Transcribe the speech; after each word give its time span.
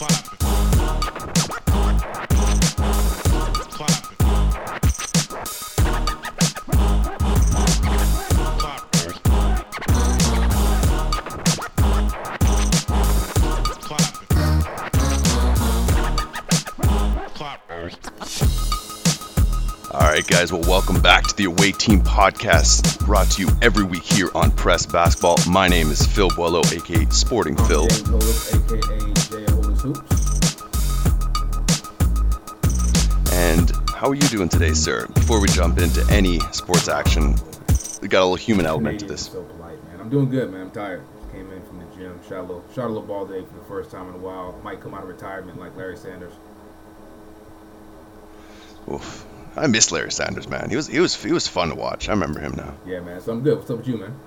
All 0.00 0.06
right, 20.00 20.26
guys. 20.26 20.50
Well, 20.50 20.62
welcome 20.62 21.02
back 21.02 21.26
to 21.26 21.36
the 21.36 21.44
Away 21.44 21.72
Team 21.72 22.00
Podcast, 22.00 23.04
brought 23.04 23.30
to 23.32 23.42
you 23.42 23.48
every 23.60 23.84
week 23.84 24.04
here 24.04 24.30
on 24.34 24.50
Press 24.50 24.86
Basketball. 24.86 25.36
My 25.46 25.68
name 25.68 25.90
is 25.90 26.06
Phil 26.06 26.30
Boileau, 26.30 26.62
aka 26.72 27.04
Sporting 27.10 27.56
Phil. 27.56 27.86
How 34.00 34.08
are 34.08 34.14
you 34.14 34.28
doing 34.28 34.48
today, 34.48 34.72
sir? 34.72 35.06
Before 35.08 35.42
we 35.42 35.48
jump 35.48 35.78
into 35.78 36.02
any 36.10 36.40
sports 36.52 36.88
action, 36.88 37.34
we 38.00 38.08
got 38.08 38.20
a 38.20 38.24
little 38.24 38.34
human 38.34 38.64
element 38.64 39.00
to 39.00 39.06
this. 39.06 39.26
So 39.26 39.42
polite, 39.42 39.84
man. 39.84 40.00
I'm 40.00 40.08
doing 40.08 40.30
good, 40.30 40.50
man. 40.50 40.62
I'm 40.62 40.70
tired. 40.70 41.02
Just 41.18 41.30
came 41.32 41.52
in 41.52 41.62
from 41.66 41.80
the 41.80 41.84
gym, 41.94 42.18
shot 42.26 42.38
a 42.38 42.40
little, 42.40 42.64
shot 42.74 42.86
a 42.86 42.88
little 42.88 43.02
ball 43.02 43.26
today 43.26 43.46
for 43.46 43.58
the 43.58 43.64
first 43.66 43.90
time 43.90 44.08
in 44.08 44.14
a 44.14 44.18
while. 44.18 44.58
Might 44.64 44.80
come 44.80 44.94
out 44.94 45.02
of 45.02 45.08
retirement 45.10 45.60
like 45.60 45.76
Larry 45.76 45.98
Sanders. 45.98 46.32
Oof. 48.90 49.26
I 49.54 49.66
miss 49.66 49.92
Larry 49.92 50.12
Sanders, 50.12 50.48
man. 50.48 50.70
He 50.70 50.76
was 50.76 50.86
he 50.86 50.98
was 50.98 51.22
he 51.22 51.32
was 51.32 51.46
fun 51.46 51.68
to 51.68 51.74
watch. 51.74 52.08
I 52.08 52.12
remember 52.12 52.40
him 52.40 52.54
now. 52.56 52.74
Yeah, 52.86 53.00
man. 53.00 53.20
So 53.20 53.32
I'm 53.32 53.42
good. 53.42 53.58
What's 53.58 53.70
up 53.70 53.76
with 53.78 53.88
you, 53.88 53.98
man? 53.98 54.18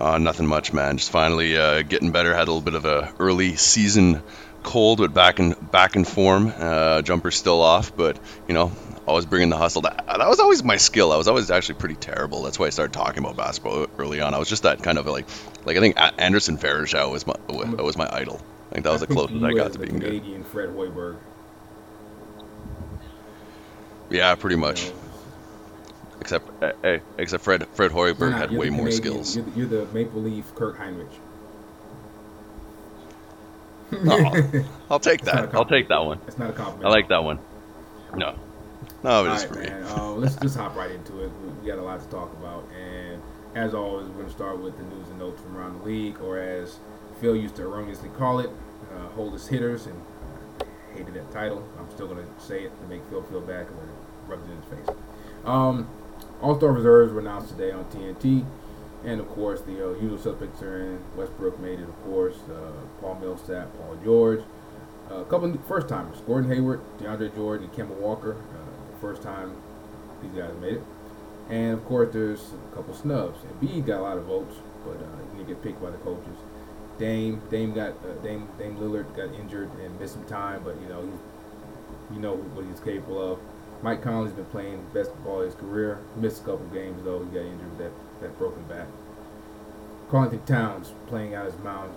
Uh, 0.00 0.18
nothing 0.18 0.48
much, 0.48 0.72
man. 0.72 0.96
Just 0.96 1.12
finally 1.12 1.56
uh, 1.56 1.82
getting 1.82 2.10
better. 2.10 2.34
Had 2.34 2.48
a 2.48 2.50
little 2.50 2.60
bit 2.60 2.74
of 2.74 2.86
a 2.86 3.14
early 3.20 3.54
season 3.54 4.20
cold, 4.62 4.98
but 4.98 5.12
back 5.14 5.38
in 5.40 5.52
back 5.52 5.96
in 5.96 6.04
form. 6.04 6.52
Uh, 6.56 7.02
jumper's 7.02 7.36
still 7.36 7.60
off, 7.60 7.96
but 7.96 8.18
you 8.48 8.54
know, 8.54 8.72
always 9.06 9.26
bringing 9.26 9.48
the 9.48 9.56
hustle. 9.56 9.82
That, 9.82 10.04
that 10.06 10.28
was 10.28 10.40
always 10.40 10.62
my 10.62 10.76
skill. 10.76 11.12
I 11.12 11.16
was 11.16 11.28
always 11.28 11.50
actually 11.50 11.76
pretty 11.76 11.96
terrible. 11.96 12.42
That's 12.42 12.58
why 12.58 12.66
I 12.66 12.70
started 12.70 12.92
talking 12.92 13.22
about 13.24 13.36
basketball 13.36 13.86
early 13.98 14.20
on. 14.20 14.34
I 14.34 14.38
was 14.38 14.48
just 14.48 14.62
that 14.62 14.82
kind 14.82 14.98
of 14.98 15.06
like, 15.06 15.26
like 15.64 15.76
I 15.76 15.80
think 15.80 15.96
Anderson 16.18 16.56
Varejao 16.58 17.10
was 17.10 17.26
my 17.26 17.34
was 17.48 17.96
my 17.96 18.08
idol. 18.12 18.40
I 18.70 18.74
think 18.74 18.84
that 18.84 18.92
was 18.92 19.00
the 19.00 19.06
closest 19.06 19.42
I 19.42 19.52
got 19.52 19.72
to 19.74 19.78
being 19.78 19.98
good. 19.98 20.08
Canadian 20.08 20.44
Fred 20.44 20.70
Hoiberg. 20.70 21.16
Yeah, 24.10 24.34
pretty 24.34 24.56
you 24.56 24.60
much. 24.60 24.86
know. 24.86 24.92
Except, 26.20 26.62
eh, 26.62 26.72
eh, 26.84 26.98
except 27.18 27.42
Fred 27.42 27.66
Fred 27.74 27.90
Hoiberg 27.90 28.32
had 28.32 28.52
way 28.52 28.66
the 28.66 28.72
more 28.76 28.86
Canadian- 28.86 29.24
skills. 29.24 29.36
You're 29.36 29.44
the, 29.44 29.50
you're 29.76 29.86
the 29.86 29.92
Maple 29.92 30.20
Leaf 30.22 30.54
Kirk 30.54 30.78
Hinrich. 30.78 31.08
Oh, 33.92 34.64
I'll 34.90 35.00
take 35.00 35.20
It's 35.20 35.26
not 35.26 35.44
a 35.44 35.46
that. 35.48 35.54
I'll 35.54 35.64
take 35.64 35.88
that 35.88 36.04
one. 36.04 36.20
It's 36.26 36.38
not 36.38 36.50
a 36.50 36.52
compliment. 36.52 36.86
I 36.86 36.88
like 36.90 37.08
that 37.08 37.22
one. 37.24 37.38
No, 38.14 38.38
no, 39.02 39.24
it 39.26 39.32
is 39.32 39.44
All 39.44 39.44
is 39.44 39.44
right, 39.44 39.48
for 39.48 39.54
me. 39.60 39.66
man. 39.66 39.82
Uh, 39.84 40.10
let's 40.12 40.36
just 40.36 40.56
hop 40.56 40.74
right 40.76 40.90
into 40.90 41.24
it. 41.24 41.30
We, 41.42 41.48
we 41.50 41.66
got 41.68 41.78
a 41.78 41.82
lot 41.82 42.00
to 42.00 42.08
talk 42.08 42.32
about, 42.34 42.64
and 42.78 43.20
as 43.54 43.74
always, 43.74 44.06
we're 44.08 44.14
going 44.14 44.26
to 44.26 44.32
start 44.32 44.58
with 44.60 44.76
the 44.76 44.84
news 44.84 45.08
and 45.08 45.18
notes 45.18 45.40
from 45.42 45.56
around 45.56 45.80
the 45.80 45.84
league, 45.86 46.20
or 46.20 46.38
as 46.38 46.78
Phil 47.20 47.36
used 47.36 47.56
to 47.56 47.62
erroneously 47.62 48.08
call 48.18 48.38
it, 48.40 48.50
uh, 48.94 49.08
"holdest 49.14 49.48
hitters," 49.48 49.86
and 49.86 50.00
I 50.60 50.98
hated 50.98 51.14
that 51.14 51.30
title. 51.32 51.62
I'm 51.78 51.90
still 51.90 52.06
going 52.06 52.24
to 52.24 52.44
say 52.44 52.64
it 52.64 52.72
to 52.80 52.86
make 52.88 53.02
Phil 53.08 53.22
feel 53.22 53.40
bad 53.40 53.66
because 53.66 53.82
I 53.82 54.30
rubbed 54.30 54.48
it 54.48 54.52
in 54.52 54.56
his 54.78 54.86
face. 54.86 54.96
Um, 55.44 55.88
All 56.40 56.56
Star 56.56 56.72
reserves 56.72 57.12
were 57.12 57.20
announced 57.20 57.50
today 57.50 57.70
on 57.72 57.84
TNT, 57.86 58.44
and 59.04 59.20
of 59.20 59.28
course, 59.30 59.60
the 59.62 59.90
uh, 59.90 59.92
usual 59.94 60.18
suspects 60.18 60.62
are 60.62 60.80
in. 60.80 60.98
Westbrook 61.16 61.58
made 61.58 61.80
it, 61.80 61.88
of 61.88 62.04
course. 62.04 62.36
Uh, 62.48 62.72
Paul 63.00 63.16
Millsap, 63.20 63.68
Paul 63.78 63.96
George. 64.04 64.40
Uh, 65.10 65.16
a 65.16 65.24
couple 65.24 65.52
of 65.52 65.66
first 65.66 65.88
timers: 65.88 66.18
Gordon 66.26 66.50
Hayward, 66.50 66.80
DeAndre 66.98 67.34
Jordan, 67.34 67.68
and 67.68 67.74
Kemba 67.74 67.96
Walker. 67.96 68.34
Uh, 68.34 69.00
first 69.00 69.22
time 69.22 69.56
these 70.22 70.32
guys 70.32 70.52
made 70.60 70.74
it. 70.74 70.82
And 71.50 71.74
of 71.74 71.84
course, 71.84 72.12
there's 72.12 72.52
a 72.72 72.76
couple 72.76 72.94
snubs. 72.94 73.38
Embiid 73.40 73.86
got 73.86 74.00
a 74.00 74.02
lot 74.02 74.16
of 74.16 74.24
votes, 74.24 74.56
but 74.84 74.96
uh, 74.96 75.30
he 75.32 75.38
didn't 75.38 75.48
get 75.48 75.62
picked 75.62 75.82
by 75.82 75.90
the 75.90 75.98
coaches. 75.98 76.38
Dame, 76.98 77.42
Dame 77.50 77.74
got 77.74 77.90
uh, 77.90 78.14
Dame, 78.22 78.48
Dame 78.58 78.76
Lillard 78.76 79.14
got 79.16 79.34
injured 79.34 79.70
and 79.82 79.98
missed 79.98 80.14
some 80.14 80.24
time, 80.26 80.62
but 80.64 80.80
you 80.80 80.88
know 80.88 81.02
he, 81.02 82.14
you 82.14 82.20
know 82.20 82.36
what 82.36 82.64
he's 82.64 82.80
capable 82.80 83.32
of. 83.32 83.38
Mike 83.82 84.02
Conley's 84.02 84.32
been 84.32 84.44
playing 84.46 84.86
best 84.94 85.10
ball 85.24 85.40
of 85.40 85.46
his 85.46 85.54
career. 85.56 85.98
Missed 86.16 86.42
a 86.42 86.44
couple 86.44 86.66
games 86.66 87.02
though. 87.02 87.18
He 87.24 87.30
got 87.30 87.44
injured 87.44 87.70
with 87.70 87.78
that 87.78 87.92
that 88.22 88.36
broken 88.38 88.62
back. 88.64 88.86
Karl-Anthony 90.10 90.42
Towns 90.44 90.92
playing 91.06 91.34
out 91.34 91.46
his 91.46 91.54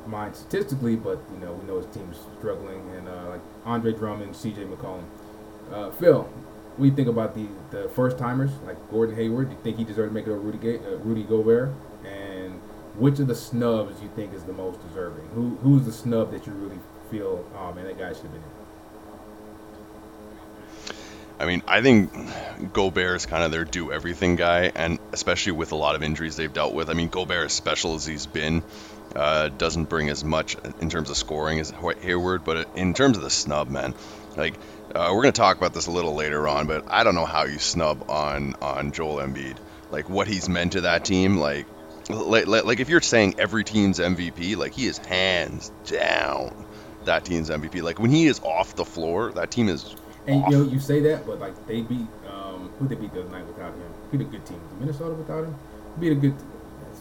mind, 0.08 0.36
statistically, 0.36 0.96
but 0.96 1.20
you 1.34 1.40
know 1.40 1.52
we 1.52 1.68
know 1.68 1.78
his 1.78 1.94
team's 1.94 2.18
struggling. 2.38 2.82
And 2.96 3.10
uh, 3.10 3.30
like 3.32 3.42
Andre 3.66 3.92
Drummond, 3.94 4.36
C.J. 4.36 4.64
McCollum. 4.64 5.04
Uh, 5.72 5.92
Phil, 5.92 6.22
what 6.24 6.78
do 6.78 6.86
you 6.86 6.96
think 6.96 7.10
about 7.10 7.36
the 7.36 7.48
the 7.72 7.90
first 7.90 8.18
timers 8.18 8.52
like 8.66 8.78
Gordon 8.90 9.16
Hayward? 9.16 9.50
Do 9.50 9.56
you 9.56 9.62
think 9.62 9.78
he 9.78 9.84
deserved 9.84 10.12
to 10.12 10.14
make 10.14 10.28
it 10.28 10.32
over 10.32 10.40
Rudy 10.40 10.58
Ga- 10.58 10.86
uh, 10.86 10.98
Rudy 11.00 11.24
Gobert? 11.24 11.74
And 12.06 12.54
which 12.96 13.20
of 13.20 13.28
the 13.28 13.36
snubs 13.36 14.02
you 14.02 14.10
think 14.16 14.34
is 14.34 14.44
the 14.44 14.54
most 14.54 14.86
deserving? 14.88 15.28
Who 15.34 15.58
who's 15.58 15.86
the 15.86 15.92
snub 15.92 16.32
that 16.32 16.48
you 16.48 16.54
really 16.54 16.80
feel? 17.12 17.46
Oh 17.58 17.74
man, 17.74 17.86
that 17.86 17.98
guy 17.98 18.14
should 18.14 18.24
have 18.24 18.32
been 18.32 18.42
in. 18.42 18.55
I 21.40 21.46
mean, 21.46 21.64
I 21.68 21.82
think 21.82 22.12
Gobert 22.74 23.18
is 23.18 23.26
kind 23.26 23.44
of 23.44 23.52
their 23.52 23.66
do 23.66 23.92
everything 23.92 24.36
guy, 24.36 24.72
and 24.74 25.00
especially 25.12 25.54
with 25.54 25.72
a 25.72 25.76
lot 25.76 25.96
of 25.96 26.04
injuries 26.04 26.36
they've 26.36 26.52
dealt 26.52 26.74
with. 26.74 26.90
I 26.90 26.94
mean, 26.94 27.10
Gobert, 27.10 27.46
as 27.46 27.54
special 27.54 27.96
as 27.96 28.06
he's 28.06 28.26
been, 28.26 28.64
uh, 29.16 29.50
doesn't 29.50 29.86
bring 29.86 30.10
as 30.10 30.24
much 30.24 30.56
in 30.80 30.90
terms 30.90 31.10
of 31.10 31.18
scoring 31.18 31.60
as 31.60 31.70
Hay- 31.72 32.00
Hayward, 32.02 32.44
but 32.44 32.70
in 32.76 32.94
terms 32.94 33.18
of 33.18 33.24
the 33.24 33.30
snub, 33.30 33.70
man, 33.70 33.94
like 34.38 34.56
uh, 34.94 35.12
we're 35.14 35.24
gonna 35.24 35.34
talk 35.34 35.58
about 35.58 35.74
this 35.74 35.88
a 35.88 35.92
little 35.92 36.16
later 36.16 36.48
on, 36.48 36.68
but 36.68 36.86
I 36.90 37.04
don't 37.04 37.16
know 37.16 37.26
how 37.26 37.46
you 37.46 37.60
snub 37.60 38.10
on 38.10 38.56
on 38.62 38.92
Joel 38.94 39.18
Embiid, 39.18 39.58
like 39.92 40.10
what 40.10 40.28
he's 40.28 40.48
meant 40.48 40.74
to 40.74 40.82
that 40.82 41.04
team. 41.04 41.38
Like, 41.38 41.66
like 42.10 42.48
like 42.48 42.80
if 42.80 42.88
you're 42.88 43.02
saying 43.02 43.36
every 43.40 43.64
team's 43.66 44.00
MVP, 44.00 44.56
like 44.56 44.74
he 44.74 44.86
is 44.88 44.98
hands 45.00 45.72
down 45.86 46.66
that 47.06 47.26
team's 47.26 47.50
MVP. 47.50 47.82
Like 47.82 48.00
when 48.00 48.12
he 48.12 48.26
is 48.26 48.40
off 48.42 48.76
the 48.76 48.86
floor, 48.86 49.32
that 49.34 49.52
team 49.52 49.70
is 49.70 49.96
And 50.28 50.44
you 50.46 50.52
know, 50.52 50.64
you 50.64 50.80
say 50.80 51.00
that, 51.02 51.26
but 51.26 51.40
like 51.40 51.68
they 51.68 51.82
beat 51.82 52.08
um, 52.28 52.72
who 52.80 52.88
they 52.88 52.96
beat 52.96 53.14
the 53.14 53.22
other 53.22 53.30
night 53.30 53.46
without 53.46 53.74
him. 53.74 53.94
Beat 54.12 54.22
a 54.22 54.24
good 54.24 54.46
team. 54.46 54.60
Minnesota 54.80 55.14
without 55.14 55.44
him. 55.44 55.56
Beat 56.00 56.12
a 56.12 56.16
good. 56.16 56.36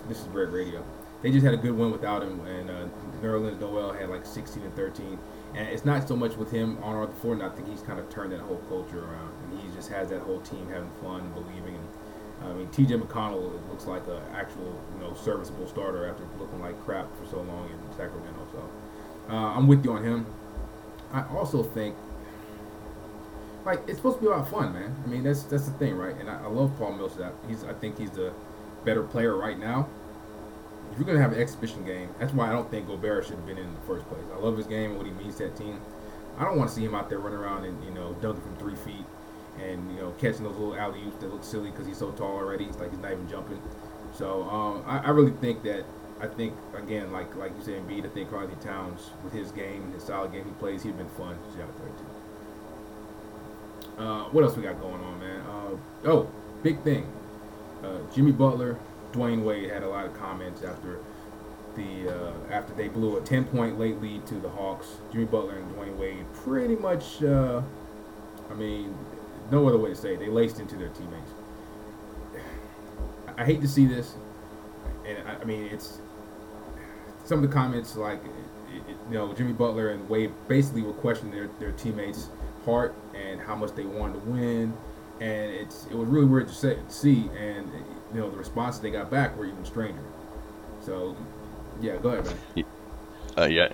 This 0.09 0.21
is 0.21 0.27
great 0.27 0.51
radio. 0.51 0.85
They 1.23 1.31
just 1.31 1.45
had 1.45 1.55
a 1.55 1.57
good 1.57 1.73
win 1.73 1.91
without 1.91 2.23
him, 2.23 2.45
and 2.45 2.71
uh, 2.71 2.87
Nerlens 3.23 3.59
Noel 3.59 3.93
had 3.93 4.11
like 4.11 4.27
16 4.27 4.63
and 4.63 4.77
13. 4.77 5.19
And 5.55 5.69
it's 5.69 5.85
not 5.85 6.07
so 6.07 6.17
much 6.17 6.37
with 6.37 6.51
him 6.51 6.77
on 6.83 6.97
or 6.97 7.07
floor. 7.09 7.33
And 7.33 7.43
I 7.43 7.49
think 7.49 7.69
he's 7.69 7.81
kind 7.81 7.99
of 7.99 8.11
turned 8.11 8.33
that 8.33 8.41
whole 8.41 8.61
culture 8.69 8.99
around, 8.99 9.33
and 9.45 9.61
he 9.61 9.75
just 9.75 9.89
has 9.91 10.11
that 10.11 10.21
whole 10.21 10.41
team 10.41 10.69
having 10.69 10.91
fun, 11.03 11.21
and 11.21 11.35
believing. 11.35 11.77
And 11.77 12.51
I 12.51 12.53
mean, 12.53 12.69
T.J. 12.69 12.97
McConnell 12.97 13.53
looks 13.71 13.87
like 13.87 14.07
an 14.07 14.21
actual, 14.35 14.79
you 14.95 15.01
know, 15.01 15.15
serviceable 15.15 15.67
starter 15.67 16.07
after 16.11 16.25
looking 16.39 16.61
like 16.61 16.79
crap 16.85 17.07
for 17.17 17.25
so 17.31 17.39
long 17.39 17.71
in 17.71 17.97
Sacramento. 17.97 18.47
So 18.53 18.71
uh, 19.31 19.57
I'm 19.57 19.67
with 19.67 19.83
you 19.83 19.93
on 19.93 20.05
him. 20.05 20.27
I 21.13 21.23
also 21.29 21.63
think 21.63 21.95
like 23.65 23.81
it's 23.89 23.97
supposed 23.97 24.19
to 24.19 24.23
be 24.23 24.29
about 24.29 24.49
fun, 24.51 24.73
man. 24.73 24.95
I 25.05 25.09
mean, 25.09 25.23
that's 25.23 25.43
that's 25.45 25.67
the 25.67 25.73
thing, 25.79 25.97
right? 25.97 26.15
And 26.17 26.29
I, 26.31 26.45
I 26.45 26.47
love 26.47 26.77
Paul 26.79 26.93
Millsap. 26.93 27.35
He's 27.49 27.65
I 27.65 27.73
think 27.75 27.99
he's 27.99 28.11
the 28.11 28.33
better 28.85 29.03
player 29.03 29.37
right 29.37 29.59
now. 29.59 29.89
If 30.93 30.99
you're 30.99 31.07
gonna 31.07 31.21
have 31.21 31.33
an 31.33 31.41
exhibition 31.41 31.85
game, 31.85 32.09
that's 32.19 32.33
why 32.33 32.49
I 32.49 32.53
don't 32.53 32.71
think 32.71 32.87
Gobert 32.87 33.25
should 33.27 33.37
have 33.37 33.47
been 33.47 33.59
in 33.59 33.73
the 33.75 33.81
first 33.81 34.07
place. 34.09 34.25
I 34.33 34.39
love 34.39 34.57
his 34.57 34.67
game 34.67 34.91
and 34.91 34.99
what 34.99 35.07
he 35.07 35.13
means 35.13 35.37
to 35.37 35.45
that 35.45 35.57
team. 35.57 35.81
I 36.39 36.45
don't 36.45 36.57
want 36.57 36.69
to 36.71 36.75
see 36.75 36.85
him 36.85 36.95
out 36.95 37.09
there 37.09 37.19
running 37.19 37.39
around 37.39 37.65
and 37.65 37.83
you 37.85 37.91
know 37.91 38.13
dunking 38.21 38.43
from 38.43 38.57
three 38.57 38.77
feet 38.77 39.05
and 39.63 39.91
you 39.95 40.01
know 40.01 40.11
catching 40.13 40.45
those 40.45 40.57
little 40.57 40.77
alley 40.77 41.01
oops 41.07 41.17
that 41.19 41.33
look 41.33 41.45
silly 41.45 41.71
because 41.71 41.87
he's 41.87 41.99
so 41.99 42.11
tall 42.13 42.37
already. 42.37 42.65
It's 42.65 42.79
like 42.79 42.91
he's 42.91 43.01
not 43.01 43.13
even 43.13 43.29
jumping. 43.29 43.61
So 44.13 44.45
um, 44.45 44.85
I, 44.87 44.99
I 44.99 45.11
really 45.11 45.33
think 45.33 45.63
that 45.65 45.85
I 46.21 46.27
think 46.29 46.55
again, 46.77 47.13
like 47.13 47.35
like 47.37 47.53
you 47.57 47.63
said, 47.65 47.83
Embiid. 47.83 48.07
I 48.07 48.09
think 48.09 48.31
Carly 48.31 48.55
Towns 48.61 49.11
with 49.23 49.33
his 49.33 49.51
game, 49.53 49.93
his 49.93 50.05
solid 50.05 50.33
game 50.33 50.45
he 50.45 50.53
plays, 50.53 50.83
he'd 50.83 50.97
been 50.97 51.09
fun. 51.11 51.35
Out 51.35 51.79
there 51.79 51.89
too. 51.89 52.04
Uh, 53.99 54.25
what 54.25 54.43
else 54.45 54.57
we 54.57 54.63
got 54.63 54.81
going 54.81 55.03
on, 55.03 55.21
man? 55.21 55.41
Uh, 55.41 56.09
oh, 56.09 56.31
big 56.63 56.81
thing. 56.83 57.07
Uh, 57.83 57.99
Jimmy 58.15 58.33
Butler, 58.33 58.79
Dwyane 59.13 59.43
Wade 59.45 59.71
had 59.71 59.83
a 59.83 59.89
lot 59.89 60.07
of 60.07 60.15
comments 60.15 60.63
after 60.63 60.99
the 61.77 62.09
uh, 62.09 62.33
after 62.51 62.73
they 62.75 62.89
blew 62.89 63.17
a 63.17 63.21
10 63.21 63.45
point 63.45 63.79
late 63.79 64.01
lead 64.01 64.27
to 64.27 64.35
the 64.35 64.49
Hawks. 64.49 64.99
Jimmy 65.13 65.27
Butler 65.27 65.57
and 65.57 65.75
Dwyane 65.75 65.97
Wade 65.97 66.25
pretty 66.35 66.77
much, 66.77 67.23
uh, 67.23 67.63
I 68.51 68.55
mean, 68.55 68.97
no 69.51 69.69
other 69.69 69.79
way 69.79 69.91
to 69.91 69.97
say 69.97 70.15
it. 70.15 70.21
They 70.21 70.29
laced 70.29 70.59
into 70.59 70.77
their 70.77 70.89
teammates. 70.89 71.31
I 73.37 73.45
hate 73.45 73.61
to 73.63 73.69
see 73.69 73.87
this, 73.87 74.15
and 75.07 75.19
I, 75.29 75.37
I 75.41 75.45
mean 75.45 75.65
it's 75.65 75.99
some 77.25 77.43
of 77.43 77.49
the 77.49 77.55
comments 77.55 77.97
like 77.97 78.21
it, 78.25 78.91
it, 78.91 78.97
you 79.11 79.15
know 79.15 79.33
Jimmy 79.33 79.53
Butler 79.53 79.91
and 79.91 80.09
Wade 80.09 80.33
basically 80.49 80.83
were 80.83 80.93
questioning 80.93 81.35
their, 81.35 81.49
their 81.59 81.73
teammates' 81.73 82.29
heart 82.65 82.95
and 83.15 83.41
how 83.41 83.55
much 83.55 83.75
they 83.75 83.85
wanted 83.85 84.15
to 84.15 84.31
win, 84.31 84.77
and 85.21 85.53
it's 85.53 85.87
it 85.87 85.95
was 85.95 86.09
really 86.09 86.27
weird 86.27 86.49
to, 86.49 86.55
say, 86.55 86.79
see, 86.89 87.31
and 87.39 87.71
you 88.13 88.21
know 88.21 88.31
the 88.31 88.37
responses 88.37 88.81
they 88.81 88.91
got 88.91 89.11
back 89.11 89.37
were 89.37 89.47
even 89.47 89.65
stranger. 89.65 90.03
So, 90.85 91.17
yeah, 91.81 91.97
go 91.97 92.11
ahead, 92.11 92.27
man. 92.27 92.65
Uh, 93.37 93.47
yeah, 93.47 93.69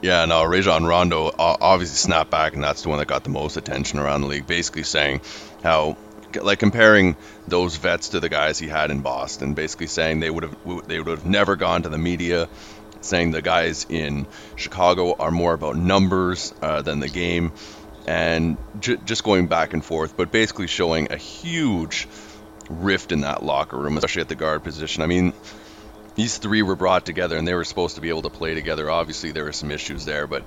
Yeah, 0.00 0.24
no, 0.24 0.44
Rajon 0.44 0.84
Rondo 0.84 1.30
obviously 1.38 1.96
snapped 1.96 2.30
back, 2.30 2.54
and 2.54 2.62
that's 2.62 2.82
the 2.82 2.88
one 2.88 2.98
that 2.98 3.08
got 3.08 3.24
the 3.24 3.30
most 3.30 3.56
attention 3.56 3.98
around 3.98 4.22
the 4.22 4.26
league. 4.26 4.46
Basically 4.46 4.84
saying 4.84 5.20
how, 5.62 5.96
like 6.40 6.58
comparing 6.58 7.16
those 7.46 7.76
vets 7.76 8.10
to 8.10 8.20
the 8.20 8.28
guys 8.28 8.58
he 8.58 8.68
had 8.68 8.90
in 8.90 9.00
Boston, 9.00 9.54
basically 9.54 9.88
saying 9.88 10.20
they 10.20 10.30
would 10.30 10.44
have 10.44 10.56
they 10.86 10.98
would 10.98 11.08
have 11.08 11.26
never 11.26 11.56
gone 11.56 11.82
to 11.82 11.88
the 11.88 11.98
media, 11.98 12.48
saying 13.00 13.32
the 13.32 13.42
guys 13.42 13.86
in 13.88 14.26
Chicago 14.56 15.14
are 15.18 15.30
more 15.30 15.52
about 15.52 15.76
numbers 15.76 16.54
uh, 16.62 16.82
than 16.82 17.00
the 17.00 17.08
game, 17.08 17.52
and 18.06 18.56
j- 18.80 18.98
just 19.04 19.24
going 19.24 19.46
back 19.46 19.72
and 19.72 19.84
forth, 19.84 20.16
but 20.16 20.30
basically 20.30 20.66
showing 20.66 21.12
a 21.12 21.16
huge 21.16 22.08
rift 22.68 23.12
in 23.12 23.20
that 23.22 23.42
locker 23.42 23.76
room, 23.76 23.96
especially 23.96 24.22
at 24.22 24.28
the 24.28 24.34
guard 24.34 24.62
position. 24.62 25.02
I 25.02 25.06
mean, 25.06 25.32
these 26.14 26.38
three 26.38 26.62
were 26.62 26.76
brought 26.76 27.06
together 27.06 27.36
and 27.36 27.46
they 27.46 27.54
were 27.54 27.64
supposed 27.64 27.96
to 27.96 28.00
be 28.00 28.08
able 28.08 28.22
to 28.22 28.30
play 28.30 28.54
together. 28.54 28.90
Obviously, 28.90 29.32
there 29.32 29.44
were 29.44 29.52
some 29.52 29.70
issues 29.70 30.04
there, 30.04 30.26
but 30.26 30.44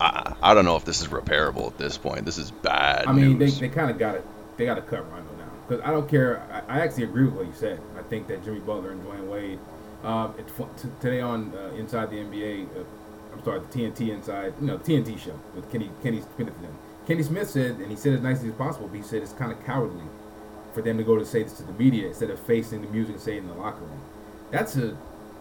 I, 0.00 0.34
I 0.42 0.54
don't 0.54 0.64
know 0.64 0.76
if 0.76 0.84
this 0.84 1.00
is 1.00 1.08
repairable 1.08 1.68
at 1.68 1.78
this 1.78 1.98
point. 1.98 2.24
This 2.24 2.38
is 2.38 2.50
bad. 2.50 3.06
I 3.06 3.12
mean, 3.12 3.38
news. 3.38 3.58
they, 3.58 3.68
they 3.68 3.74
kind 3.74 3.90
of 3.90 3.98
got 3.98 4.16
it. 4.16 4.26
They 4.56 4.64
got 4.64 4.74
to 4.74 4.82
cut 4.82 5.10
Rondo 5.10 5.34
now 5.36 5.50
because 5.66 5.84
I 5.84 5.90
don't 5.90 6.08
care. 6.08 6.40
I, 6.68 6.78
I, 6.78 6.80
actually 6.80 7.04
agree 7.04 7.24
with 7.24 7.34
what 7.34 7.46
you 7.46 7.54
said. 7.54 7.80
I 7.98 8.02
think 8.02 8.28
that 8.28 8.44
Jimmy 8.44 8.60
Butler 8.60 8.92
and 8.92 9.02
Dwyane 9.02 9.28
Wade. 9.28 9.58
Um, 10.04 10.34
it, 10.36 10.46
t- 10.56 10.88
today 11.00 11.20
on 11.20 11.54
uh, 11.54 11.74
Inside 11.76 12.10
the 12.10 12.16
NBA, 12.16 12.66
uh, 12.66 12.84
I'm 13.32 13.44
sorry, 13.44 13.60
the 13.60 13.66
TNT 13.66 14.10
Inside, 14.10 14.54
you 14.60 14.66
know, 14.66 14.76
the 14.76 14.84
TNT 14.84 15.18
show 15.18 15.38
with 15.54 15.70
Kenny 15.70 15.90
Kenny 16.02 16.22
Smith. 16.36 16.52
Kenny 17.06 17.22
Smith 17.22 17.50
said, 17.50 17.76
and 17.76 17.90
he 17.90 17.96
said 17.96 18.12
as 18.14 18.20
nicely 18.20 18.48
as 18.48 18.54
possible, 18.54 18.86
but 18.88 18.96
he 18.96 19.02
said 19.02 19.22
it's 19.22 19.32
kind 19.32 19.50
of 19.50 19.64
cowardly 19.64 20.04
for 20.72 20.82
them 20.82 20.96
to 20.98 21.04
go 21.04 21.18
to 21.18 21.24
say 21.24 21.42
this 21.42 21.54
to 21.54 21.64
the 21.64 21.72
media 21.72 22.08
instead 22.08 22.30
of 22.30 22.38
facing 22.40 22.80
the 22.82 22.88
music 22.88 23.14
and 23.14 23.22
saying 23.22 23.38
in 23.38 23.48
the 23.48 23.54
locker 23.54 23.80
room 23.80 24.00
that's 24.52 24.76
a 24.76 24.96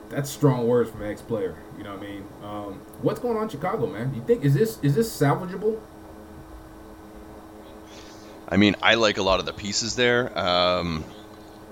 that's 0.10 0.30
strong 0.30 0.68
words 0.68 0.90
from 0.90 1.04
an 1.04 1.12
ex-player. 1.12 1.56
You 1.78 1.86
know 1.86 1.92
what 1.92 2.00
I 2.00 2.06
mean? 2.06 2.26
Um, 2.44 2.82
what's 3.02 3.20
going 3.20 3.38
on 3.38 3.44
in 3.44 3.50
Chicago, 3.50 3.86
man? 3.86 4.14
You 4.16 4.22
think 4.24 4.44
is 4.44 4.54
this 4.54 4.80
is 4.82 4.96
this 4.96 5.16
salvageable? 5.16 5.80
I 8.50 8.58
mean, 8.58 8.76
I 8.82 8.96
like 8.96 9.18
a 9.18 9.24
lot 9.24 9.40
of 9.40 9.46
the 9.46 9.54
pieces 9.54 9.96
there. 9.96 10.38
Um, 10.38 11.06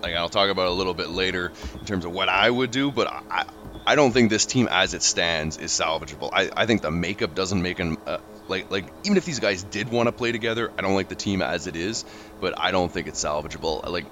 like 0.02 0.16
I'll 0.16 0.30
talk 0.30 0.50
about 0.50 0.68
a 0.68 0.72
little 0.72 0.94
bit 0.94 1.10
later 1.10 1.52
in 1.78 1.86
terms 1.86 2.06
of 2.06 2.12
what 2.12 2.30
I 2.30 2.50
would 2.50 2.72
do, 2.72 2.92
but 2.92 3.08
I, 3.08 3.46
I 3.90 3.96
don't 3.96 4.12
think 4.12 4.30
this 4.30 4.46
team 4.46 4.68
as 4.70 4.94
it 4.94 5.02
stands 5.02 5.58
is 5.58 5.72
salvageable. 5.72 6.30
I, 6.32 6.52
I 6.56 6.68
think 6.68 6.84
the 6.84 6.92
makeup 6.92 7.34
doesn't 7.34 7.60
make 7.60 7.78
them 7.78 7.98
uh, 8.06 8.20
like 8.48 8.70
like 8.70 8.86
even 9.04 9.18
if 9.18 9.26
these 9.26 9.40
guys 9.40 9.64
did 9.64 9.90
want 9.90 10.06
to 10.06 10.12
play 10.12 10.32
together, 10.32 10.72
I 10.78 10.84
don't 10.84 10.94
like 10.94 11.10
the 11.10 11.16
team 11.16 11.42
as 11.42 11.66
it 11.66 11.76
is, 11.76 12.06
but 12.40 12.54
I 12.56 12.70
don't 12.70 12.92
think 12.92 13.08
it's 13.08 13.24
salvageable. 13.24 13.90
Like 13.90 14.06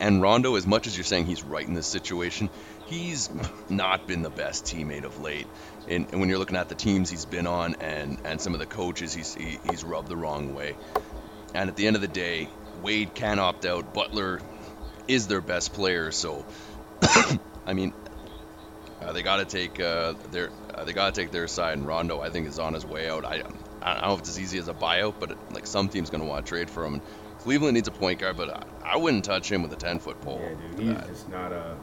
and 0.00 0.20
Rondo, 0.20 0.56
as 0.56 0.66
much 0.66 0.88
as 0.88 0.96
you're 0.96 1.04
saying 1.04 1.26
he's 1.26 1.44
right 1.44 1.64
in 1.64 1.74
this 1.74 1.86
situation, 1.86 2.50
he's 2.88 3.30
not 3.68 4.08
been 4.08 4.22
the 4.22 4.30
best 4.30 4.64
teammate 4.64 5.04
of 5.04 5.20
late. 5.20 5.46
And, 5.88 6.08
and 6.10 6.18
when 6.18 6.28
you're 6.28 6.38
looking 6.38 6.56
at 6.56 6.68
the 6.68 6.74
teams 6.74 7.08
he's 7.08 7.24
been 7.24 7.46
on 7.46 7.76
and, 7.80 8.18
and 8.24 8.40
some 8.40 8.54
of 8.54 8.58
the 8.58 8.66
coaches, 8.66 9.14
he's 9.14 9.32
he, 9.36 9.56
he's 9.70 9.84
rubbed 9.84 10.08
the 10.08 10.16
wrong 10.16 10.52
way. 10.52 10.74
And 11.54 11.70
at 11.70 11.76
the 11.76 11.86
end 11.86 11.94
of 11.94 12.02
the 12.02 12.08
day, 12.08 12.48
Wade 12.82 13.14
can 13.14 13.38
opt 13.38 13.66
out. 13.66 13.94
Butler 13.94 14.40
is 15.06 15.28
their 15.28 15.40
best 15.40 15.74
player, 15.74 16.10
so 16.10 16.44
I 17.66 17.72
mean, 17.72 17.92
uh, 19.02 19.12
they 19.12 19.22
got 19.22 19.36
to 19.36 19.44
take 19.44 19.80
uh, 19.80 20.14
their 20.30 20.50
uh, 20.74 20.84
they 20.84 20.92
got 20.92 21.14
to 21.14 21.20
take 21.20 21.30
their 21.30 21.48
side. 21.48 21.78
And 21.78 21.86
Rondo, 21.86 22.20
I 22.20 22.30
think, 22.30 22.46
is 22.46 22.58
on 22.58 22.74
his 22.74 22.84
way 22.84 23.08
out. 23.08 23.24
I 23.24 23.42
I 23.82 23.94
don't 23.94 24.02
know 24.02 24.14
if 24.14 24.20
it's 24.20 24.30
as 24.30 24.40
easy 24.40 24.58
as 24.58 24.68
a 24.68 24.74
buyout, 24.74 25.14
but 25.18 25.32
it, 25.32 25.38
like 25.52 25.66
some 25.66 25.88
team's 25.88 26.10
going 26.10 26.22
to 26.22 26.28
want 26.28 26.44
to 26.44 26.48
trade 26.48 26.70
for 26.70 26.84
him. 26.84 27.00
Cleveland 27.40 27.74
needs 27.74 27.88
a 27.88 27.92
point 27.92 28.20
guard, 28.20 28.36
but 28.36 28.50
I, 28.50 28.92
I 28.94 28.96
wouldn't 28.96 29.24
touch 29.24 29.50
him 29.50 29.62
with 29.62 29.72
a 29.72 29.76
ten 29.76 29.98
foot 29.98 30.20
pole. 30.20 30.40
Yeah, 30.42 30.76
dude, 30.76 30.98
he's 30.98 31.08
just 31.08 31.28
not 31.28 31.52
a. 31.52 31.76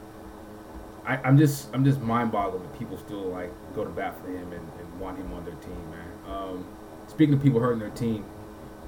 I, 1.04 1.16
I'm 1.18 1.36
just 1.36 1.68
I'm 1.74 1.84
just 1.84 2.00
mind 2.00 2.32
boggled 2.32 2.64
that 2.64 2.78
people 2.78 2.96
still 2.98 3.24
like 3.24 3.52
go 3.74 3.84
to 3.84 3.90
bat 3.90 4.20
for 4.20 4.28
him 4.28 4.52
and, 4.52 4.70
and 4.78 5.00
want 5.00 5.18
him 5.18 5.32
on 5.34 5.44
their 5.44 5.54
team, 5.54 5.90
man. 5.90 6.34
Um, 6.34 6.66
speaking 7.08 7.34
of 7.34 7.42
people 7.42 7.60
hurting 7.60 7.80
their 7.80 7.90
team, 7.90 8.24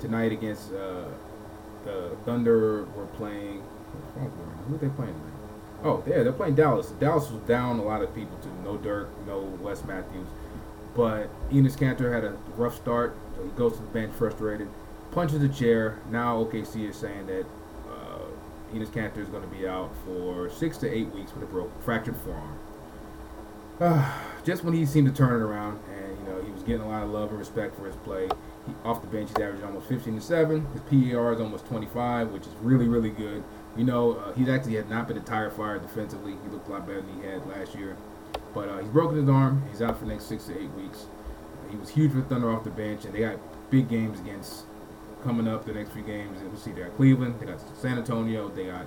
tonight 0.01 0.33
against 0.33 0.73
uh, 0.73 1.05
the 1.85 2.17
Thunder, 2.25 2.85
we're 2.97 3.07
playing. 3.07 3.63
Who 4.15 4.75
are 4.75 4.79
they 4.79 4.89
playing 4.89 5.15
tonight? 5.15 5.32
Oh, 5.85 6.03
yeah, 6.07 6.23
they're 6.23 6.33
playing 6.33 6.55
Dallas. 6.55 6.91
Dallas 7.01 7.31
was 7.31 7.41
down 7.43 7.79
a 7.79 7.83
lot 7.83 8.03
of 8.03 8.15
people 8.15 8.37
too. 8.39 8.53
No 8.65 8.77
Dirk, 8.77 9.09
no 9.27 9.41
Wes 9.61 9.85
Matthews, 9.85 10.29
but 10.95 11.29
Enes 11.51 11.77
Kanter 11.77 12.13
had 12.13 12.25
a 12.25 12.37
rough 12.57 12.77
start, 12.77 13.17
so 13.37 13.43
he 13.43 13.51
goes 13.51 13.77
to 13.77 13.83
the 13.83 13.89
bench 13.89 14.13
frustrated 14.15 14.69
punches 15.13 15.41
the 15.41 15.49
chair. 15.49 15.99
Now 16.11 16.43
OKC 16.43 16.89
is 16.89 16.97
saying 16.97 17.27
that 17.27 17.47
uh, 17.89 18.75
Enes 18.75 18.89
Kanter 18.89 19.19
is 19.19 19.29
going 19.29 19.43
to 19.43 19.57
be 19.57 19.69
out 19.69 19.91
for 20.05 20.51
six 20.51 20.79
to 20.79 20.91
eight 20.91 21.09
weeks 21.15 21.33
with 21.35 21.45
a 21.45 21.47
broken, 21.47 21.73
fractured 21.85 22.17
forearm. 22.17 22.59
Uh, 23.79 24.13
just 24.45 24.65
when 24.65 24.75
he 24.75 24.85
seemed 24.85 25.07
to 25.07 25.15
turn 25.15 25.41
it 25.41 25.45
around, 25.45 25.79
and 25.95 26.19
you 26.19 26.25
know 26.25 26.43
he 26.43 26.51
was 26.51 26.63
getting 26.65 26.83
a 26.83 26.89
lot 26.89 27.03
of 27.03 27.11
love 27.11 27.31
and 27.31 27.39
respect 27.39 27.77
for 27.77 27.87
his 27.87 27.97
play. 27.97 28.29
He, 28.67 28.75
off 28.85 29.01
the 29.03 29.07
bench, 29.07 29.29
he's 29.29 29.39
averaging 29.39 29.65
almost 29.65 29.87
15 29.87 30.17
to 30.17 30.21
seven. 30.21 30.67
His 30.73 30.83
PER 30.83 31.33
is 31.33 31.41
almost 31.41 31.67
25, 31.67 32.31
which 32.31 32.47
is 32.47 32.53
really, 32.63 32.89
really 32.89 33.11
good. 33.11 33.45
You 33.77 33.85
know, 33.85 34.13
uh, 34.13 34.33
he's 34.35 34.49
actually 34.49 34.75
had 34.75 34.91
not 34.91 35.09
been 35.09 35.17
a 35.17 35.21
tire 35.21 35.51
fire 35.51 35.79
defensively. 35.79 36.33
He 36.43 36.49
looked 36.51 36.69
a 36.69 36.73
lot 36.73 36.87
better 36.87 37.01
than 37.01 37.21
he 37.21 37.27
had 37.27 37.47
last 37.47 37.75
year. 37.75 37.97
But 38.55 38.69
uh, 38.69 38.79
he's 38.79 38.89
broken 38.89 39.17
his 39.19 39.29
arm. 39.29 39.63
He's 39.71 39.81
out 39.81 39.99
for 39.99 40.05
the 40.05 40.11
next 40.13 40.27
six 40.27 40.45
to 40.45 40.59
eight 40.61 40.71
weeks. 40.73 41.07
He 41.71 41.77
was 41.77 41.89
huge 41.89 42.13
for 42.13 42.21
Thunder 42.23 42.51
off 42.51 42.65
the 42.65 42.71
bench, 42.71 43.05
and 43.07 43.15
they 43.15 43.21
got 43.21 43.39
big 43.71 43.89
games 43.89 44.21
against 44.21 44.65
coming 45.25 45.49
up 45.49 45.65
the 45.65 45.73
next 45.73 45.93
few 45.93 46.03
games. 46.03 46.39
We'll 46.43 46.57
see, 46.57 46.73
they 46.73 46.83
got 46.83 46.97
Cleveland, 46.97 47.37
they 47.41 47.47
got 47.47 47.61
San 47.79 47.97
Antonio, 47.97 48.49
they 48.49 48.67
got 48.67 48.85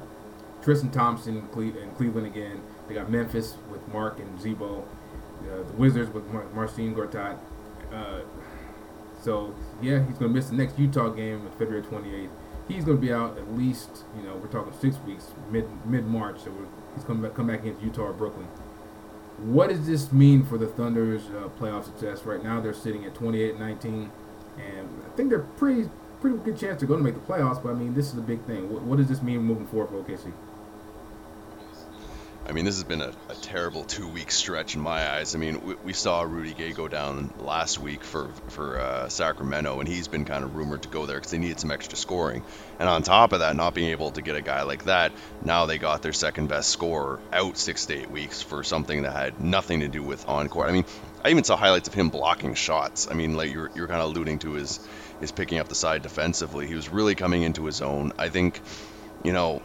Tristan 0.61 0.91
Thompson 0.91 1.37
in, 1.37 1.47
Cle- 1.47 1.77
in 1.77 1.89
Cleveland 1.95 2.27
again. 2.27 2.61
They 2.87 2.93
got 2.93 3.09
Memphis 3.09 3.55
with 3.71 3.87
Marc 3.87 4.19
and 4.19 4.39
Z-Bo. 4.39 4.85
Uh, 5.41 5.57
the 5.57 5.73
Wizards 5.77 6.13
with 6.13 6.25
Mar- 6.31 6.45
Marcin 6.53 6.93
Gortat. 6.93 7.37
Uh, 7.91 8.19
so 9.21 9.55
yeah, 9.81 10.05
he's 10.05 10.17
gonna 10.17 10.31
miss 10.33 10.49
the 10.49 10.55
next 10.55 10.77
Utah 10.77 11.09
game 11.09 11.41
on 11.41 11.51
February 11.51 11.81
28th. 11.81 12.29
He's 12.67 12.83
gonna 12.83 12.97
be 12.97 13.13
out 13.13 13.37
at 13.37 13.53
least, 13.53 14.03
you 14.17 14.23
know, 14.23 14.35
we're 14.35 14.47
talking 14.47 14.73
six 14.79 14.97
weeks, 15.05 15.31
mid 15.51 15.67
mid 15.85 16.05
March. 16.07 16.39
So 16.43 16.51
he's 16.95 17.03
coming 17.03 17.23
back, 17.23 17.35
come 17.35 17.47
back 17.47 17.61
against 17.61 17.81
Utah 17.81 18.03
or 18.03 18.13
Brooklyn. 18.13 18.47
What 19.37 19.69
does 19.69 19.85
this 19.85 20.11
mean 20.11 20.45
for 20.45 20.57
the 20.57 20.67
Thunder's 20.67 21.25
uh, 21.25 21.49
playoff 21.59 21.83
success? 21.83 22.23
Right 22.23 22.41
now, 22.41 22.61
they're 22.61 22.73
sitting 22.73 23.03
at 23.03 23.13
28-19, 23.13 24.09
and 24.57 25.03
I 25.05 25.15
think 25.17 25.29
they're 25.29 25.39
pretty 25.39 25.89
pretty 26.21 26.37
good 26.37 26.57
chance 26.57 26.79
they're 26.79 26.87
going 26.87 27.03
to 27.03 27.03
make 27.03 27.13
the 27.13 27.33
playoffs. 27.33 27.61
But 27.61 27.71
I 27.71 27.73
mean, 27.73 27.93
this 27.93 28.11
is 28.11 28.17
a 28.17 28.21
big 28.21 28.41
thing. 28.45 28.71
What, 28.73 28.83
what 28.83 28.97
does 28.97 29.07
this 29.07 29.21
mean 29.21 29.41
moving 29.41 29.67
forward 29.67 29.89
for 29.89 30.11
OKC? 30.11 30.31
I 32.47 32.51
mean, 32.51 32.63
this 32.63 32.75
has 32.75 32.83
been 32.83 33.01
a, 33.01 33.11
a 33.29 33.33
terrible 33.41 33.83
two-week 33.83 34.31
stretch 34.31 34.75
in 34.75 34.81
my 34.81 35.09
eyes. 35.13 35.33
I 35.33 35.39
mean, 35.39 35.65
we, 35.65 35.75
we, 35.83 35.93
saw 35.93 36.21
Rudy 36.21 36.53
Gay 36.53 36.73
go 36.73 36.87
down 36.87 37.33
last 37.39 37.79
week 37.79 38.03
for 38.03 38.29
for 38.49 38.79
uh, 38.79 39.09
Sacramento, 39.09 39.79
and 39.79 39.87
he's 39.87 40.07
been 40.07 40.25
kind 40.25 40.43
of 40.43 40.55
rumored 40.55 40.83
to 40.83 40.89
go 40.89 41.07
there 41.07 41.17
because 41.17 41.31
they 41.31 41.39
needed 41.39 41.59
some 41.59 41.71
extra 41.71 41.97
scoring. 41.97 42.43
And 42.79 42.87
on 42.87 43.01
top 43.01 43.33
of 43.33 43.39
that, 43.39 43.55
not 43.55 43.73
being 43.73 43.89
able 43.89 44.11
to 44.11 44.21
get 44.21 44.35
a 44.35 44.41
guy 44.41 44.61
like 44.61 44.83
that, 44.83 45.11
now 45.43 45.65
they 45.65 45.79
got 45.79 46.03
their 46.03 46.13
second-best 46.13 46.69
scorer 46.69 47.19
out 47.33 47.57
six 47.57 47.87
to 47.87 47.95
eight 47.95 48.11
weeks 48.11 48.43
for 48.43 48.63
something 48.63 49.01
that 49.01 49.13
had 49.13 49.41
nothing 49.41 49.79
to 49.79 49.87
do 49.87 50.03
with 50.03 50.27
on-court. 50.29 50.69
I 50.69 50.71
mean, 50.71 50.85
I 51.23 51.29
even 51.31 51.43
saw 51.43 51.57
highlights 51.57 51.87
of 51.87 51.95
him 51.95 52.09
blocking 52.09 52.53
shots. 52.53 53.07
I 53.09 53.15
mean, 53.15 53.35
like 53.35 53.51
you're 53.51 53.71
you're 53.73 53.87
kind 53.87 54.01
of 54.01 54.11
alluding 54.11 54.39
to 54.39 54.53
his 54.53 54.79
is 55.19 55.31
picking 55.31 55.57
up 55.57 55.67
the 55.67 55.75
side 55.75 56.03
defensively. 56.03 56.67
He 56.67 56.75
was 56.75 56.89
really 56.89 57.15
coming 57.15 57.41
into 57.41 57.65
his 57.65 57.81
own. 57.81 58.11
I 58.19 58.29
think, 58.29 58.61
you 59.23 59.33
know, 59.33 59.63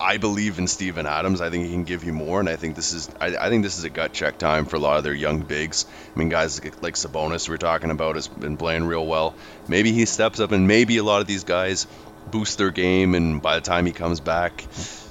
I 0.00 0.16
believe 0.16 0.58
in 0.58 0.66
Steven 0.66 1.06
Adams. 1.06 1.40
I 1.40 1.50
think 1.50 1.66
he 1.66 1.72
can 1.72 1.84
give 1.84 2.04
you 2.04 2.12
more, 2.12 2.40
and 2.40 2.48
I 2.48 2.56
think 2.56 2.74
this 2.74 2.92
is 2.92 3.08
I, 3.20 3.36
I, 3.36 3.48
think 3.48 3.62
this 3.62 3.78
is 3.78 3.84
a 3.84 3.90
gut 3.90 4.12
check 4.12 4.38
time 4.38 4.66
for 4.66 4.76
a 4.76 4.80
lot 4.80 4.98
of 4.98 5.04
their 5.04 5.14
young 5.14 5.42
bigs. 5.42 5.86
I 6.14 6.18
mean, 6.18 6.28
guys 6.28 6.62
like 6.82 6.94
Sabonis 6.94 7.48
we're 7.48 7.56
talking 7.58 7.90
about 7.90 8.16
has 8.16 8.28
been 8.28 8.56
playing 8.56 8.84
real 8.84 9.06
well. 9.06 9.36
Maybe 9.68 9.92
he 9.92 10.04
steps 10.04 10.40
up, 10.40 10.52
and 10.52 10.66
maybe 10.66 10.96
a 10.98 11.04
lot 11.04 11.20
of 11.20 11.26
these 11.26 11.44
guys 11.44 11.86
boost 12.26 12.58
their 12.58 12.70
game, 12.70 13.14
and 13.14 13.40
by 13.40 13.54
the 13.54 13.60
time 13.60 13.86
he 13.86 13.92
comes 13.92 14.20
back, 14.20 14.64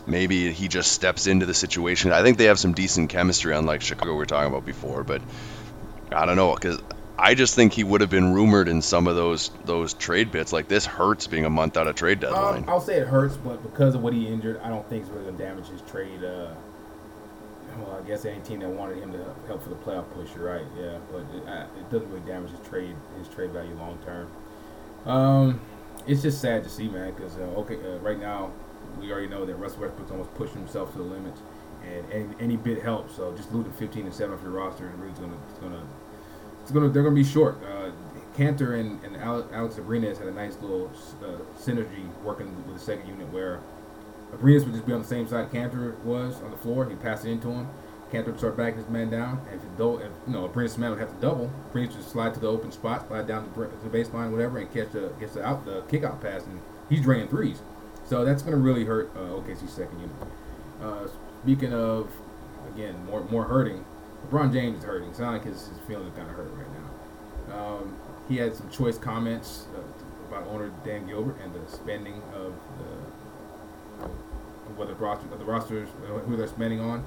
maybe 0.06 0.52
he 0.52 0.68
just 0.68 0.92
steps 0.92 1.28
into 1.28 1.46
the 1.46 1.54
situation. 1.54 2.12
I 2.12 2.22
think 2.22 2.38
they 2.38 2.46
have 2.46 2.60
some 2.60 2.74
decent 2.74 3.10
chemistry, 3.10 3.56
unlike 3.56 3.82
Chicago 3.82 4.16
we 4.16 4.24
are 4.24 4.25
talking 4.25 4.52
about 4.52 4.66
before. 4.66 5.04
But 5.04 5.22
I 6.12 6.25
don't 6.25 6.36
know 6.36 6.54
because 6.54 6.80
I 7.17 7.36
just 7.36 7.53
think 7.53 7.74
he 7.74 7.84
would 7.84 8.01
have 8.01 8.10
been 8.10 8.34
rumored 8.34 8.67
in 8.67 8.82
some 8.82 9.08
of 9.08 9.15
those 9.15 9.51
those 9.65 9.93
trade 9.93 10.32
bits. 10.32 10.51
Like 10.51 10.67
this 10.67 10.86
hurts 10.86 11.27
being 11.27 11.46
a 11.46 11.50
month 11.50 11.77
out 11.77 11.88
of 11.88 11.96
trade 11.96 12.20
deadline. 12.20 12.63
Um, 12.63 12.70
I'll 12.70 12.82
say 12.82 12.98
it 12.98 13.08
hurts, 13.08 13.38
but 13.38 13.62
because 13.62 13.96
of 13.96 14.01
what 14.01 14.13
he 14.13 14.27
injured, 14.27 14.60
I 14.63 14.70
don't 14.70 14.88
think 14.89 15.03
it's 15.03 15.12
really 15.12 15.25
gonna 15.25 15.38
damage 15.38 15.67
his 15.67 15.82
trade. 15.84 16.24
Uh, 16.24 16.53
well, 17.77 18.00
I 18.03 18.08
guess 18.08 18.25
any 18.25 18.39
team 18.41 18.60
that 18.60 18.70
wanted 18.70 18.98
him 18.98 19.12
to 19.13 19.36
help 19.48 19.63
for 19.63 19.70
the 19.70 19.75
playoff 19.75 20.10
push, 20.13 20.29
you're 20.36 20.46
right. 20.46 20.65
Yeah, 20.77 20.98
but 21.12 21.25
it, 21.36 21.48
uh, 21.48 21.65
it 21.79 21.89
doesn't 21.91 22.10
really 22.10 22.25
damage 22.25 22.51
his 22.51 22.67
trade 22.67 22.96
his 23.17 23.27
trade 23.27 23.51
value 23.51 23.75
long 23.75 24.00
term. 24.05 24.32
Um, 25.05 25.62
it's 26.08 26.22
just 26.22 26.41
sad 26.41 26.63
to 26.63 26.70
see, 26.70 26.88
man, 26.88 27.13
because 27.13 27.38
uh, 27.38 27.41
okay, 27.62 27.75
uh, 27.75 27.98
right 28.00 28.20
now 28.20 28.51
we 29.00 29.12
already 29.12 29.27
know 29.27 29.46
that 29.46 29.55
Russell 29.55 29.82
Westbrook's 29.82 30.12
almost 30.12 30.34
pushing 30.36 30.58
himself 30.58 30.91
to 30.93 30.98
the 30.98 31.03
limits, 31.03 31.41
and 31.86 32.12
any, 32.12 32.36
any 32.39 32.58
bit 32.58 32.82
helps. 32.82 33.15
So 33.15 33.34
just 33.36 33.51
losing 33.51 33.72
15 33.74 34.05
and 34.05 34.13
seven 34.13 34.36
off 34.36 34.41
your 34.41 34.51
roster 34.51 34.89
is 34.89 34.96
really 34.96 35.13
gonna 35.13 35.38
gonna 35.62 35.84
it's 36.63 36.72
gonna 36.72 36.89
they're 36.89 37.03
gonna 37.03 37.13
be 37.13 37.24
short. 37.24 37.58
Uh, 37.63 37.91
Kanter 38.36 38.79
and, 38.79 39.03
and 39.03 39.15
Alex 39.17 39.75
Abrines 39.75 40.17
had 40.17 40.27
a 40.27 40.32
nice 40.32 40.58
little 40.60 40.91
uh, 41.22 41.38
synergy 41.60 42.08
working 42.24 42.48
with 42.65 42.79
the 42.79 42.84
second 42.84 43.08
unit 43.08 43.32
where 43.32 43.60
Abrines 44.36 44.65
would 44.65 44.74
just 44.74 44.88
be 44.88 44.93
on 44.93 45.03
the 45.03 45.08
same 45.08 45.27
side 45.27 45.51
Kanter 45.51 45.98
was 46.00 46.41
on 46.41 46.50
the 46.50 46.58
floor. 46.58 46.89
He 46.89 46.96
passed 46.96 47.25
it 47.25 47.29
into 47.29 47.50
him. 47.51 47.67
Kanter 48.12 48.27
would 48.27 48.38
start 48.38 48.58
backing 48.58 48.79
his 48.79 48.89
man 48.89 49.10
down. 49.10 49.41
And 49.51 49.62
if, 49.62 49.77
do, 49.77 49.98
if 49.98 50.12
you 50.25 50.34
know, 50.34 50.48
Prince 50.48 50.77
man 50.77 50.91
would 50.91 51.00
have 51.00 51.13
to 51.13 51.22
double. 51.22 51.51
Prince 51.72 51.96
would 51.96 52.05
slide 52.05 52.34
to 52.36 52.39
the 52.39 52.48
open 52.48 52.72
spot, 52.72 53.08
slide 53.08 53.27
down 53.27 53.51
the, 53.55 53.70
the 53.88 53.96
baseline, 53.96 54.32
whatever, 54.32 54.58
and 54.58 54.72
catch 54.72 54.91
the 54.91 55.12
catch 55.20 55.34
the 55.34 55.46
out 55.46 55.65
the 55.65 55.82
kick 55.89 56.03
out 56.03 56.22
pass, 56.22 56.43
and 56.46 56.60
he's 56.89 57.01
draining 57.01 57.27
threes. 57.27 57.62
So 58.05 58.25
that's 58.25 58.41
going 58.41 58.55
to 58.55 58.62
really 58.62 58.86
hurt 58.86 59.12
uh, 59.15 59.20
OKC's 59.20 59.72
second 59.72 60.00
unit. 60.00 60.15
Uh, 60.82 61.08
speaking 61.43 61.74
of, 61.74 62.10
again, 62.74 63.05
more 63.05 63.24
more 63.25 63.46
hurting. 63.46 63.86
LeBron 64.30 64.53
James 64.53 64.80
is 64.80 64.84
hurting. 64.84 65.10
It's 65.10 65.20
not 65.20 65.34
like 65.34 65.44
his, 65.44 65.68
his 65.68 65.77
feelings 65.88 66.13
are 66.13 66.18
kind 66.18 66.30
of 66.30 66.36
hurt 66.36 66.51
right 66.53 66.68
now. 66.74 66.84
Um, 67.56 67.96
he 68.30 68.38
had 68.38 68.56
some 68.56 68.70
choice 68.70 68.98
comments 68.98 69.65
uh, 69.75 69.82
about 70.30 70.48
owner 70.50 70.72
Dan 70.84 71.06
Gilbert 71.08 71.38
and 71.44 71.53
the 71.53 71.70
spending 71.72 72.22
of 72.34 72.53
the 72.80 74.08
what 74.75 74.88
the 74.88 74.96
roster, 74.96 75.27
the 75.27 75.46
rosters, 75.46 75.89
who 76.25 76.36
they're 76.36 76.48
spending 76.48 76.80
on. 76.80 77.03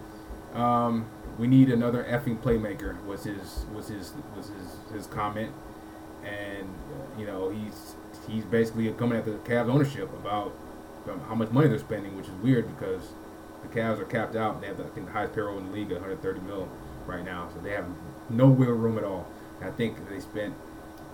Um, 0.54 1.06
we 1.38 1.46
need 1.46 1.70
another 1.70 2.04
effing 2.04 2.38
playmaker. 2.38 3.02
Was 3.04 3.24
his 3.24 3.66
was 3.74 3.88
his 3.88 4.12
was 4.36 4.48
his 4.48 4.94
his 4.94 5.06
comment, 5.06 5.52
and 6.24 6.68
uh, 6.68 7.20
you 7.20 7.26
know 7.26 7.50
he's 7.50 7.94
he's 8.28 8.44
basically 8.44 8.90
coming 8.92 9.18
at 9.18 9.24
the 9.24 9.32
Cavs 9.32 9.68
ownership 9.68 10.12
about 10.14 10.54
um, 11.10 11.20
how 11.28 11.34
much 11.34 11.50
money 11.50 11.68
they're 11.68 11.78
spending, 11.78 12.16
which 12.16 12.26
is 12.26 12.34
weird 12.42 12.66
because 12.78 13.08
the 13.62 13.68
Cavs 13.68 13.98
are 13.98 14.04
capped 14.04 14.36
out. 14.36 14.60
They 14.60 14.68
have 14.68 14.78
the, 14.78 14.84
I 14.84 14.88
think 14.88 15.06
the 15.06 15.12
highest 15.12 15.34
payroll 15.34 15.58
in 15.58 15.66
the 15.66 15.72
league, 15.72 15.90
130 15.90 16.40
mil 16.40 16.68
right 17.06 17.24
now, 17.24 17.48
so 17.54 17.60
they 17.60 17.72
have 17.72 17.86
no 18.30 18.46
wiggle 18.46 18.74
room 18.74 18.98
at 18.98 19.04
all. 19.04 19.26
And 19.60 19.68
I 19.68 19.72
think 19.72 20.08
they 20.08 20.20
spent 20.20 20.54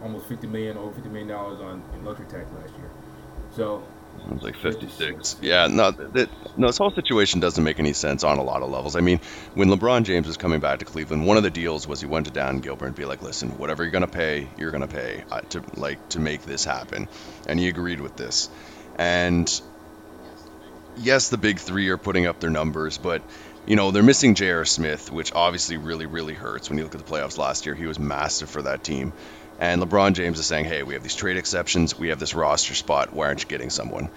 almost 0.02 0.26
50 0.26 0.46
million, 0.48 0.76
over 0.76 0.92
50 0.92 1.08
million 1.08 1.28
dollars 1.28 1.60
on 1.60 1.82
in 1.94 2.04
luxury 2.04 2.26
tax 2.26 2.50
last 2.52 2.74
year. 2.78 2.90
So 3.54 3.82
it 4.26 4.32
was 4.32 4.42
like 4.42 4.56
56. 4.56 5.36
Yeah, 5.40 5.66
no, 5.68 5.90
that, 5.90 6.30
no, 6.56 6.66
this 6.68 6.78
whole 6.78 6.90
situation 6.90 7.40
doesn't 7.40 7.62
make 7.62 7.78
any 7.78 7.92
sense 7.92 8.24
on 8.24 8.38
a 8.38 8.42
lot 8.42 8.62
of 8.62 8.70
levels. 8.70 8.94
I 8.94 9.00
mean, 9.00 9.18
when 9.54 9.68
LeBron 9.68 10.04
James 10.04 10.26
was 10.26 10.36
coming 10.36 10.60
back 10.60 10.80
to 10.80 10.84
Cleveland, 10.84 11.26
one 11.26 11.36
of 11.36 11.42
the 11.42 11.50
deals 11.50 11.86
was 11.86 12.00
he 12.00 12.06
went 12.06 12.26
to 12.26 12.32
Dan 12.32 12.60
Gilbert 12.60 12.86
and 12.86 12.94
be 12.94 13.04
like, 13.04 13.22
"Listen, 13.22 13.58
whatever 13.58 13.82
you're 13.82 13.92
gonna 13.92 14.06
pay, 14.06 14.48
you're 14.58 14.70
gonna 14.70 14.86
pay 14.86 15.24
uh, 15.30 15.40
to 15.50 15.62
like 15.76 16.08
to 16.10 16.20
make 16.20 16.42
this 16.42 16.64
happen," 16.64 17.08
and 17.46 17.58
he 17.58 17.68
agreed 17.68 18.00
with 18.00 18.16
this. 18.16 18.48
And 18.96 19.48
yes, 20.96 21.28
the 21.30 21.38
big 21.38 21.58
three 21.58 21.88
are 21.88 21.98
putting 21.98 22.26
up 22.26 22.38
their 22.40 22.50
numbers, 22.50 22.98
but 22.98 23.22
you 23.66 23.76
know 23.76 23.90
they're 23.90 24.02
missing 24.02 24.34
J.R. 24.34 24.64
Smith, 24.64 25.10
which 25.10 25.32
obviously 25.32 25.76
really, 25.76 26.06
really 26.06 26.34
hurts. 26.34 26.68
When 26.68 26.78
you 26.78 26.84
look 26.84 26.94
at 26.94 27.04
the 27.04 27.10
playoffs 27.10 27.38
last 27.38 27.66
year, 27.66 27.74
he 27.74 27.86
was 27.86 27.98
massive 27.98 28.50
for 28.50 28.62
that 28.62 28.82
team. 28.82 29.12
And 29.58 29.80
LeBron 29.80 30.14
James 30.14 30.38
is 30.38 30.46
saying, 30.46 30.64
hey, 30.64 30.82
we 30.82 30.94
have 30.94 31.02
these 31.02 31.14
trade 31.14 31.36
exceptions, 31.36 31.96
we 31.96 32.08
have 32.08 32.18
this 32.18 32.34
roster 32.34 32.74
spot, 32.74 33.12
why 33.12 33.26
aren't 33.26 33.42
you 33.42 33.48
getting 33.48 33.70
someone? 33.70 34.10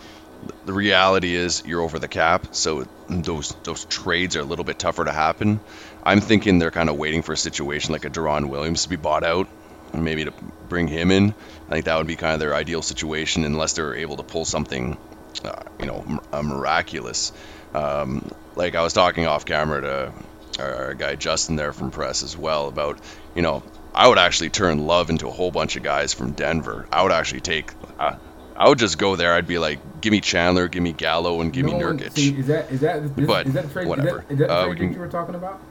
The 0.66 0.74
reality 0.74 1.36
is 1.36 1.64
you're 1.66 1.82
over 1.82 2.00
the 2.00 2.08
cap, 2.08 2.48
so 2.52 2.86
those 3.08 3.50
those 3.64 3.86
trades 3.86 4.36
are 4.36 4.42
a 4.42 4.46
little 4.46 4.66
bit 4.66 4.80
tougher 4.80 5.06
to 5.06 5.12
happen. 5.12 5.60
I'm 6.04 6.22
thinking 6.22 6.60
they're 6.60 6.72
kind 6.72 6.90
of 6.90 6.98
waiting 6.98 7.22
for 7.22 7.34
a 7.34 7.38
situation 7.38 7.94
like 7.94 8.06
a 8.06 8.10
Deron 8.10 8.50
Williams 8.50 8.84
to 8.84 8.90
be 8.90 8.96
bought 8.96 9.24
out, 9.24 9.48
and 9.94 10.04
maybe 10.04 10.26
to 10.26 10.34
bring 10.68 10.88
him 10.88 11.12
in. 11.12 11.34
I 11.70 11.74
think 11.74 11.86
that 11.86 11.98
would 11.98 12.08
be 12.08 12.16
kind 12.16 12.34
of 12.34 12.40
their 12.40 12.54
ideal 12.54 12.82
situation, 12.82 13.46
unless 13.46 13.74
they're 13.74 13.96
able 13.96 14.18
to 14.18 14.24
pull 14.24 14.46
something, 14.46 14.98
uh, 15.44 15.64
you 15.80 15.86
know, 15.86 16.20
miraculous. 16.34 17.32
Um, 17.74 18.30
like 18.56 18.76
I 18.76 18.84
was 18.84 18.94
talking 18.94 19.28
off 19.28 19.46
camera 19.46 19.82
to 19.82 20.14
our 20.60 20.94
guy 20.94 21.16
Justin 21.16 21.56
there 21.56 21.74
from 21.74 21.92
press 21.92 22.24
as 22.24 22.38
well 22.38 22.68
about, 22.68 23.00
you 23.36 23.42
know, 23.42 23.64
I 23.94 24.08
would 24.08 24.18
actually 24.18 24.50
turn 24.50 24.86
Love 24.86 25.10
into 25.10 25.28
a 25.28 25.32
whole 25.32 25.52
bunch 25.52 25.76
of 25.76 25.84
guys 25.84 26.14
from 26.14 26.32
Denver. 26.32 26.88
I 26.92 27.04
would 27.04 27.12
actually 27.12 27.42
take. 27.42 27.72
Uh, 27.98 28.16
I 28.58 28.70
would 28.70 28.80
just 28.80 28.98
go 28.98 29.16
there. 29.16 29.34
I'd 29.34 29.48
be 29.48 29.58
like, 29.58 30.02
give 30.02 30.12
me 30.12 30.22
Chandler, 30.22 30.68
give 30.68 30.84
me 30.84 30.94
Gallo, 30.94 31.42
and 31.42 31.52
give 31.52 31.66
no, 31.66 31.74
me 31.74 31.80
Nurkic. 31.80 32.12
See, 32.12 32.38
is 32.38 32.48
that 32.48 32.72
is 32.72 32.82
that 32.82 33.16
this, 33.16 33.28
but 33.28 33.48
is 33.48 33.54
that 33.54 33.72
trade? 33.72 33.88
Whatever. 33.88 34.20
Is 34.22 34.26
that, 34.28 34.32
is 34.34 34.40
that 34.40 34.48
the 34.48 34.54
uh, 34.54 34.66
trade 34.66 34.78
can, 34.78 34.94
you 34.94 35.00
were 35.00 35.08
talking 35.08 35.36
about? 35.36 35.62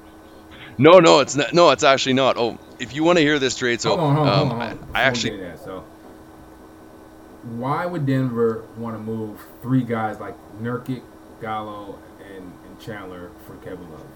No, 0.77 0.99
no, 0.99 1.21
it's 1.21 1.37
not. 1.37 1.53
No, 1.53 1.71
it's 1.71 1.85
actually 1.85 2.15
not. 2.15 2.37
Oh, 2.37 2.59
if 2.79 2.95
you 2.95 3.05
want 3.05 3.19
to 3.19 3.23
hear 3.23 3.39
this 3.39 3.57
trade, 3.57 3.81
so 3.81 3.91
hold 3.91 4.01
on, 4.01 4.17
hold 4.17 4.29
on, 4.29 4.39
um, 4.39 4.49
hold 4.49 4.63
on. 4.63 4.89
I, 4.95 5.01
I 5.01 5.03
actually. 5.03 5.39
That, 5.39 5.63
so, 5.63 5.85
why 7.43 7.87
would 7.87 8.07
Denver 8.07 8.65
want 8.77 8.97
to 8.97 9.03
move 9.03 9.41
three 9.63 9.83
guys 9.83 10.19
like 10.19 10.35
Nurkic, 10.61 11.03
Gallo, 11.41 11.99
Chandler 12.85 13.31
for 13.47 13.57
Kevin 13.57 13.91
Love? 13.91 14.07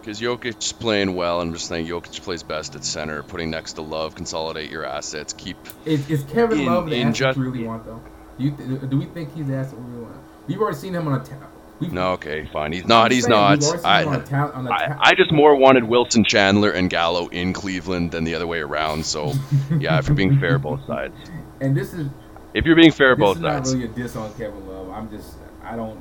Because 0.00 0.20
Jokic's 0.20 0.72
playing 0.72 1.14
well, 1.14 1.40
I'm 1.40 1.52
just 1.52 1.68
saying 1.68 1.86
Jokic 1.86 2.22
plays 2.22 2.42
best 2.42 2.74
at 2.74 2.84
center, 2.84 3.22
putting 3.22 3.50
next 3.50 3.74
to 3.74 3.82
Love, 3.82 4.14
consolidate 4.14 4.70
your 4.70 4.84
assets, 4.84 5.34
keep. 5.34 5.58
Is, 5.84 6.08
is 6.10 6.24
Kevin 6.24 6.60
in, 6.60 6.66
Love 6.66 6.88
the 6.88 7.02
asset 7.02 7.14
just, 7.14 7.38
you 7.38 7.44
really 7.44 7.64
want 7.64 7.84
though? 7.84 8.00
Do 8.38 8.44
you 8.44 8.50
th- 8.52 8.90
do 8.90 8.98
we 8.98 9.04
think 9.06 9.34
he's 9.34 9.46
the 9.46 9.56
asset 9.56 9.78
we 9.78 9.90
really 9.90 10.04
want? 10.04 10.16
We've 10.46 10.60
already 10.60 10.78
seen 10.78 10.94
him 10.94 11.06
on 11.06 11.20
a. 11.20 11.24
Ta- 11.24 11.36
no, 11.80 12.12
okay, 12.12 12.46
fine. 12.52 12.72
He's 12.72 12.86
not. 12.86 13.10
He's 13.10 13.26
not. 13.26 13.62
I, 13.84 14.20
ta- 14.20 14.52
I, 14.54 14.96
I, 15.00 15.14
just 15.14 15.32
more 15.32 15.56
wanted 15.56 15.84
Wilson 15.84 16.24
Chandler 16.24 16.70
and 16.70 16.90
Gallo 16.90 17.28
in 17.28 17.54
Cleveland 17.54 18.10
than 18.10 18.24
the 18.24 18.34
other 18.34 18.46
way 18.46 18.60
around. 18.60 19.06
So, 19.06 19.32
yeah, 19.78 19.98
if 19.98 20.06
you're 20.06 20.14
being 20.14 20.38
fair, 20.38 20.58
both 20.58 20.86
sides. 20.86 21.14
And 21.60 21.76
this 21.76 21.94
is. 21.94 22.08
If 22.52 22.66
you're 22.66 22.76
being 22.76 22.92
fair, 22.92 23.16
both 23.16 23.40
sides. 23.40 23.70
This 23.70 23.78
is 23.78 23.86
not 23.86 23.88
really 23.88 24.02
a 24.02 24.04
diss 24.04 24.16
on 24.16 24.34
Kevin 24.34 24.66
Love. 24.66 24.90
I'm 24.90 25.10
just. 25.10 25.36
I 25.62 25.76
don't. 25.76 25.98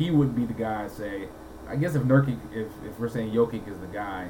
He 0.00 0.10
would 0.10 0.34
be 0.34 0.46
the 0.46 0.54
guy 0.54 0.88
say 0.88 1.28
I 1.70 1.76
guess 1.76 1.94
if 1.94 2.02
Nurkic, 2.02 2.36
if, 2.52 2.66
if 2.84 2.98
we're 2.98 3.08
saying 3.08 3.30
Jokic 3.30 3.68
is 3.70 3.78
the 3.78 3.86
guy, 3.86 4.28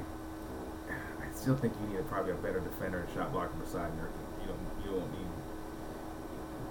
I 0.88 1.34
still 1.34 1.56
think 1.56 1.72
you 1.80 1.96
need 1.96 2.06
probably 2.08 2.32
a 2.32 2.34
better 2.34 2.60
defender 2.60 2.98
and 2.98 3.14
shot 3.14 3.32
blocker 3.32 3.54
beside 3.56 3.90
Nurkic. 3.92 4.42
You 4.42 4.48
don't 4.48 4.84
you 4.84 5.00
don't 5.00 5.10
need 5.12 5.26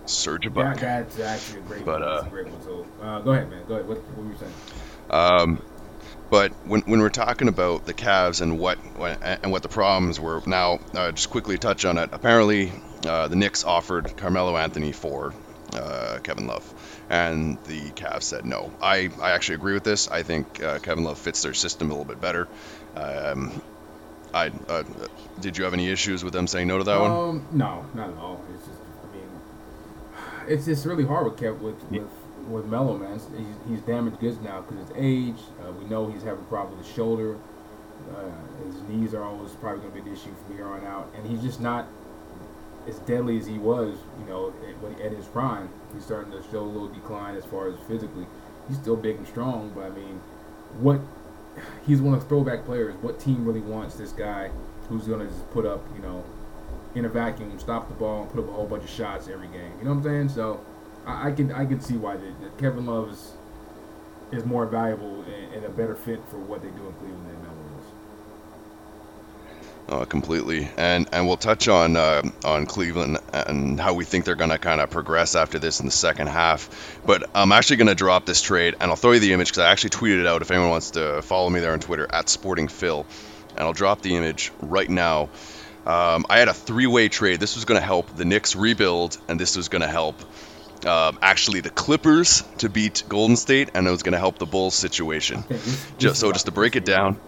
Serge 0.06 0.46
Ibaka. 0.46 0.79
That, 0.79 1.10
that's 1.12 1.20
actually 1.20 1.62
a 1.62 1.63
great 1.63 1.86
but, 1.86 2.01
one. 2.01 2.10
Uh, 2.10 2.24
a 2.24 2.29
great 2.29 2.48
one. 2.48 2.62
So 2.62 2.86
uh, 3.01 3.20
go 3.22 3.32
ahead, 3.32 3.50
man. 3.50 3.63
Go 3.68 3.75
ahead. 3.75 3.88
What, 3.88 3.98
what 3.98 4.25
were 4.25 4.32
you 4.32 4.38
saying? 4.38 4.53
Um, 5.10 5.62
but 6.29 6.51
when, 6.68 6.82
when 6.82 7.00
we're 7.00 7.10
talking 7.10 7.48
about 7.48 7.88
the 7.88 7.96
Cavs 7.96 8.41
and 8.41 8.60
what 8.60 8.77
and 9.22 9.51
what 9.51 9.63
the 9.63 9.70
problems 9.70 10.20
were, 10.20 10.44
now 10.46 10.79
uh, 10.94 11.12
just 11.13 11.32
quickly 11.32 11.58
touch 11.58 11.84
on 11.84 11.98
it. 11.98 12.12
Apparently, 12.12 12.72
uh, 13.08 13.27
the 13.27 13.36
Knicks 13.36 13.63
offered 13.63 14.15
Carmelo 14.18 14.56
Anthony 14.56 14.91
for 14.91 15.34
uh, 15.73 16.19
Kevin 16.23 16.47
Love 16.47 16.73
and 17.09 17.57
the 17.65 17.91
Cavs 17.91 18.23
said 18.23 18.45
no. 18.45 18.71
I, 18.81 19.09
I 19.21 19.31
actually 19.31 19.55
agree 19.55 19.73
with 19.73 19.83
this. 19.83 20.07
I 20.07 20.23
think 20.23 20.61
uh, 20.63 20.79
Kevin 20.79 21.03
Love 21.03 21.17
fits 21.17 21.41
their 21.41 21.53
system 21.53 21.89
a 21.89 21.93
little 21.93 22.05
bit 22.05 22.21
better. 22.21 22.47
Um, 22.95 23.61
I 24.33 24.51
uh, 24.67 24.83
did 25.39 25.57
you 25.57 25.63
have 25.63 25.73
any 25.73 25.89
issues 25.89 26.23
with 26.23 26.33
them 26.33 26.47
saying 26.47 26.67
no 26.67 26.77
to 26.77 26.83
that 26.83 26.97
um, 26.97 27.11
one? 27.11 27.45
No, 27.51 27.85
not 27.95 28.09
at 28.09 28.17
all. 28.17 28.43
It's 28.53 28.65
just 28.65 28.79
I 28.79 29.15
mean, 29.15 29.29
it's 30.47 30.65
just 30.65 30.85
really 30.85 31.05
hard 31.05 31.25
with 31.25 31.38
Kev 31.38 31.59
with 31.59 31.81
with, 31.91 32.09
with 32.47 32.65
Melo, 32.65 32.97
man. 32.97 33.19
He's, 33.35 33.47
he's 33.67 33.81
damaged 33.81 34.19
goods 34.19 34.39
now 34.39 34.61
because 34.61 34.89
of 34.89 34.95
his 34.95 34.97
age. 35.03 35.41
Uh, 35.61 35.71
we 35.71 35.85
know 35.85 36.11
he's 36.11 36.23
having 36.23 36.45
problems 36.45 36.77
with 36.77 36.85
his 36.85 36.95
shoulder. 36.95 37.38
Uh, 38.15 38.65
his 38.65 38.81
knees 38.83 39.13
are 39.13 39.23
always 39.23 39.51
probably 39.53 39.81
going 39.81 39.93
to 39.93 40.01
be 40.01 40.09
an 40.09 40.15
issue 40.15 40.33
from 40.45 40.55
here 40.55 40.67
on 40.67 40.85
out, 40.85 41.11
and 41.15 41.27
he's 41.27 41.41
just 41.41 41.59
not 41.59 41.88
as 42.89 43.00
deadly 43.00 43.38
as 43.38 43.46
he 43.46 43.58
was, 43.58 43.98
you 44.19 44.25
know, 44.25 44.53
at, 44.67 45.01
at 45.01 45.12
his 45.12 45.25
prime. 45.25 45.69
He's 45.93 46.03
starting 46.03 46.31
to 46.31 46.43
show 46.51 46.60
a 46.60 46.62
little 46.62 46.88
decline 46.88 47.36
as 47.36 47.46
far 47.46 47.69
as 47.69 47.75
physically. 47.88 48.27
He's 48.67 48.77
still 48.77 48.96
big 48.96 49.17
and 49.17 49.27
strong, 49.27 49.72
but 49.74 49.86
I 49.86 49.89
mean, 49.89 50.22
what 50.79 51.00
he's 51.86 52.01
one 52.01 52.13
of 52.13 52.22
the 52.22 52.27
throwback 52.27 52.65
players. 52.65 52.96
What 53.01 53.19
team 53.19 53.46
really 53.46 53.62
wants 53.62 53.96
this 53.96 54.12
guy 54.12 54.51
who's 54.88 55.08
going 55.08 55.19
to 55.19 55.27
just 55.27 55.50
put 55.51 55.65
up, 55.65 55.84
you 55.96 56.01
know, 56.01 56.24
in 56.96 57.05
a 57.05 57.10
vacuum, 57.10 57.58
stop 57.60 57.88
the 57.88 57.93
ball, 57.96 58.24
and 58.24 58.31
put 58.31 58.39
up 58.39 58.50
a 58.50 58.53
whole 58.53 58.67
bunch 58.67 58.84
of 58.84 58.89
shots 58.89 59.27
every 59.27 59.48
game? 59.48 59.72
You 59.79 59.86
know 59.86 59.91
what 59.91 59.98
I'm 59.98 60.03
saying? 60.03 60.29
So 60.29 60.60
I, 61.05 61.29
I 61.29 61.31
can 61.31 61.51
I 61.51 61.65
can 61.65 61.81
see 61.81 61.98
why 61.98 62.17
Kevin 62.58 62.86
Love 62.86 63.12
is, 63.12 63.34
is 64.31 64.46
more 64.46 64.65
valuable 64.65 65.24
and, 65.24 65.53
and, 65.53 65.65
a 65.65 65.69
better 65.69 65.96
fit 65.96 66.19
for 66.29 66.38
what 66.38 66.62
they 66.62 66.69
do 66.69 66.88
in 66.88 66.93
Cleveland. 66.93 67.38
Uh, 69.89 70.05
completely, 70.05 70.69
and 70.77 71.10
and 71.13 71.25
we'll 71.25 71.36
touch 71.36 71.67
on 71.67 71.96
uh, 71.96 72.22
on 72.46 72.67
Cleveland 72.67 73.17
and 73.34 73.79
how 73.79 73.96
we 73.96 74.05
think 74.05 74.24
they're 74.24 74.36
going 74.36 74.51
to 74.51 74.60
kind 74.60 74.81
of 74.81 74.91
progress 74.91 75.36
after 75.36 75.58
this 75.58 75.79
in 75.79 75.88
the 75.88 75.91
second 75.91 76.27
half. 76.27 77.01
But 77.08 77.27
I'm 77.34 77.51
actually 77.51 77.77
going 77.77 77.88
to 77.88 77.96
drop 77.96 78.27
this 78.27 78.39
trade, 78.39 78.75
and 78.79 78.91
I'll 78.91 78.96
throw 78.96 79.13
you 79.13 79.19
the 79.19 79.34
image 79.34 79.48
because 79.48 79.63
I 79.63 79.72
actually 79.72 79.89
tweeted 79.89 80.19
it 80.19 80.27
out. 80.27 80.43
If 80.43 80.51
anyone 80.51 80.69
wants 80.69 80.91
to 80.91 81.24
follow 81.24 81.50
me 81.50 81.60
there 81.60 81.74
on 81.74 81.79
Twitter 81.79 82.05
at 82.08 82.29
Sporting 82.29 82.67
Phil, 82.67 83.03
and 83.51 83.62
I'll 83.62 83.74
drop 83.74 84.03
the 84.03 84.15
image 84.15 84.51
right 84.62 84.88
now. 84.88 85.29
Um, 85.88 86.27
I 86.29 86.38
had 86.38 86.50
a 86.50 86.53
three-way 86.53 87.10
trade. 87.10 87.39
This 87.39 87.55
was 87.55 87.65
going 87.65 87.79
to 87.79 87.86
help 87.86 88.15
the 88.15 88.25
Knicks 88.25 88.55
rebuild, 88.55 89.17
and 89.27 89.39
this 89.39 89.58
was 89.58 89.69
going 89.69 89.81
to 89.81 89.88
help 89.88 90.22
um, 90.86 91.17
actually 91.19 91.62
the 91.62 91.72
Clippers 91.72 92.43
to 92.60 92.69
beat 92.69 93.01
Golden 93.10 93.38
State, 93.38 93.72
and 93.74 93.88
it 93.88 93.89
was 93.89 94.03
going 94.03 94.13
to 94.13 94.19
help 94.19 94.38
the 94.38 94.46
Bulls 94.46 94.75
situation. 94.75 95.43
Just 95.98 96.19
so 96.19 96.31
just 96.31 96.46
to 96.46 96.51
break 96.51 96.75
it 96.75 96.86
down. 96.86 97.19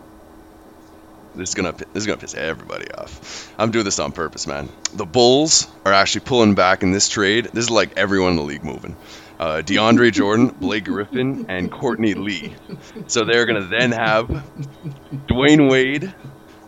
This 1.36 1.50
is 1.50 1.56
gonna 1.56 1.72
this 1.72 1.88
is 1.96 2.06
gonna 2.06 2.18
piss 2.18 2.34
everybody 2.34 2.92
off. 2.92 3.54
I'm 3.58 3.72
doing 3.72 3.86
this 3.86 4.00
on 4.00 4.12
purpose, 4.12 4.48
man. 4.48 4.70
The 4.94 5.06
Bulls 5.06 5.68
are 5.86 5.94
actually 5.94 6.22
pulling 6.22 6.56
back 6.56 6.84
in 6.84 6.92
this 6.92 7.08
trade. 7.08 7.46
This 7.54 7.66
is 7.66 7.70
like 7.70 7.98
everyone 7.98 8.32
in 8.32 8.36
the 8.36 8.44
league 8.44 8.66
moving. 8.66 8.98
Uh, 9.40 9.62
DeAndre 9.62 10.12
Jordan, 10.12 10.48
Blake 10.48 10.86
Griffin, 10.86 11.46
and 11.50 11.72
Courtney 11.72 12.14
Lee. 12.16 12.54
So 13.08 13.24
they're 13.24 13.46
gonna 13.46 13.68
then 13.68 13.92
have 13.94 14.28
Dwyane 15.28 15.70
Wade. 15.70 16.14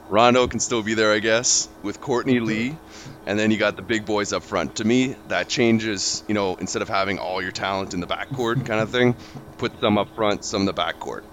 Rondo 0.09 0.47
can 0.47 0.59
still 0.59 0.83
be 0.83 0.93
there, 0.93 1.11
I 1.11 1.19
guess, 1.19 1.67
with 1.81 1.99
Courtney 1.99 2.39
Lee, 2.39 2.77
and 3.25 3.37
then 3.37 3.51
you 3.51 3.57
got 3.57 3.75
the 3.75 3.81
big 3.81 4.05
boys 4.05 4.31
up 4.31 4.43
front. 4.43 4.75
To 4.75 4.85
me, 4.85 5.15
that 5.27 5.49
changes. 5.49 6.23
You 6.27 6.35
know, 6.35 6.55
instead 6.55 6.81
of 6.81 6.87
having 6.89 7.19
all 7.19 7.41
your 7.41 7.51
talent 7.51 7.93
in 7.93 7.99
the 7.99 8.07
backcourt 8.07 8.65
kind 8.65 8.79
of 8.79 8.91
thing, 8.91 9.15
put 9.57 9.79
some 9.81 9.97
up 9.97 10.15
front, 10.15 10.45
some 10.45 10.61
in 10.61 10.65
the 10.67 10.73
backcourt. 10.73 11.23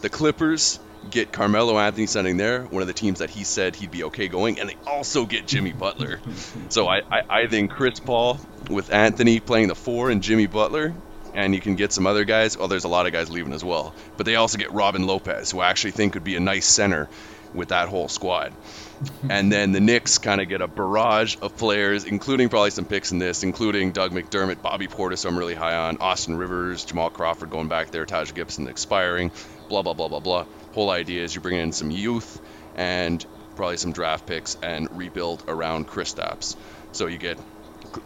The 0.00 0.08
Clippers 0.08 0.80
get 1.10 1.32
Carmelo 1.32 1.78
Anthony 1.78 2.06
sending 2.06 2.36
there, 2.36 2.62
one 2.64 2.82
of 2.82 2.88
the 2.88 2.94
teams 2.94 3.18
that 3.18 3.30
he 3.30 3.44
said 3.44 3.76
he'd 3.76 3.90
be 3.90 4.04
okay 4.04 4.28
going, 4.28 4.58
and 4.60 4.68
they 4.68 4.76
also 4.86 5.26
get 5.26 5.46
Jimmy 5.46 5.72
Butler. 5.78 6.20
so 6.68 6.88
I, 6.88 7.02
I, 7.10 7.22
I 7.28 7.46
think 7.46 7.70
Chris 7.70 8.00
Paul 8.00 8.40
with 8.70 8.92
Anthony 8.92 9.40
playing 9.40 9.68
the 9.68 9.74
four 9.74 10.10
and 10.10 10.22
Jimmy 10.22 10.46
Butler, 10.46 10.94
and 11.34 11.54
you 11.54 11.60
can 11.60 11.76
get 11.76 11.92
some 11.92 12.06
other 12.06 12.24
guys. 12.24 12.56
Well, 12.56 12.68
there's 12.68 12.84
a 12.84 12.88
lot 12.88 13.06
of 13.06 13.12
guys 13.12 13.30
leaving 13.30 13.52
as 13.52 13.64
well, 13.64 13.94
but 14.16 14.26
they 14.26 14.36
also 14.36 14.58
get 14.58 14.72
Robin 14.72 15.06
Lopez, 15.06 15.50
who 15.50 15.60
I 15.60 15.70
actually 15.70 15.92
think 15.92 16.14
could 16.14 16.24
be 16.24 16.36
a 16.36 16.40
nice 16.40 16.66
center 16.66 17.08
with 17.54 17.68
that 17.68 17.88
whole 17.88 18.08
squad. 18.08 18.52
and 19.28 19.50
then 19.50 19.72
the 19.72 19.80
Knicks 19.80 20.18
kind 20.18 20.40
of 20.40 20.48
get 20.48 20.60
a 20.60 20.68
barrage 20.68 21.36
of 21.42 21.56
players, 21.56 22.04
including 22.04 22.48
probably 22.48 22.70
some 22.70 22.84
picks 22.84 23.12
in 23.12 23.18
this, 23.18 23.42
including 23.42 23.92
Doug 23.92 24.12
McDermott, 24.12 24.62
Bobby 24.62 24.86
Portis, 24.86 25.26
I'm 25.26 25.36
really 25.36 25.54
high 25.54 25.74
on, 25.74 25.98
Austin 25.98 26.36
Rivers, 26.36 26.84
Jamal 26.84 27.10
Crawford 27.10 27.50
going 27.50 27.68
back 27.68 27.90
there, 27.90 28.06
Taj 28.06 28.32
Gibson 28.32 28.68
expiring, 28.68 29.32
blah, 29.68 29.82
blah, 29.82 29.94
blah, 29.94 30.08
blah, 30.08 30.20
blah. 30.20 30.46
Whole 30.72 30.90
idea 30.90 31.22
is 31.22 31.34
you 31.34 31.40
bring 31.40 31.56
in 31.56 31.72
some 31.72 31.90
youth 31.90 32.40
and 32.76 33.24
probably 33.56 33.76
some 33.76 33.92
draft 33.92 34.26
picks 34.26 34.56
and 34.62 34.88
rebuild 34.96 35.44
around 35.48 35.86
Kristaps. 35.86 36.56
So 36.92 37.06
you 37.06 37.18
get 37.18 37.38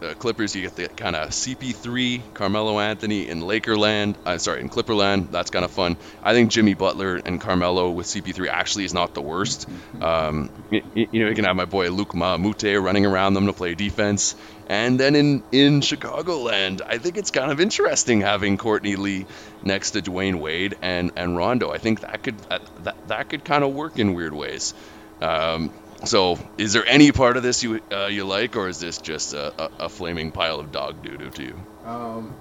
uh, 0.02 0.14
Clippers, 0.14 0.54
you 0.54 0.62
get 0.62 0.76
the 0.76 0.88
kind 0.88 1.14
of 1.14 1.30
CP3, 1.30 2.34
Carmelo 2.34 2.78
Anthony 2.80 3.28
in 3.28 3.40
Lakerland. 3.40 4.16
Uh, 4.24 4.38
sorry, 4.38 4.60
in 4.60 4.68
Clipperland. 4.68 5.30
That's 5.30 5.50
kind 5.50 5.64
of 5.64 5.70
fun. 5.70 5.96
I 6.22 6.32
think 6.32 6.50
Jimmy 6.50 6.74
Butler 6.74 7.16
and 7.16 7.40
Carmelo 7.40 7.90
with 7.90 8.06
CP3 8.06 8.48
actually 8.48 8.84
is 8.84 8.94
not 8.94 9.14
the 9.14 9.22
worst. 9.22 9.68
Um, 10.00 10.50
you, 10.70 10.82
you, 10.94 11.22
know, 11.22 11.28
you 11.28 11.34
can 11.34 11.44
have 11.44 11.56
my 11.56 11.64
boy 11.64 11.90
Luc 11.90 12.10
Mbah 12.10 12.34
a 12.34 12.38
Moute 12.38 12.82
running 12.82 13.06
around 13.06 13.34
them 13.34 13.46
to 13.46 13.52
play 13.52 13.74
defense. 13.74 14.34
And 14.68 14.98
then 14.98 15.14
in, 15.14 15.44
in 15.52 15.80
Chicagoland, 15.80 16.80
I 16.84 16.98
think 16.98 17.16
it's 17.16 17.30
kind 17.30 17.52
of 17.52 17.60
interesting 17.60 18.20
having 18.20 18.58
Courtney 18.58 18.96
Lee 18.96 19.26
next 19.62 19.92
to 19.92 20.02
Dwyane 20.02 20.40
Wade 20.40 20.76
and, 20.82 21.12
and 21.14 21.36
Rondo. 21.36 21.70
I 21.70 21.78
think 21.78 22.00
that 22.00 22.22
could 22.22 22.38
that, 22.50 22.62
that, 22.84 23.08
that 23.08 23.28
could 23.28 23.44
kind 23.44 23.62
of 23.62 23.72
work 23.72 23.98
in 23.98 24.14
weird 24.14 24.34
ways. 24.34 24.74
Um, 25.20 25.72
so, 26.04 26.38
is 26.58 26.72
there 26.72 26.84
any 26.86 27.12
part 27.12 27.36
of 27.36 27.42
this 27.42 27.62
you 27.62 27.80
uh, 27.90 28.06
you 28.06 28.24
like, 28.24 28.56
or 28.56 28.68
is 28.68 28.80
this 28.80 28.98
just 28.98 29.34
a, 29.34 29.62
a, 29.62 29.70
a 29.84 29.88
flaming 29.88 30.32
pile 30.32 30.60
of 30.60 30.72
dog 30.72 31.02
doo 31.02 31.16
doo 31.16 31.30
to 31.30 31.42
you? 31.42 31.60
Um, 31.84 32.34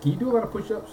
can 0.00 0.12
you 0.12 0.18
do 0.18 0.30
a 0.30 0.32
lot 0.32 0.44
of 0.44 0.50
push-ups? 0.50 0.90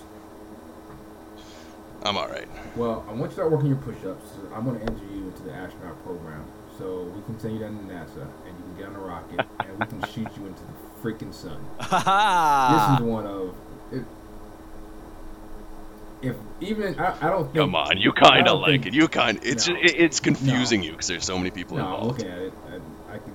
I'm 2.03 2.17
all 2.17 2.27
right. 2.27 2.48
Well, 2.75 3.05
I 3.08 3.12
want 3.12 3.22
you 3.22 3.27
to 3.27 3.34
start 3.34 3.51
working 3.51 3.67
your 3.67 3.77
push-ups. 3.77 4.31
I'm 4.53 4.65
going 4.65 4.79
to 4.79 4.86
enter 4.86 5.05
you 5.13 5.27
into 5.27 5.43
the 5.43 5.53
astronaut 5.53 6.01
program, 6.03 6.46
so 6.79 7.03
we 7.15 7.21
can 7.24 7.39
send 7.39 7.53
you 7.53 7.59
down 7.59 7.77
to 7.77 7.93
NASA, 7.93 8.27
and 8.48 8.57
you 8.57 8.63
can 8.63 8.77
get 8.77 8.88
on 8.88 8.95
a 8.95 9.00
rocket, 9.00 9.45
and 9.59 9.79
we 9.79 9.86
can 9.86 10.01
shoot 10.12 10.27
you 10.38 10.48
into 10.48 10.62
the 10.63 11.03
freaking 11.03 11.33
sun. 11.33 11.63
this 11.79 13.00
is 13.00 13.05
one 13.05 13.27
of 13.27 13.55
if 16.21 16.36
even 16.59 17.00
I, 17.00 17.15
I 17.21 17.29
don't 17.29 17.45
think. 17.45 17.55
Come 17.55 17.75
on, 17.75 17.98
you 17.98 18.12
kind 18.12 18.48
of 18.48 18.59
like 18.59 18.83
think, 18.83 18.88
it. 18.88 18.93
You 18.93 19.07
kind. 19.07 19.39
It's 19.41 19.67
no, 19.67 19.75
it, 19.75 19.95
it's 19.95 20.19
confusing 20.19 20.81
no, 20.81 20.88
you 20.88 20.91
because 20.91 21.07
there's 21.07 21.25
so 21.25 21.38
many 21.38 21.50
people 21.50 21.77
no, 21.77 21.83
involved. 21.83 22.24
I'm 22.24 22.29
looking 22.29 22.31
at 22.31 22.39
it. 22.39 22.53
I, 23.09 23.15
I, 23.15 23.17
can 23.19 23.33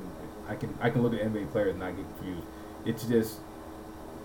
I 0.49 0.55
can 0.55 0.79
I 0.83 0.91
can 0.91 1.03
look 1.03 1.15
at 1.15 1.21
NBA 1.21 1.51
players 1.53 1.71
and 1.71 1.81
not 1.81 1.97
get 1.97 2.05
confused. 2.17 2.47
It's 2.85 3.05
just 3.05 3.41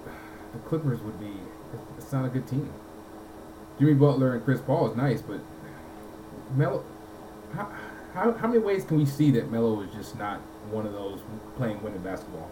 the 0.54 0.60
Clippers 0.68 1.00
would 1.02 1.20
be. 1.20 1.34
It's 1.98 2.12
not 2.12 2.26
a 2.26 2.30
good 2.30 2.48
team. 2.48 2.72
Jimmy 3.80 3.94
Butler 3.94 4.34
and 4.34 4.44
Chris 4.44 4.60
Paul 4.60 4.92
is 4.92 4.98
nice, 4.98 5.22
but 5.22 5.40
Melo. 6.56 6.84
How, 7.54 7.72
how, 8.20 8.34
how 8.34 8.48
many 8.48 8.60
ways 8.60 8.84
can 8.84 8.98
we 8.98 9.06
see 9.06 9.32
that 9.32 9.50
Melo 9.50 9.82
is 9.82 9.92
just 9.94 10.18
not 10.18 10.40
one 10.72 10.86
of 10.86 10.94
those 10.94 11.20
playing 11.56 11.82
winning 11.82 12.02
basketball? 12.02 12.50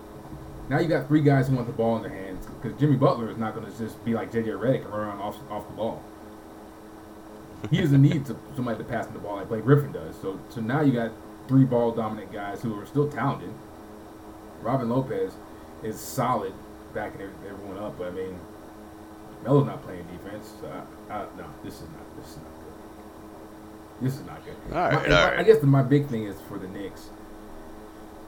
Now 0.70 0.80
you 0.80 0.88
got 0.88 1.08
three 1.08 1.22
guys 1.22 1.48
who 1.48 1.56
want 1.56 1.68
the 1.68 1.74
ball 1.74 1.98
in 1.98 2.04
their 2.04 2.12
hands 2.12 2.46
because 2.46 2.78
Jimmy 2.80 2.96
Butler 2.96 3.30
is 3.30 3.38
not 3.38 3.54
going 3.54 3.70
to 3.70 3.78
just 3.78 4.04
be 4.04 4.14
like 4.14 4.32
JJ 4.32 4.48
Redick 4.48 4.86
and 4.86 4.94
run 4.94 5.18
off, 5.20 5.38
off 5.52 5.68
the 5.68 5.76
ball. 5.76 6.02
He 7.70 7.82
doesn't 7.82 8.02
need 8.02 8.26
to, 8.28 8.38
somebody 8.56 8.78
to 8.78 8.84
pass 8.84 9.08
him 9.08 9.14
the 9.14 9.20
ball 9.20 9.38
like 9.38 9.50
Blake 9.50 9.64
Griffin 9.64 9.92
does. 9.92 10.16
So 10.22 10.40
so 10.50 10.62
now 10.62 10.82
you 10.82 10.94
got 10.94 11.12
three 11.48 11.66
ball 11.66 11.92
dominant 11.92 12.32
guys 12.32 12.62
who 12.62 12.80
are 12.80 12.86
still 12.86 13.10
talented. 13.10 13.52
Robin 14.62 14.90
Lopez 14.90 15.34
is 15.84 16.00
solid, 16.00 16.54
backing 16.94 17.22
everyone 17.22 17.78
up. 17.78 17.98
But 17.98 18.10
I 18.10 18.12
mean, 18.12 18.40
Melo's 19.44 19.66
not 19.66 19.84
playing 19.84 20.06
defense. 20.08 20.52
So 20.62 20.68
I, 21.10 21.14
I, 21.14 21.26
no, 21.38 21.46
this 21.64 21.76
is 21.76 21.90
not 21.90 22.18
this 22.18 22.30
is 22.32 22.38
not. 22.38 22.57
This 24.02 24.16
is 24.16 24.26
not 24.26 24.44
good. 24.46 24.56
All 24.72 24.80
right, 24.80 25.10
my, 25.10 25.16
all 25.16 25.28
right. 25.30 25.40
I 25.40 25.44
guess 25.44 25.60
the, 25.60 25.68
my 25.68 25.84
big 25.84 26.08
thing 26.08 26.26
is 26.26 26.40
for 26.42 26.58
the 26.58 26.68
Knicks 26.68 27.10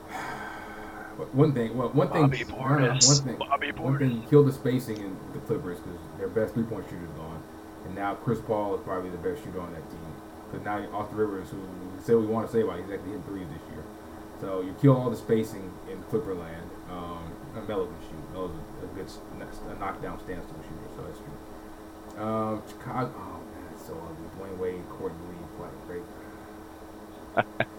one 1.33 1.53
thing, 1.53 1.77
well, 1.77 1.89
one 1.89 2.09
thing, 2.09 2.21
Bobby 2.21 2.37
Portis. 2.39 3.07
one 3.07 3.27
thing, 3.27 3.37
Bobby 3.37 3.71
one 3.71 3.99
thing 3.99 4.23
killed 4.29 4.47
the 4.47 4.53
spacing 4.53 4.97
in 4.97 5.17
the 5.33 5.39
Clippers 5.39 5.79
because 5.79 5.99
their 6.17 6.27
best 6.29 6.53
three 6.53 6.63
point 6.63 6.85
shooter 6.89 7.03
is 7.03 7.11
gone, 7.11 7.41
and 7.85 7.95
now 7.95 8.15
Chris 8.15 8.39
Paul 8.41 8.75
is 8.75 8.81
probably 8.81 9.09
the 9.09 9.17
best 9.17 9.43
shooter 9.43 9.61
on 9.61 9.71
that 9.73 9.89
team. 9.89 9.99
Because 10.49 10.65
now 10.65 10.97
Austin 10.97 11.17
Rivers, 11.17 11.49
who 11.49 11.57
we 11.57 12.03
say 12.03 12.15
we 12.15 12.25
want 12.25 12.47
to 12.47 12.51
say 12.51 12.61
about, 12.61 12.79
he's 12.79 12.89
actually 12.89 13.11
hit 13.11 13.25
threes 13.25 13.47
this 13.53 13.61
year. 13.75 13.83
So 14.41 14.61
you 14.61 14.73
kill 14.81 14.97
all 14.97 15.09
the 15.09 15.17
spacing 15.17 15.71
in 15.91 16.01
Clipperland. 16.03 16.65
Um, 16.89 17.21
Melo 17.67 17.85
can 17.85 17.95
shoot. 18.09 18.33
Melo's 18.33 18.51
a, 18.81 18.85
a 18.85 18.87
good 18.95 19.05
a 19.05 19.79
knockdown 19.79 20.19
standstill 20.23 20.57
shooter, 20.63 20.89
so 20.95 21.03
that's 21.03 21.19
true. 21.19 22.23
Um, 22.23 22.63
Chicago, 22.67 23.13
oh 23.15 23.39
man, 23.53 23.69
it's 23.73 23.85
so 23.85 23.93
ugly. 23.93 24.25
Dwyane 24.39 24.57
Wade, 24.57 24.89
Courtney 24.89 25.17
Lee, 25.28 25.28
quite 25.28 25.28
great. 25.28 25.28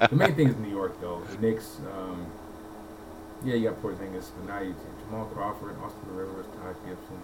The 0.09 0.17
main 0.17 0.35
thing 0.35 0.49
is 0.49 0.57
New 0.57 0.71
York, 0.71 1.01
though. 1.01 1.23
The 1.31 1.39
Knicks. 1.39 1.79
Um, 1.93 2.27
yeah, 3.45 3.55
you 3.55 3.71
got 3.71 3.83
Porzingis, 3.83 4.31
but 4.37 4.47
now 4.47 4.61
you 4.61 4.75
Jamal 5.07 5.27
Crawford, 5.27 5.77
Austin 5.83 6.15
Rivers, 6.15 6.47
Taj 6.63 6.77
Gibson. 6.87 7.21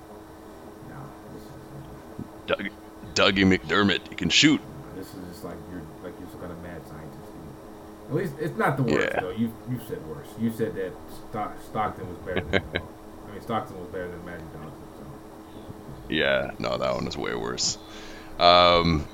No, 0.89 0.97
this 1.35 1.43
is 1.43 2.71
Doug, 3.15 3.35
Dougie 3.35 3.45
McDermott. 3.45 4.11
You 4.11 4.17
can 4.17 4.31
shoot. 4.31 4.61
This 4.95 5.07
is 5.09 5.29
just 5.29 5.45
like 5.45 5.57
you're 5.71 5.83
like 6.03 6.15
you're 6.19 6.29
some 6.31 6.41
kind 6.41 6.53
of 6.53 6.63
mad 6.63 6.81
scientist. 6.87 7.27
At 8.09 8.15
least 8.15 8.35
it's 8.41 8.57
not 8.57 8.77
the 8.77 8.85
worst 8.85 9.09
yeah. 9.13 9.21
though. 9.21 9.31
You 9.31 9.53
you 9.69 9.81
said 9.89 10.05
worse. 10.07 10.29
You 10.41 10.53
said 10.53 10.75
that 10.77 10.93
Stock, 11.31 11.57
Stockton 11.69 12.09
was 12.09 12.19
better. 12.19 12.41
than 12.41 12.63
I 12.75 13.33
mean 13.33 13.43
Stockton 13.43 13.79
was 13.81 13.89
better 13.89 14.09
than 14.09 14.25
Magic 14.25 14.53
Johnson. 14.53 14.73
So. 14.97 15.05
Yeah, 16.09 16.53
no, 16.59 16.79
that 16.79 16.95
one 16.95 17.05
was 17.05 17.17
way 17.17 17.35
worse. 17.35 17.79
Um, 18.39 19.07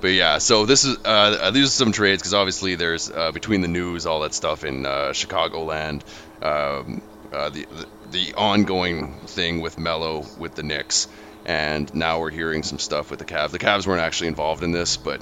but 0.00 0.12
yeah, 0.12 0.38
so 0.38 0.66
this 0.66 0.84
is 0.84 0.98
uh, 1.04 1.50
these 1.50 1.66
are 1.66 1.70
some 1.70 1.92
trades 1.92 2.20
because 2.22 2.34
obviously 2.34 2.74
there's 2.74 3.10
uh, 3.10 3.32
between 3.32 3.60
the 3.60 3.68
news, 3.68 4.06
all 4.06 4.20
that 4.20 4.34
stuff 4.34 4.64
in 4.64 4.84
uh, 4.84 5.12
Chicagoland, 5.12 6.02
um, 6.42 7.02
uh, 7.32 7.50
the, 7.50 7.66
the, 8.10 8.34
ongoing 8.34 9.14
thing 9.20 9.60
with 9.60 9.78
Melo 9.78 10.26
with 10.38 10.54
the 10.54 10.62
Knicks, 10.62 11.08
and 11.46 11.92
now 11.94 12.20
we're 12.20 12.30
hearing 12.30 12.62
some 12.62 12.78
stuff 12.78 13.10
with 13.10 13.18
the 13.18 13.24
Cavs. 13.24 13.50
The 13.50 13.58
Cavs 13.58 13.86
weren't 13.86 14.02
actually 14.02 14.28
involved 14.28 14.62
in 14.62 14.72
this, 14.72 14.96
but 14.96 15.20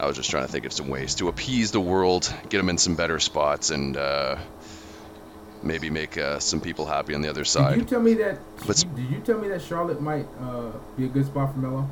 I 0.00 0.06
was 0.06 0.16
just 0.16 0.30
trying 0.30 0.46
to 0.46 0.52
think 0.52 0.66
of 0.66 0.72
some 0.72 0.88
ways 0.88 1.16
to 1.16 1.28
appease 1.28 1.70
the 1.70 1.80
world, 1.80 2.32
get 2.48 2.58
them 2.58 2.68
in 2.68 2.78
some 2.78 2.96
better 2.96 3.20
spots, 3.20 3.70
and 3.70 3.96
uh, 3.96 4.38
maybe 5.62 5.90
make 5.90 6.16
uh, 6.16 6.38
some 6.38 6.60
people 6.60 6.86
happy 6.86 7.14
on 7.14 7.22
the 7.22 7.28
other 7.28 7.44
side. 7.44 7.74
Did 7.74 7.80
you 7.80 7.86
tell 7.86 8.00
me 8.02 8.14
that? 8.14 8.38
Did 8.66 9.10
you 9.10 9.20
tell 9.20 9.38
me 9.38 9.48
that 9.48 9.62
Charlotte 9.62 10.00
might 10.00 10.26
be 10.96 11.04
a 11.04 11.08
good 11.08 11.26
spot 11.26 11.52
for 11.52 11.58
Melo? 11.58 11.88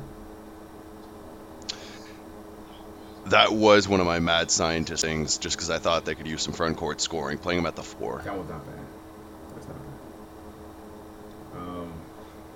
That 3.25 3.51
was 3.51 3.87
one 3.87 3.99
of 3.99 4.07
my 4.07 4.19
mad 4.19 4.49
scientist 4.49 5.03
things, 5.03 5.37
just 5.37 5.55
because 5.55 5.69
I 5.69 5.77
thought 5.77 6.05
they 6.05 6.15
could 6.15 6.27
use 6.27 6.41
some 6.41 6.53
front 6.53 6.77
court 6.77 7.01
scoring, 7.01 7.37
playing 7.37 7.59
them 7.59 7.65
at 7.67 7.75
the 7.75 7.83
four. 7.83 8.21
That 8.23 8.37
was 8.37 8.49
not 8.49 8.65
bad. 8.65 8.75
That's 9.53 9.67
not 9.67 9.77
bad. 11.53 11.61
Um, 11.61 11.93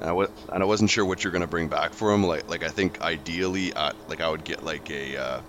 and 0.01 0.09
I 0.09 0.13
was, 0.13 0.29
and 0.51 0.63
I 0.63 0.65
wasn't 0.65 0.89
sure 0.89 1.05
what 1.05 1.23
you're 1.23 1.31
gonna 1.31 1.47
bring 1.47 1.67
back 1.67 1.93
for 1.93 2.11
him. 2.11 2.25
Like, 2.25 2.49
like 2.49 2.63
I 2.63 2.69
think 2.69 3.01
ideally, 3.01 3.73
uh, 3.73 3.91
like 4.07 4.21
I 4.21 4.29
would 4.29 4.43
get 4.43 4.63
like 4.63 4.89
a 4.89 5.17
uh, 5.17 5.41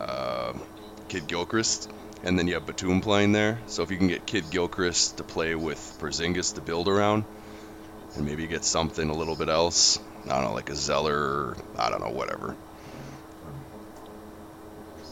uh, 0.00 0.52
Kidd-Gilchrist, 1.08 1.90
and 2.22 2.38
then 2.38 2.46
you 2.46 2.54
have 2.54 2.64
Batum 2.64 3.00
playing 3.00 3.32
there. 3.32 3.58
So 3.66 3.82
if 3.82 3.90
you 3.90 3.98
can 3.98 4.08
get 4.08 4.24
Kidd-Gilchrist 4.24 5.16
to 5.16 5.24
play 5.24 5.56
with 5.56 5.78
Porzingis 5.98 6.54
to 6.54 6.60
build 6.60 6.88
around, 6.88 7.24
and 8.14 8.24
maybe 8.24 8.46
get 8.46 8.64
something 8.64 9.10
a 9.10 9.14
little 9.14 9.34
bit 9.34 9.48
else. 9.48 9.98
I 10.24 10.28
don't 10.28 10.44
know, 10.44 10.54
like 10.54 10.70
a 10.70 10.76
Zeller, 10.76 11.56
I 11.76 11.90
don't 11.90 12.00
know, 12.00 12.10
whatever 12.10 12.56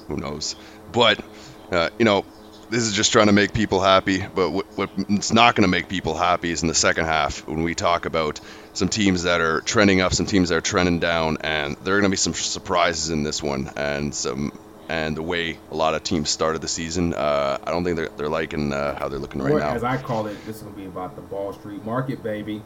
who 0.09 0.17
knows? 0.17 0.57
But 0.93 1.25
uh, 1.71 1.91
you 1.99 2.05
know, 2.05 2.25
this 2.71 2.83
is 2.83 2.95
just 2.95 3.13
trying 3.13 3.27
to 3.27 3.33
make 3.33 3.53
people 3.53 3.81
happy. 3.81 4.25
But 4.35 4.51
what, 4.51 4.67
what's 4.77 5.33
not 5.33 5.55
going 5.55 5.65
to 5.65 5.69
make 5.69 5.89
people 5.89 6.15
happy 6.15 6.51
is 6.51 6.63
in 6.63 6.69
the 6.69 6.75
second 6.75 7.05
half 7.05 7.47
when 7.47 7.63
we 7.63 7.75
talk 7.75 8.07
about 8.07 8.41
some 8.73 8.89
teams 8.89 9.25
that 9.25 9.41
are 9.41 9.61
trending 9.61 10.01
up, 10.01 10.15
some 10.15 10.27
teams 10.27 10.49
that 10.49 10.57
are 10.57 10.63
trending 10.63 10.99
down, 10.99 11.39
and 11.43 11.77
there 11.85 11.95
are 11.95 12.01
going 12.01 12.11
to 12.11 12.15
be 12.15 12.17
some 12.17 12.35
surprises 12.35 13.11
in 13.11 13.23
this 13.23 13.43
one, 13.43 13.71
and 13.77 14.15
some 14.15 14.53
and 14.89 15.17
the 15.17 15.23
way 15.23 15.59
a 15.71 15.75
lot 15.75 15.95
of 15.95 16.03
teams 16.03 16.31
started 16.31 16.61
the 16.61 16.69
season. 16.69 17.15
Uh, 17.15 17.59
I 17.65 17.71
don't 17.71 17.85
think 17.85 17.97
they're, 17.97 18.09
they're 18.17 18.29
liking 18.29 18.73
uh, 18.73 18.99
how 18.99 19.09
they're 19.09 19.19
looking 19.19 19.41
right 19.43 19.53
or, 19.53 19.59
now. 19.59 19.75
As 19.75 19.85
I 19.85 19.97
call 19.97 20.27
it, 20.27 20.37
this 20.45 20.57
is 20.57 20.63
going 20.63 20.75
to 20.75 20.81
be 20.81 20.87
about 20.87 21.15
the 21.15 21.23
Ball 21.23 21.53
Street 21.53 21.85
Market, 21.85 22.23
baby. 22.23 22.63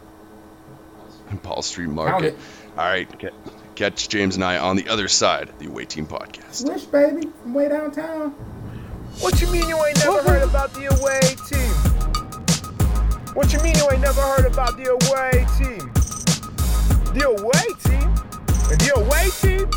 Ball 1.43 1.63
Street 1.63 1.89
Market. 1.89 2.37
All 2.77 2.85
right. 2.85 3.09
Catch 3.77 4.09
James 4.09 4.37
and 4.37 4.43
I 4.43 4.57
on 4.57 4.77
the 4.77 4.89
other 4.89 5.07
side 5.07 5.51
of 5.51 5.59
the 5.59 5.67
Away 5.67 5.85
Team 5.85 6.07
podcast. 6.07 6.67
Wish, 6.67 6.85
baby, 6.85 7.29
from 7.43 7.53
way 7.53 7.69
downtown. 7.69 8.31
What 9.21 9.39
you 9.43 9.53
mean 9.53 9.69
you 9.69 9.77
ain't 9.85 9.99
never 9.99 10.23
heard 10.23 10.43
about 10.43 10.73
the 10.73 10.87
Away 10.97 11.21
Team? 11.45 11.75
What 13.35 13.53
you 13.53 13.61
mean 13.61 13.75
you 13.77 13.87
ain't 13.93 14.01
never 14.01 14.23
heard 14.23 14.47
about 14.51 14.79
the 14.79 14.93
Away 14.97 15.45
Team? 15.61 15.93
The 17.13 17.29
Away 17.29 17.67
Team? 17.85 18.09
And 18.73 18.81
the 18.81 18.93
Away 18.97 19.29
Team? 19.45 19.69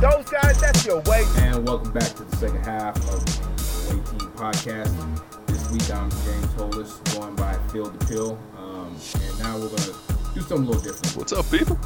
Those 0.00 0.30
guys, 0.30 0.60
that's 0.60 0.86
your 0.86 1.00
way. 1.00 1.24
And 1.38 1.66
welcome 1.66 1.90
back 1.90 2.14
to 2.14 2.22
the 2.22 2.36
second 2.36 2.64
half 2.64 2.96
of 2.98 3.24
the 3.26 3.96
Away 3.96 4.04
Team 4.04 4.30
Podcast. 4.36 4.94
This 5.48 5.68
week 5.72 5.90
I'm 5.90 6.08
James 6.08 6.54
Holas, 6.54 7.14
joined 7.14 7.36
by 7.36 7.54
Phil 7.72 7.90
DePill. 7.90 8.38
Um, 8.56 8.94
and 8.94 9.38
now 9.40 9.58
we're 9.58 9.70
gonna 9.70 9.98
do 10.34 10.40
something 10.40 10.68
a 10.68 10.70
little 10.70 10.80
different. 10.80 11.16
What's 11.16 11.32
up, 11.32 11.50
people? 11.50 11.76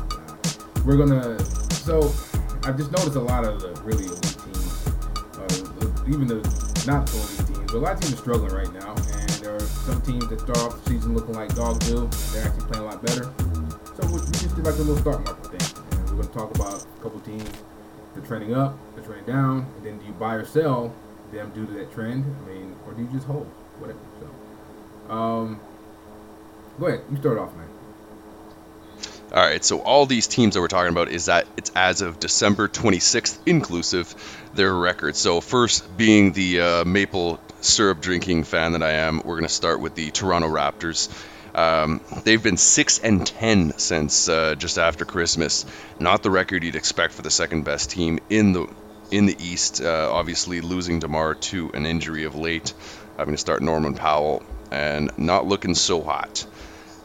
We're 0.84 0.96
gonna. 0.96 1.38
So 1.86 2.12
I've 2.64 2.76
just 2.76 2.90
noticed 2.90 3.14
a 3.14 3.20
lot 3.20 3.44
of 3.44 3.60
the 3.60 3.70
really 3.82 4.06
elite 4.06 4.22
teams, 4.22 4.86
uh, 5.38 6.08
even 6.08 6.26
the 6.26 6.42
not 6.86 7.08
so 7.08 7.18
elite 7.18 7.46
teams, 7.46 7.72
but 7.72 7.74
a 7.74 7.78
lot 7.78 7.92
of 7.94 8.00
teams 8.00 8.14
are 8.14 8.16
struggling 8.16 8.52
right 8.52 8.72
now. 8.74 8.90
And 8.90 9.30
there 9.38 9.54
are 9.54 9.60
some 9.60 10.02
teams 10.02 10.26
that 10.28 10.40
start 10.40 10.58
off 10.58 10.82
the 10.82 10.90
season 10.90 11.14
looking 11.14 11.34
like 11.34 11.54
dog 11.54 11.78
do. 11.80 12.10
They're 12.32 12.44
actually 12.44 12.66
playing 12.66 12.84
a 12.84 12.86
lot 12.86 13.00
better. 13.00 13.24
So 13.94 14.06
we 14.10 14.18
just 14.18 14.56
did 14.56 14.64
like 14.64 14.74
a 14.74 14.78
little 14.78 14.96
start 14.96 15.24
market 15.24 15.58
thing. 15.58 15.84
And 15.92 16.10
we're 16.10 16.22
gonna 16.24 16.34
talk 16.34 16.52
about 16.54 16.82
a 16.82 17.02
couple 17.02 17.20
teams. 17.20 17.48
They're 18.14 18.24
trending 18.24 18.54
up, 18.54 18.76
they're 18.94 19.04
trending 19.04 19.26
down, 19.26 19.66
and 19.76 19.86
then 19.86 19.98
do 19.98 20.06
you 20.06 20.12
buy 20.12 20.34
or 20.34 20.44
sell 20.44 20.92
them 21.30 21.50
due 21.54 21.64
to 21.64 21.72
that 21.74 21.92
trend? 21.92 22.24
I 22.44 22.52
mean, 22.52 22.74
or 22.86 22.92
do 22.92 23.02
you 23.02 23.08
just 23.08 23.26
hold? 23.26 23.46
Whatever. 23.78 24.00
So, 24.20 25.14
um, 25.14 25.60
go 26.78 26.86
ahead. 26.86 27.04
You 27.08 27.16
start 27.18 27.38
off, 27.38 27.54
man. 27.54 27.68
All 29.34 29.42
right, 29.42 29.64
so 29.64 29.78
all 29.80 30.04
these 30.04 30.26
teams 30.26 30.52
that 30.52 30.60
we're 30.60 30.68
talking 30.68 30.90
about 30.90 31.08
is 31.08 31.24
that 31.24 31.46
it's 31.56 31.72
as 31.74 32.02
of 32.02 32.20
December 32.20 32.68
26th 32.68 33.38
inclusive 33.46 34.14
their 34.52 34.74
record. 34.74 35.16
So 35.16 35.40
first 35.40 35.96
being 35.96 36.32
the 36.32 36.60
uh, 36.60 36.84
maple 36.84 37.40
syrup 37.62 38.02
drinking 38.02 38.44
fan 38.44 38.72
that 38.72 38.82
I 38.82 38.90
am, 38.90 39.22
we're 39.24 39.36
going 39.36 39.44
to 39.44 39.48
start 39.48 39.80
with 39.80 39.94
the 39.94 40.10
Toronto 40.10 40.48
Raptors. 40.48 41.08
Um, 41.54 42.02
they've 42.24 42.42
been 42.42 42.58
six 42.58 42.98
and 42.98 43.26
ten 43.26 43.72
since 43.78 44.28
uh, 44.28 44.54
just 44.54 44.76
after 44.76 45.06
Christmas. 45.06 45.64
Not 45.98 46.22
the 46.22 46.30
record 46.30 46.62
you'd 46.62 46.76
expect 46.76 47.14
for 47.14 47.22
the 47.22 47.30
second 47.30 47.62
best 47.64 47.90
team 47.90 48.18
in 48.28 48.52
the 48.52 48.66
in 49.10 49.24
the 49.24 49.36
East. 49.42 49.80
Uh, 49.80 50.10
obviously 50.12 50.60
losing 50.60 50.98
Demar 50.98 51.36
to 51.36 51.70
an 51.72 51.86
injury 51.86 52.24
of 52.24 52.34
late, 52.34 52.74
having 53.16 53.32
to 53.32 53.38
start 53.38 53.62
Norman 53.62 53.94
Powell, 53.94 54.42
and 54.70 55.10
not 55.16 55.46
looking 55.46 55.74
so 55.74 56.02
hot. 56.02 56.44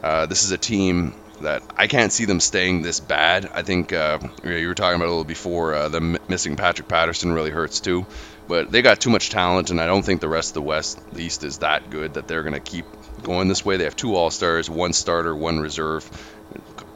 Uh, 0.02 0.26
this 0.26 0.44
is 0.44 0.50
a 0.50 0.58
team 0.58 1.14
that 1.42 1.62
I 1.76 1.86
can't 1.86 2.12
see 2.12 2.24
them 2.24 2.40
staying 2.40 2.82
this 2.82 3.00
bad. 3.00 3.50
I 3.52 3.62
think 3.62 3.92
uh, 3.92 4.18
you 4.44 4.68
were 4.68 4.74
talking 4.74 4.96
about 4.96 5.06
a 5.06 5.10
little 5.10 5.24
before. 5.24 5.74
Uh, 5.74 5.88
the 5.88 6.00
missing 6.28 6.56
Patrick 6.56 6.88
Patterson 6.88 7.32
really 7.32 7.50
hurts 7.50 7.80
too, 7.80 8.06
but 8.46 8.70
they 8.70 8.82
got 8.82 9.00
too 9.00 9.10
much 9.10 9.30
talent, 9.30 9.70
and 9.70 9.80
I 9.80 9.86
don't 9.86 10.04
think 10.04 10.20
the 10.20 10.28
rest 10.28 10.50
of 10.50 10.54
the 10.54 10.62
West, 10.62 11.00
the 11.12 11.22
East, 11.22 11.44
is 11.44 11.58
that 11.58 11.90
good 11.90 12.14
that 12.14 12.28
they're 12.28 12.42
going 12.42 12.54
to 12.54 12.60
keep 12.60 12.86
going 13.22 13.48
this 13.48 13.64
way. 13.64 13.76
They 13.76 13.84
have 13.84 13.96
two 13.96 14.14
All 14.16 14.30
Stars, 14.30 14.68
one 14.68 14.92
starter, 14.92 15.34
one 15.34 15.58
reserve. 15.58 16.08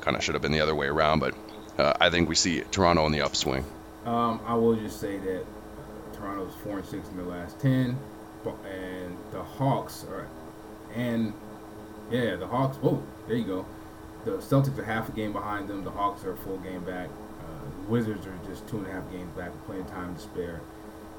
Kind 0.01 0.17
of 0.17 0.25
should 0.25 0.35
have 0.35 0.43
been 0.43 0.53
the 0.53 0.61
other 0.61 0.75
way 0.75 0.87
around, 0.87 1.21
but 1.21 1.35
uh, 1.79 1.93
I 2.01 2.11
think 2.11 2.29
we 2.29 2.35
see 2.35 2.61
Toronto 2.71 3.05
on 3.05 3.13
the 3.13 3.23
upswing. 3.23 3.65
Um, 4.05 4.41
I 4.47 4.55
will 4.55 4.75
just 4.75 5.01
say 5.01 5.19
that 5.19 5.45
Toronto's 6.15 6.55
four 6.65 6.79
and 6.79 6.87
six 6.87 7.09
in 7.09 7.17
their 7.17 7.27
last 7.27 7.61
ten, 7.61 7.97
and 8.45 9.17
the 9.31 9.43
Hawks 9.43 10.05
are, 10.09 10.27
and 10.95 11.33
yeah, 12.11 12.37
the 12.37 12.47
Hawks. 12.47 12.79
Oh, 12.83 13.03
there 13.29 13.37
you 13.37 13.45
go. 13.45 13.67
The 14.25 14.33
Celtics 14.33 14.79
are 14.79 14.85
half 14.85 15.09
a 15.09 15.13
game 15.13 15.33
behind 15.33 15.69
them. 15.69 15.85
The 15.85 15.91
Hawks 15.91 16.25
are 16.25 16.33
a 16.33 16.37
full 16.37 16.59
game 16.59 16.85
back. 16.85 17.09
Uh, 17.09 17.89
Wizards 17.89 18.27
are 18.27 18.39
just 18.49 18.67
two 18.69 18.79
and 18.79 18.87
a 18.87 18.93
half 18.93 19.11
games 19.11 19.31
back, 19.37 19.51
of 19.69 19.91
time 19.91 20.15
to 20.15 20.21
spare. 20.21 20.61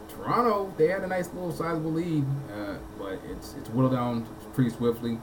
Toronto, 0.08 0.74
they 0.78 0.88
had 0.88 1.04
a 1.04 1.08
nice 1.08 1.28
little 1.34 1.52
sizable 1.52 1.92
lead, 1.92 2.26
uh, 2.54 2.76
but 2.98 3.20
it's 3.30 3.56
it's 3.56 3.70
whittled 3.70 3.94
down 3.94 4.26
pretty 4.54 4.70
swiftly. 4.70 5.20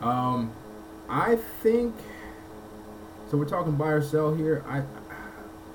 Um, 0.00 0.52
I 1.08 1.36
think. 1.62 1.94
So 3.30 3.38
we're 3.38 3.46
talking 3.46 3.72
buy 3.72 3.88
or 3.88 4.02
sell 4.02 4.34
here. 4.34 4.62
I 4.68 4.82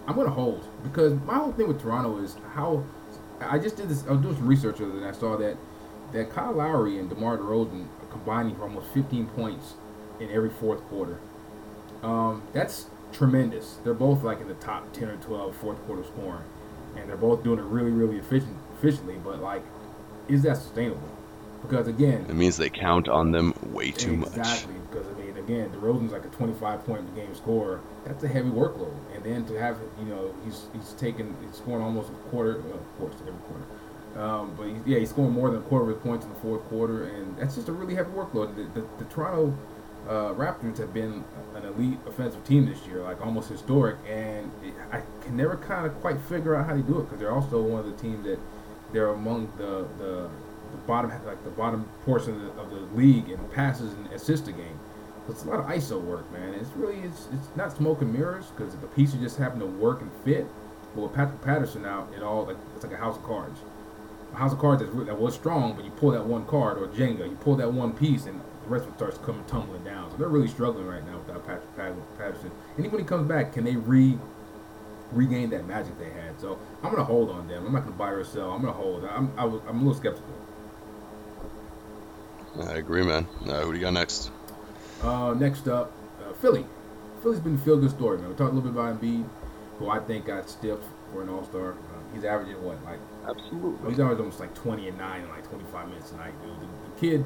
I'm 0.07 0.15
gonna 0.15 0.29
hold 0.29 0.65
because 0.83 1.13
my 1.25 1.35
whole 1.35 1.51
thing 1.51 1.67
with 1.67 1.81
Toronto 1.81 2.17
is 2.19 2.35
how 2.53 2.83
I 3.41 3.59
just 3.59 3.75
did 3.77 3.89
this. 3.89 4.05
I 4.07 4.12
was 4.12 4.21
doing 4.21 4.35
some 4.35 4.47
research 4.47 4.79
and 4.79 5.05
I 5.05 5.12
saw 5.12 5.38
that 5.38 5.57
that 6.13 6.31
Kyle 6.31 6.53
Lowry 6.53 6.97
and 6.97 7.09
DeMar 7.09 7.38
DeRozan 7.38 7.85
are 8.01 8.12
combining 8.12 8.55
for 8.55 8.63
almost 8.63 8.88
15 8.93 9.27
points 9.27 9.73
in 10.19 10.29
every 10.31 10.49
fourth 10.49 10.81
quarter. 10.85 11.19
Um, 12.03 12.43
that's 12.53 12.88
tremendous. 13.12 13.77
They're 13.83 13.93
both 13.93 14.23
like 14.23 14.41
in 14.41 14.47
the 14.47 14.53
top 14.55 14.91
10 14.93 15.09
or 15.09 15.17
12 15.17 15.55
fourth 15.55 15.77
quarter 15.85 16.03
scoring, 16.03 16.43
and 16.95 17.09
they're 17.09 17.17
both 17.17 17.43
doing 17.43 17.59
it 17.59 17.65
really, 17.65 17.91
really 17.91 18.17
efficient, 18.17 18.55
efficiently. 18.77 19.15
But 19.23 19.41
like, 19.41 19.63
is 20.27 20.43
that 20.43 20.57
sustainable? 20.57 21.09
Because 21.62 21.88
again, 21.88 22.25
It 22.29 22.35
means 22.35 22.55
they 22.55 22.69
count 22.69 23.09
on 23.09 23.31
them 23.31 23.53
way 23.73 23.91
too 23.91 24.15
much. 24.15 24.29
Exactly, 24.29 24.75
because 24.89 25.05
I 25.07 25.12
mean, 25.21 25.35
again, 25.38 25.69
DeRozan's 25.71 26.13
like 26.13 26.23
a 26.23 26.29
25 26.29 26.85
point 26.85 27.15
game 27.15 27.35
scorer. 27.35 27.81
That's 28.05 28.23
a 28.23 28.29
heavy 28.29 28.49
workload, 28.49 28.95
and 29.13 29.23
then 29.23 29.45
to 29.47 29.55
have 29.59 29.77
you 29.99 30.05
know 30.05 30.33
he's 30.45 30.67
he's 30.73 30.93
taking 30.93 31.35
he's 31.45 31.57
scoring 31.57 31.83
almost 31.83 32.09
a 32.09 32.29
quarter, 32.29 32.62
well, 32.62 32.75
of 32.75 32.97
course 32.97 33.15
every 33.19 33.33
quarter, 33.33 33.65
um, 34.21 34.53
but 34.57 34.67
he's, 34.67 34.77
yeah, 34.85 34.99
he's 34.99 35.09
scoring 35.09 35.33
more 35.33 35.49
than 35.49 35.59
a 35.59 35.63
quarter 35.63 35.89
of 35.89 35.97
his 35.97 36.03
points 36.03 36.25
in 36.25 36.33
the 36.33 36.39
fourth 36.39 36.63
quarter, 36.69 37.05
and 37.05 37.38
that's 37.38 37.55
just 37.55 37.67
a 37.67 37.73
really 37.73 37.93
heavy 37.95 38.12
workload. 38.12 38.55
The, 38.55 38.79
the, 38.79 38.88
the 38.97 39.05
Toronto 39.05 39.53
uh, 40.07 40.33
Raptors 40.33 40.77
have 40.77 40.93
been 40.93 41.23
an 41.55 41.65
elite 41.65 41.99
offensive 42.07 42.43
team 42.45 42.65
this 42.65 42.85
year, 42.88 43.01
like 43.03 43.21
almost 43.21 43.49
historic, 43.49 43.97
and 44.07 44.51
it, 44.63 44.73
I 44.91 45.01
can 45.21 45.38
never 45.38 45.57
kind 45.57 45.85
of 45.85 45.99
quite 46.01 46.19
figure 46.21 46.55
out 46.55 46.65
how 46.65 46.75
they 46.75 46.81
do 46.81 46.99
it 46.99 47.03
because 47.03 47.19
they're 47.19 47.31
also 47.31 47.62
one 47.62 47.79
of 47.79 47.85
the 47.85 48.01
teams 48.01 48.23
that 48.25 48.39
they're 48.91 49.09
among 49.09 49.51
the 49.57 49.88
the, 49.97 50.29
the 50.71 50.77
bottom 50.88 51.12
like 51.25 51.43
the 51.43 51.49
bottom 51.51 51.88
portion 52.05 52.35
of 52.35 52.55
the, 52.55 52.62
of 52.62 52.69
the 52.71 52.99
league 52.99 53.29
in 53.29 53.38
passes 53.49 53.93
and 53.93 54.07
assists 54.13 54.47
a 54.47 54.51
game. 54.51 54.79
It's 55.27 55.43
a 55.43 55.47
lot 55.47 55.59
of 55.59 55.65
ISO 55.65 56.01
work, 56.01 56.31
man. 56.31 56.55
It's 56.55 56.71
really 56.71 57.01
it's, 57.01 57.27
it's 57.31 57.55
not 57.55 57.75
smoke 57.75 58.01
and 58.01 58.12
mirrors 58.12 58.47
because 58.47 58.75
the 58.75 58.88
pieces 58.88 59.19
just 59.21 59.38
happen 59.38 59.59
to 59.59 59.65
work 59.65 60.01
and 60.01 60.12
fit. 60.23 60.47
But 60.95 61.01
with 61.01 61.13
Patrick 61.13 61.41
Patterson 61.43 61.85
out, 61.85 62.12
it 62.15 62.23
all 62.23 62.45
like 62.45 62.57
it's 62.75 62.83
like 62.83 62.93
a 62.93 62.97
house 62.97 63.15
of 63.15 63.23
cards. 63.23 63.59
A 64.33 64.38
house 64.38 64.53
of 64.53 64.59
cards 64.59 64.81
that's, 64.81 64.95
that 65.05 65.19
was 65.19 65.35
strong, 65.35 65.73
but 65.73 65.85
you 65.85 65.91
pull 65.91 66.12
that 66.12 66.25
one 66.25 66.45
card 66.45 66.79
or 66.79 66.88
Jenga, 66.88 67.29
you 67.29 67.38
pull 67.41 67.55
that 67.57 67.71
one 67.71 67.93
piece, 67.93 68.25
and 68.25 68.41
the 68.69 68.75
rest 68.75 68.88
of 68.88 68.93
it 68.93 68.97
starts 68.97 69.17
coming 69.19 69.43
tumbling 69.45 69.84
down. 69.84 70.12
So 70.12 70.17
they're 70.17 70.27
really 70.27 70.47
struggling 70.47 70.86
right 70.86 71.05
now 71.05 71.17
without 71.17 71.45
Patrick 71.45 71.75
Pat- 71.75 72.17
Patterson. 72.17 72.51
And 72.77 72.86
even 72.86 72.91
when 72.91 73.01
he 73.01 73.08
comes 73.08 73.27
back, 73.27 73.53
can 73.53 73.63
they 73.63 73.75
re 73.75 74.17
regain 75.12 75.49
that 75.49 75.65
magic 75.67 75.97
they 75.97 76.12
had? 76.12 76.39
So 76.39 76.60
I'm 76.84 76.91
gonna 76.91 77.03
hold 77.03 77.32
on 77.32 77.47
them. 77.47 77.65
I'm 77.65 77.73
not 77.73 77.84
gonna 77.84 77.95
buy 77.95 78.12
or 78.12 78.23
sell. 78.23 78.51
I'm 78.51 78.62
gonna 78.62 78.73
hold. 78.73 79.03
I'm 79.05 79.32
I 79.38 79.45
was, 79.45 79.62
I'm 79.67 79.77
a 79.77 79.79
little 79.79 79.95
skeptical. 79.95 80.34
I 82.62 82.73
agree, 82.73 83.03
man. 83.03 83.27
Uh, 83.47 83.62
who 83.62 83.71
do 83.71 83.77
you 83.77 83.84
got 83.84 83.93
next? 83.93 84.32
Uh, 85.01 85.34
next 85.34 85.67
up, 85.67 85.91
uh, 86.27 86.34
Philly. 86.34 86.65
Philly's 87.21 87.39
been 87.39 87.55
a 87.55 87.58
feel 87.60 87.77
good 87.77 87.91
story, 87.91 88.17
man. 88.17 88.29
We 88.29 88.36
talked 88.36 88.51
a 88.51 88.55
little 88.55 88.71
bit 88.71 88.79
about 88.79 89.01
Embiid, 89.01 89.25
who 89.77 89.89
I 89.89 89.99
think 89.99 90.25
got 90.25 90.49
stiff 90.49 90.79
for 91.12 91.21
an 91.21 91.29
All 91.29 91.43
Star. 91.45 91.71
Uh, 91.71 91.75
he's 92.13 92.23
averaging 92.23 92.62
what, 92.63 92.84
like 92.86 92.99
Absolutely. 93.27 93.89
he's 93.89 93.99
averaging 93.99 94.21
almost 94.21 94.39
like 94.39 94.53
20 94.55 94.88
and 94.89 94.97
nine 94.97 95.21
in 95.21 95.29
like 95.29 95.47
25 95.47 95.89
minutes 95.89 96.12
a 96.12 96.17
night, 96.17 96.34
dude. 96.41 96.60
The, 96.60 96.65
the 96.65 96.99
kid, 96.99 97.25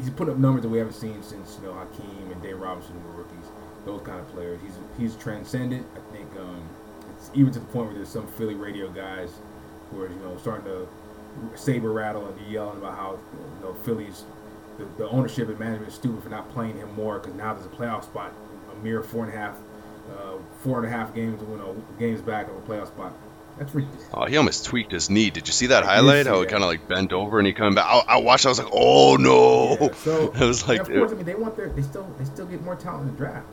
he's 0.00 0.10
put 0.10 0.28
up 0.28 0.36
numbers 0.36 0.62
that 0.62 0.68
we 0.68 0.78
haven't 0.78 0.94
seen 0.94 1.22
since 1.22 1.58
you 1.60 1.68
know 1.68 1.74
Hakeem 1.74 2.32
and 2.32 2.42
Dave 2.42 2.58
Robinson 2.58 3.02
were 3.04 3.22
rookies. 3.22 3.46
Those 3.84 4.02
kind 4.02 4.20
of 4.20 4.28
players. 4.28 4.60
He's 4.62 4.78
he's 4.98 5.16
transcendent. 5.16 5.86
I 5.94 6.12
think 6.12 6.28
um, 6.38 6.62
it's 7.16 7.30
even 7.34 7.52
to 7.52 7.60
the 7.60 7.66
point 7.66 7.86
where 7.88 7.94
there's 7.94 8.08
some 8.08 8.26
Philly 8.26 8.54
radio 8.54 8.88
guys 8.88 9.30
who 9.90 10.02
are 10.02 10.08
you 10.08 10.16
know 10.16 10.36
starting 10.38 10.64
to 10.66 10.88
saber 11.54 11.92
rattle 11.92 12.26
and 12.26 12.52
yelling 12.52 12.78
about 12.78 12.96
how 12.96 13.18
you 13.60 13.66
know 13.66 13.74
Philly's 13.74 14.24
the, 14.78 14.86
the 14.96 15.08
ownership 15.10 15.48
and 15.48 15.58
management 15.58 15.88
is 15.88 15.94
stupid 15.94 16.22
for 16.22 16.28
not 16.28 16.50
playing 16.50 16.76
him 16.76 16.92
more 16.94 17.18
because 17.18 17.34
now 17.34 17.54
there's 17.54 17.66
a 17.66 17.70
playoff 17.70 18.04
spot, 18.04 18.32
a 18.72 18.82
mere 18.82 19.02
four 19.02 19.24
and 19.24 19.34
a 19.34 19.36
half, 19.36 19.56
uh, 20.16 20.38
four 20.62 20.78
and 20.78 20.86
a 20.86 20.90
half 20.90 21.14
games, 21.14 21.40
you 21.42 21.56
know, 21.56 21.76
games 21.98 22.20
back 22.20 22.48
of 22.48 22.56
a 22.56 22.60
playoff 22.60 22.88
spot. 22.88 23.12
That's 23.60 23.74
ridiculous. 23.74 24.08
Oh, 24.14 24.24
he 24.24 24.38
almost 24.38 24.64
tweaked 24.64 24.90
his 24.90 25.10
knee. 25.10 25.28
Did 25.28 25.46
you 25.46 25.52
see 25.52 25.66
that 25.66 25.82
I 25.82 25.96
highlight? 25.96 26.24
see 26.24 26.30
How 26.30 26.40
it 26.40 26.48
kind 26.48 26.62
of 26.64 26.70
like 26.70 26.88
bent 26.88 27.12
over 27.12 27.38
and 27.38 27.46
he 27.46 27.52
coming 27.52 27.74
back. 27.74 27.84
I, 27.86 28.14
I 28.14 28.16
watched. 28.16 28.46
I 28.46 28.48
was 28.48 28.58
like, 28.58 28.72
oh 28.72 29.16
no! 29.16 29.76
Yeah, 29.78 29.94
so 29.96 30.32
I 30.34 30.46
was 30.46 30.66
like, 30.66 30.80
of 30.80 30.88
course, 30.88 31.12
I 31.12 31.14
mean, 31.14 31.26
they 31.26 31.34
want 31.34 31.56
their 31.56 31.68
they 31.68 31.82
still 31.82 32.10
they 32.18 32.24
still 32.24 32.46
get 32.46 32.62
more 32.62 32.74
talent 32.74 33.02
in 33.02 33.10
the 33.12 33.18
draft. 33.18 33.46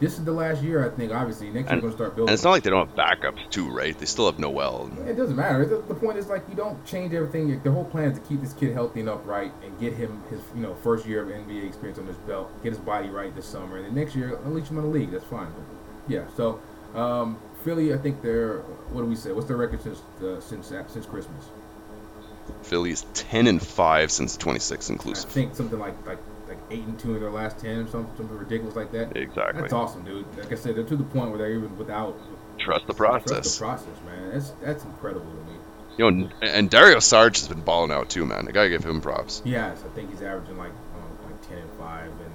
This 0.00 0.14
is 0.18 0.24
the 0.24 0.32
last 0.32 0.62
year, 0.62 0.84
I 0.84 0.88
think. 0.96 1.12
Obviously, 1.12 1.50
next 1.50 1.66
year 1.66 1.74
And- 1.74 1.82
we're 1.82 1.90
gonna 1.90 1.96
start 1.96 2.16
building. 2.16 2.30
and 2.30 2.34
it's 2.34 2.44
not 2.44 2.52
like 2.52 2.62
they 2.62 2.70
don't 2.70 2.88
have 2.88 2.96
backups 2.96 3.50
too, 3.50 3.68
right? 3.70 3.96
They 3.96 4.06
still 4.06 4.24
have 4.24 4.38
Noel. 4.38 4.90
It 5.06 5.16
doesn't 5.16 5.36
matter. 5.36 5.66
The, 5.66 5.94
point 5.94 6.16
is 6.16 6.28
like 6.28 6.48
you 6.48 6.54
don't 6.54 6.82
change 6.86 7.12
everything. 7.12 7.60
The 7.62 7.70
whole 7.70 7.84
plan 7.84 8.10
is 8.10 8.18
to 8.18 8.24
keep 8.24 8.40
this 8.40 8.54
kid 8.54 8.72
healthy 8.72 9.00
and 9.00 9.08
upright 9.10 9.52
and 9.62 9.78
get 9.78 9.92
him 9.92 10.22
his 10.30 10.40
you 10.54 10.62
know 10.62 10.74
first 10.76 11.04
year 11.04 11.22
of 11.22 11.28
NBA 11.28 11.66
experience 11.66 11.98
on 11.98 12.06
his 12.06 12.16
belt. 12.16 12.50
Get 12.62 12.70
his 12.70 12.78
body 12.78 13.10
right 13.10 13.36
this 13.36 13.44
summer, 13.46 13.76
and 13.76 13.84
then 13.84 13.94
next 13.94 14.16
year 14.16 14.38
unleash 14.46 14.68
him 14.68 14.78
on 14.78 14.84
the 14.84 14.90
league. 14.90 15.10
That's 15.10 15.26
fine. 15.26 15.52
But, 15.52 16.10
yeah. 16.10 16.24
So 16.38 16.58
um, 16.94 17.38
Philly, 17.64 17.92
I 17.94 17.98
think 17.98 18.22
they're 18.22 18.58
what 18.92 19.02
do 19.02 19.06
we 19.06 19.16
say? 19.16 19.32
What's 19.32 19.46
their 19.48 19.56
record 19.56 19.82
since 19.82 20.00
uh, 20.22 20.40
since 20.40 20.70
uh, 20.72 20.86
since 20.88 21.06
Christmas? 21.06 21.44
Philly's 22.62 23.02
ten 23.14 23.46
and 23.46 23.62
five 23.64 24.10
since 24.10 24.36
26 24.36 24.90
I 24.90 24.92
inclusive. 24.92 25.30
think 25.30 25.54
something 25.54 25.78
like 25.78 25.94
like 26.06 26.18
like 26.48 26.58
eight 26.70 26.84
and 26.84 26.98
two 26.98 27.14
in 27.14 27.20
their 27.20 27.30
last 27.30 27.58
ten 27.58 27.78
or 27.78 27.88
something, 27.88 28.14
something 28.16 28.36
ridiculous 28.38 28.76
like 28.76 28.92
that. 28.92 29.16
Exactly. 29.16 29.60
That's 29.62 29.72
awesome, 29.72 30.04
dude. 30.04 30.26
Like 30.36 30.52
I 30.52 30.56
said, 30.56 30.76
they're 30.76 30.84
to 30.84 30.96
the 30.96 31.04
point 31.04 31.30
where 31.30 31.38
they're 31.38 31.52
even 31.52 31.76
without 31.78 32.16
Trust 32.58 32.86
the 32.86 32.94
process. 32.94 33.56
trust 33.56 33.84
the 33.86 33.90
process, 33.92 34.04
man. 34.04 34.30
That's 34.32 34.50
that's 34.62 34.84
incredible 34.84 35.26
to 35.30 35.50
me. 35.52 35.58
You 35.98 36.10
know, 36.10 36.28
and- 36.40 36.48
and 36.48 36.70
Dario 36.70 36.98
Saric 36.98 37.38
has 37.38 37.48
been 37.48 37.60
balling 37.60 37.90
out 37.92 38.08
too, 38.08 38.24
man. 38.26 38.48
I 38.48 38.52
gotta 38.52 38.68
give 38.70 38.84
him 38.84 39.00
props. 39.00 39.42
Yes, 39.44 39.82
I 39.84 39.88
think 39.94 40.10
he's 40.10 40.22
averaging 40.22 40.56
like 40.58 40.70
um, 40.70 41.30
like 41.30 41.48
ten 41.48 41.58
and 41.58 41.70
five, 41.78 42.06
and 42.10 42.31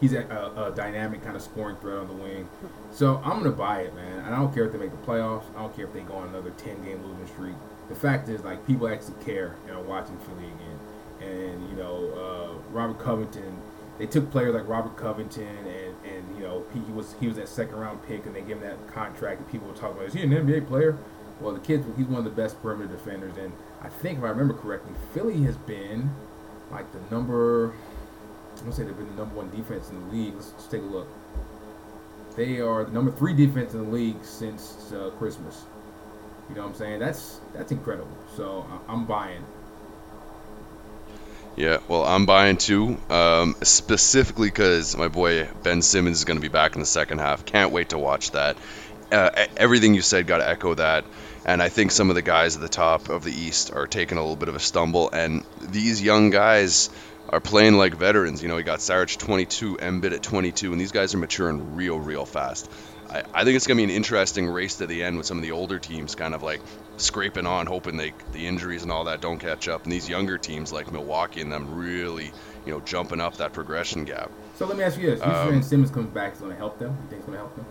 he's 0.00 0.12
a, 0.12 0.22
a, 0.24 0.70
a 0.70 0.74
dynamic 0.74 1.22
kind 1.22 1.36
of 1.36 1.42
scoring 1.42 1.76
threat 1.76 1.98
on 1.98 2.08
the 2.08 2.14
wing. 2.14 2.48
So 2.92 3.20
I'm 3.24 3.38
gonna 3.38 3.50
buy 3.50 3.82
it, 3.82 3.94
man. 3.94 4.20
And 4.20 4.34
I 4.34 4.38
don't 4.38 4.52
care 4.52 4.64
if 4.64 4.72
they 4.72 4.78
make 4.78 4.90
the 4.90 5.06
playoffs. 5.06 5.44
I 5.56 5.60
don't 5.62 5.74
care 5.74 5.86
if 5.86 5.92
they 5.92 6.00
go 6.00 6.14
on 6.14 6.28
another 6.28 6.50
10 6.50 6.84
game 6.84 7.04
losing 7.04 7.26
streak. 7.26 7.54
The 7.88 7.94
fact 7.94 8.28
is, 8.28 8.44
like, 8.44 8.66
people 8.66 8.88
actually 8.88 9.22
care 9.24 9.56
and 9.66 9.76
are 9.76 9.82
watching 9.82 10.16
Philly 10.18 10.46
again. 10.46 11.28
And 11.28 11.68
you 11.68 11.76
know, 11.76 12.12
uh, 12.14 12.72
Robert 12.72 12.98
Covington. 12.98 13.60
They 13.98 14.06
took 14.06 14.30
players 14.30 14.54
like 14.54 14.66
Robert 14.66 14.96
Covington, 14.96 15.44
and, 15.44 15.94
and 16.06 16.36
you 16.36 16.42
know 16.42 16.64
he, 16.72 16.80
he 16.80 16.92
was 16.92 17.14
he 17.20 17.26
was 17.26 17.36
that 17.36 17.48
second 17.48 17.76
round 17.76 18.02
pick, 18.06 18.24
and 18.24 18.34
they 18.34 18.40
gave 18.40 18.56
him 18.56 18.60
that 18.60 18.88
contract. 18.88 19.40
And 19.40 19.50
people 19.50 19.68
were 19.68 19.74
talking 19.74 19.96
about, 19.98 20.06
is 20.06 20.14
he 20.14 20.22
an 20.22 20.30
NBA 20.30 20.66
player? 20.68 20.96
Well, 21.38 21.52
the 21.52 21.60
kid, 21.60 21.84
he's 21.98 22.06
one 22.06 22.18
of 22.18 22.24
the 22.24 22.30
best 22.30 22.62
perimeter 22.62 22.94
defenders, 22.94 23.36
and 23.36 23.52
I 23.82 23.88
think 23.90 24.18
if 24.18 24.24
I 24.24 24.28
remember 24.28 24.54
correctly, 24.54 24.94
Philly 25.12 25.42
has 25.42 25.58
been 25.58 26.10
like 26.70 26.90
the 26.92 27.00
number. 27.14 27.74
I'm 28.60 28.66
gonna 28.66 28.76
say 28.76 28.84
they've 28.84 28.96
been 28.96 29.08
the 29.08 29.22
number 29.22 29.36
one 29.36 29.50
defense 29.50 29.90
in 29.90 30.00
the 30.00 30.14
league. 30.14 30.34
Let's, 30.34 30.52
let's 30.52 30.66
take 30.66 30.82
a 30.82 30.84
look. 30.84 31.08
They 32.36 32.60
are 32.60 32.84
the 32.84 32.92
number 32.92 33.10
three 33.10 33.34
defense 33.34 33.74
in 33.74 33.84
the 33.84 33.90
league 33.90 34.22
since 34.22 34.92
uh, 34.92 35.10
Christmas. 35.18 35.64
You 36.48 36.56
know 36.56 36.62
what 36.62 36.68
I'm 36.68 36.74
saying? 36.74 36.98
That's 36.98 37.40
that's 37.52 37.72
incredible. 37.72 38.16
So 38.36 38.66
I'm 38.88 39.06
buying. 39.06 39.44
Yeah, 41.56 41.78
well, 41.88 42.04
I'm 42.04 42.26
buying 42.26 42.56
too, 42.56 42.96
um, 43.10 43.56
specifically 43.62 44.48
because 44.48 44.96
my 44.96 45.08
boy 45.08 45.48
Ben 45.62 45.82
Simmons 45.82 46.18
is 46.18 46.24
going 46.24 46.38
to 46.38 46.40
be 46.40 46.48
back 46.48 46.74
in 46.74 46.80
the 46.80 46.86
second 46.86 47.18
half. 47.18 47.44
Can't 47.44 47.72
wait 47.72 47.90
to 47.90 47.98
watch 47.98 48.30
that. 48.30 48.56
Uh, 49.10 49.30
everything 49.56 49.94
you 49.94 50.00
said 50.00 50.26
got 50.26 50.38
to 50.38 50.48
echo 50.48 50.74
that. 50.74 51.04
And 51.44 51.62
I 51.62 51.68
think 51.68 51.90
some 51.90 52.08
of 52.10 52.14
the 52.16 52.22
guys 52.22 52.54
at 52.54 52.62
the 52.62 52.68
top 52.68 53.08
of 53.08 53.24
the 53.24 53.32
East 53.32 53.72
are 53.72 53.86
taking 53.86 54.18
a 54.18 54.20
little 54.20 54.36
bit 54.36 54.48
of 54.48 54.54
a 54.54 54.60
stumble. 54.60 55.10
And 55.10 55.44
these 55.60 56.00
young 56.00 56.30
guys 56.30 56.90
are 57.30 57.40
playing 57.40 57.74
like 57.74 57.94
veterans. 57.94 58.42
You 58.42 58.48
know, 58.48 58.56
we 58.56 58.64
got 58.64 58.80
Saric 58.80 59.16
22, 59.16 59.76
Embiid 59.76 60.12
at 60.12 60.22
22, 60.22 60.72
and 60.72 60.80
these 60.80 60.92
guys 60.92 61.14
are 61.14 61.18
maturing 61.18 61.76
real, 61.76 61.98
real 61.98 62.26
fast. 62.26 62.70
I, 63.08 63.22
I 63.32 63.44
think 63.44 63.56
it's 63.56 63.66
going 63.66 63.78
to 63.78 63.86
be 63.86 63.92
an 63.92 63.96
interesting 63.96 64.48
race 64.48 64.76
to 64.76 64.86
the 64.86 65.04
end 65.04 65.16
with 65.16 65.26
some 65.26 65.38
of 65.38 65.42
the 65.42 65.52
older 65.52 65.78
teams 65.78 66.16
kind 66.16 66.34
of 66.34 66.42
like 66.42 66.60
scraping 66.96 67.46
on, 67.46 67.66
hoping 67.66 67.96
they 67.96 68.12
the 68.32 68.46
injuries 68.46 68.82
and 68.82 68.90
all 68.90 69.04
that 69.04 69.20
don't 69.20 69.38
catch 69.38 69.68
up, 69.68 69.84
and 69.84 69.92
these 69.92 70.08
younger 70.08 70.38
teams 70.38 70.72
like 70.72 70.92
Milwaukee 70.92 71.40
and 71.40 71.52
them 71.52 71.76
really, 71.76 72.32
you 72.66 72.72
know, 72.72 72.80
jumping 72.80 73.20
up 73.20 73.36
that 73.36 73.52
progression 73.52 74.04
gap. 74.04 74.30
So 74.56 74.66
let 74.66 74.76
me 74.76 74.84
ask 74.84 74.98
you 74.98 75.10
this: 75.10 75.20
You 75.20 75.26
Um, 75.26 75.62
Simmons 75.62 75.90
comes 75.90 76.10
back 76.10 76.34
is 76.34 76.40
going 76.40 76.52
to 76.52 76.58
help 76.58 76.78
them? 76.78 76.90
You 76.90 77.08
think 77.08 77.20
it's 77.20 77.26
going 77.26 77.38
to 77.38 77.44
help 77.44 77.54
them? 77.54 77.64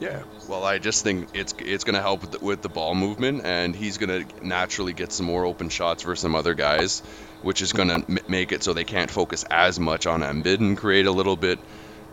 Yeah, 0.00 0.22
well, 0.48 0.64
I 0.64 0.78
just 0.78 1.04
think 1.04 1.28
it's 1.34 1.54
it's 1.58 1.84
going 1.84 1.94
to 1.94 2.00
help 2.00 2.22
with 2.22 2.32
the, 2.32 2.38
with 2.38 2.62
the 2.62 2.70
ball 2.70 2.94
movement, 2.94 3.42
and 3.44 3.76
he's 3.76 3.98
going 3.98 4.24
to 4.24 4.46
naturally 4.46 4.94
get 4.94 5.12
some 5.12 5.26
more 5.26 5.44
open 5.44 5.68
shots 5.68 6.02
versus 6.02 6.22
some 6.22 6.34
other 6.34 6.54
guys, 6.54 7.00
which 7.42 7.60
is 7.60 7.74
going 7.74 7.88
to 7.88 7.94
m- 7.94 8.18
make 8.26 8.50
it 8.52 8.62
so 8.62 8.72
they 8.72 8.84
can't 8.84 9.10
focus 9.10 9.44
as 9.50 9.78
much 9.78 10.06
on 10.06 10.22
Embiid 10.22 10.60
and 10.60 10.78
create 10.78 11.04
a 11.04 11.12
little 11.12 11.36
bit, 11.36 11.58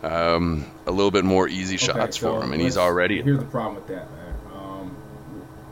um, 0.02 0.66
a 0.86 0.90
little 0.90 1.10
bit 1.10 1.24
more 1.24 1.48
easy 1.48 1.76
Okay, 1.76 1.86
shots 1.86 2.18
so 2.18 2.34
for 2.34 2.44
him, 2.44 2.52
and 2.52 2.60
he's 2.60 2.76
already. 2.76 3.22
Here's 3.22 3.38
the 3.38 3.46
problem 3.46 3.76
with 3.76 3.86
that, 3.86 4.10
man. 4.10 4.34
Um, 4.54 4.96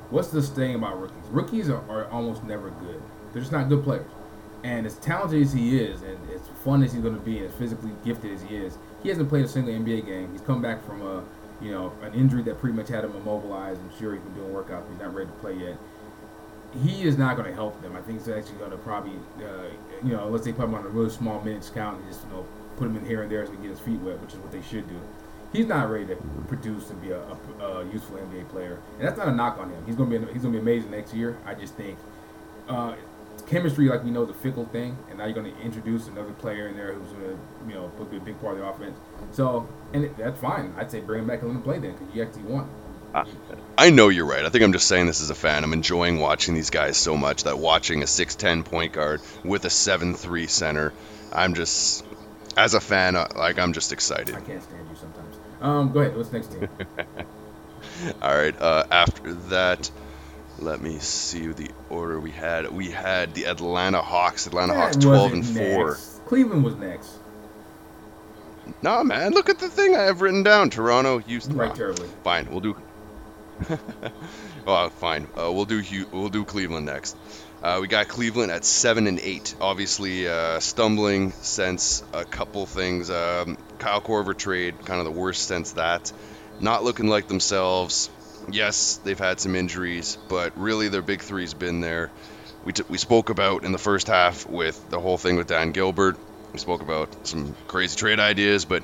what's 0.08 0.28
this 0.28 0.48
thing 0.48 0.74
about 0.74 0.98
rookies? 0.98 1.28
Rookies 1.30 1.68
are, 1.68 1.82
are 1.90 2.06
almost 2.06 2.42
never 2.44 2.70
good. 2.70 3.02
They're 3.32 3.42
just 3.42 3.52
not 3.52 3.68
good 3.68 3.84
players. 3.84 4.06
And 4.64 4.86
as 4.86 4.96
talented 4.96 5.42
as 5.42 5.52
he 5.52 5.78
is, 5.78 6.00
and 6.02 6.18
as 6.34 6.40
fun 6.64 6.82
as 6.82 6.92
he's 6.92 7.02
going 7.02 7.14
to 7.14 7.20
be, 7.20 7.38
and 7.38 7.46
as 7.46 7.54
physically 7.54 7.92
gifted 8.04 8.32
as 8.32 8.42
he 8.42 8.56
is, 8.56 8.78
he 9.02 9.10
hasn't 9.10 9.28
played 9.28 9.44
a 9.44 9.48
single 9.48 9.72
NBA 9.72 10.06
game. 10.06 10.32
He's 10.32 10.40
come 10.40 10.60
back 10.62 10.84
from 10.84 11.02
a, 11.02 11.22
you 11.60 11.72
know, 11.72 11.92
an 12.02 12.14
injury 12.14 12.42
that 12.42 12.58
pretty 12.58 12.76
much 12.76 12.88
had 12.88 13.04
him 13.04 13.14
immobilized. 13.16 13.80
I'm 13.80 13.98
sure 13.98 14.14
he's 14.14 14.22
been 14.22 14.34
doing 14.34 14.52
workouts, 14.52 14.88
he's 14.90 15.00
not 15.00 15.14
ready 15.14 15.28
to 15.28 15.36
play 15.36 15.54
yet. 15.54 15.78
He 16.84 17.04
is 17.04 17.16
not 17.16 17.36
going 17.36 17.48
to 17.48 17.54
help 17.54 17.80
them. 17.80 17.96
I 17.96 18.02
think 18.02 18.18
he's 18.18 18.28
actually 18.28 18.58
going 18.58 18.72
to 18.72 18.76
probably, 18.78 19.12
uh, 19.38 19.68
you 20.04 20.12
know, 20.12 20.26
unless 20.26 20.44
they 20.44 20.52
put 20.52 20.64
him 20.64 20.74
on 20.74 20.84
a 20.84 20.88
really 20.88 21.10
small 21.10 21.40
minutes 21.42 21.70
count 21.70 21.98
and 21.98 22.08
just, 22.08 22.26
you 22.26 22.32
know, 22.32 22.46
put 22.76 22.86
him 22.86 22.96
in 22.96 23.06
here 23.06 23.22
and 23.22 23.30
there 23.30 23.44
so 23.46 23.52
he 23.52 23.56
can 23.56 23.66
get 23.66 23.70
his 23.70 23.80
feet 23.80 23.98
wet, 24.00 24.20
which 24.20 24.34
is 24.34 24.38
what 24.40 24.52
they 24.52 24.60
should 24.62 24.86
do. 24.88 25.00
He's 25.52 25.66
not 25.66 25.88
ready 25.88 26.06
to 26.06 26.16
produce 26.48 26.90
and 26.90 27.00
be 27.00 27.10
a, 27.10 27.20
a, 27.20 27.64
a 27.64 27.84
useful 27.86 28.18
NBA 28.18 28.48
player, 28.50 28.78
and 28.98 29.06
that's 29.06 29.16
not 29.16 29.28
a 29.28 29.32
knock 29.32 29.58
on 29.58 29.70
him. 29.70 29.82
He's 29.86 29.94
gonna 29.94 30.18
be 30.18 30.32
he's 30.32 30.42
gonna 30.42 30.52
be 30.52 30.58
amazing 30.58 30.90
next 30.90 31.14
year. 31.14 31.38
I 31.46 31.54
just 31.54 31.74
think 31.74 31.96
uh, 32.68 32.94
chemistry, 33.46 33.88
like 33.88 34.04
we 34.04 34.10
know, 34.10 34.24
is 34.24 34.30
a 34.30 34.34
fickle 34.34 34.66
thing, 34.66 34.96
and 35.08 35.18
now 35.18 35.24
you're 35.24 35.34
gonna 35.34 35.56
introduce 35.62 36.08
another 36.08 36.32
player 36.32 36.68
in 36.68 36.76
there 36.76 36.92
who's 36.92 37.12
gonna 37.12 37.38
you 37.68 37.74
know 37.74 37.88
put 37.96 38.10
be 38.10 38.16
a 38.16 38.20
big 38.20 38.40
part 38.40 38.54
of 38.54 38.60
the 38.60 38.66
offense. 38.66 38.96
So, 39.32 39.68
and 39.92 40.04
it, 40.04 40.16
that's 40.16 40.40
fine. 40.40 40.74
I'd 40.76 40.90
say 40.90 41.00
bring 41.00 41.20
him 41.20 41.26
back 41.26 41.40
and 41.42 41.48
let 41.48 41.56
him 41.56 41.62
play 41.62 41.78
then, 41.78 41.92
because 41.92 42.14
you 42.14 42.22
actually 42.22 42.44
won. 42.44 42.68
I 43.78 43.90
know 43.90 44.08
you're 44.08 44.26
right. 44.26 44.44
I 44.44 44.50
think 44.50 44.62
I'm 44.62 44.72
just 44.72 44.88
saying 44.88 45.06
this 45.06 45.22
as 45.22 45.30
a 45.30 45.34
fan. 45.34 45.64
I'm 45.64 45.72
enjoying 45.72 46.18
watching 46.18 46.54
these 46.54 46.68
guys 46.68 46.98
so 46.98 47.16
much 47.16 47.44
that 47.44 47.58
watching 47.58 48.02
a 48.02 48.04
6'10 48.04 48.64
point 48.64 48.92
guard 48.92 49.22
with 49.42 49.64
a 49.64 49.68
7'3 49.68 50.50
center, 50.50 50.92
I'm 51.32 51.54
just, 51.54 52.04
as 52.58 52.74
a 52.74 52.80
fan, 52.80 53.16
uh, 53.16 53.28
like 53.34 53.58
I'm 53.58 53.72
just 53.72 53.92
excited. 53.92 54.34
I 54.34 54.40
can't 54.40 54.62
stand 54.62 54.86
you 54.90 54.96
sometimes. 54.96 55.36
Um, 55.60 55.92
go 55.92 56.00
ahead. 56.00 56.16
What's 56.16 56.32
next 56.32 56.52
team? 56.52 56.68
All 58.22 58.34
right. 58.34 58.60
Uh, 58.60 58.84
after 58.90 59.32
that, 59.32 59.90
let 60.58 60.80
me 60.80 60.98
see 60.98 61.46
the 61.48 61.70
order 61.90 62.18
we 62.18 62.30
had. 62.30 62.70
We 62.72 62.90
had 62.90 63.34
the 63.34 63.44
Atlanta 63.44 64.00
Hawks. 64.02 64.46
Atlanta 64.46 64.74
Hawks 64.74 64.96
12 64.96 65.32
and 65.32 65.40
wasn't 65.42 65.58
4. 65.58 65.86
next. 65.88 66.24
Cleveland 66.26 66.64
was 66.64 66.74
next. 66.76 67.10
Nah, 68.82 69.02
man. 69.02 69.32
Look 69.32 69.48
at 69.48 69.58
the 69.58 69.68
thing 69.68 69.94
I 69.94 70.02
have 70.02 70.20
written 70.20 70.42
down. 70.42 70.70
Toronto, 70.70 71.18
Houston. 71.18 71.56
Right 71.56 71.74
terribly. 71.74 72.08
Fine. 72.24 72.48
We'll 72.50 72.60
do. 72.60 72.76
well, 74.66 74.90
fine. 75.00 75.28
Uh, 75.38 75.52
we'll 75.52 75.64
do 75.64 75.82
we'll 76.12 76.28
do 76.28 76.44
Cleveland 76.44 76.86
next. 76.86 77.16
Uh, 77.62 77.78
we 77.80 77.88
got 77.88 78.08
Cleveland 78.08 78.50
at 78.52 78.64
seven 78.64 79.06
and 79.06 79.18
eight. 79.20 79.54
Obviously, 79.60 80.28
uh, 80.28 80.60
stumbling 80.60 81.32
since 81.32 82.02
a 82.12 82.24
couple 82.24 82.66
things. 82.66 83.08
Um, 83.10 83.56
Kyle 83.78 84.00
Korver 84.00 84.36
trade, 84.36 84.84
kind 84.84 84.98
of 85.00 85.04
the 85.04 85.12
worst 85.18 85.48
since 85.48 85.72
that. 85.72 86.12
Not 86.60 86.84
looking 86.84 87.08
like 87.08 87.28
themselves. 87.28 88.10
Yes, 88.50 89.00
they've 89.02 89.18
had 89.18 89.40
some 89.40 89.56
injuries, 89.56 90.18
but 90.28 90.52
really 90.56 90.88
their 90.88 91.02
big 91.02 91.22
three's 91.22 91.54
been 91.54 91.80
there. 91.80 92.10
We, 92.64 92.72
t- 92.72 92.84
we 92.88 92.98
spoke 92.98 93.30
about 93.30 93.64
in 93.64 93.72
the 93.72 93.78
first 93.78 94.06
half 94.06 94.48
with 94.48 94.90
the 94.90 95.00
whole 95.00 95.18
thing 95.18 95.36
with 95.36 95.48
Dan 95.48 95.72
Gilbert. 95.72 96.16
We 96.52 96.58
spoke 96.58 96.82
about 96.82 97.26
some 97.26 97.54
crazy 97.66 97.96
trade 97.96 98.20
ideas, 98.20 98.64
but 98.64 98.82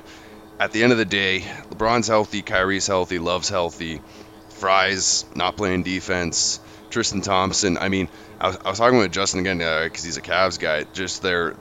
at 0.59 0.71
the 0.71 0.83
end 0.83 0.91
of 0.91 0.97
the 0.97 1.05
day, 1.05 1.41
LeBron's 1.69 2.07
healthy, 2.07 2.41
Kyrie's 2.41 2.87
healthy, 2.87 3.19
Love's 3.19 3.49
healthy, 3.49 4.01
Frye's 4.49 5.25
not 5.35 5.57
playing 5.57 5.83
defense, 5.83 6.59
Tristan 6.89 7.21
Thompson. 7.21 7.77
I 7.77 7.89
mean, 7.89 8.07
I 8.39 8.47
was, 8.47 8.57
I 8.63 8.69
was 8.69 8.79
talking 8.79 8.99
with 8.99 9.11
Justin 9.11 9.41
again 9.41 9.61
uh, 9.61 9.83
because 9.83 10.03
he's 10.03 10.17
a 10.17 10.21
Cavs 10.21 10.59
guy. 10.59 10.85
Just 10.93 11.21
their 11.21 11.55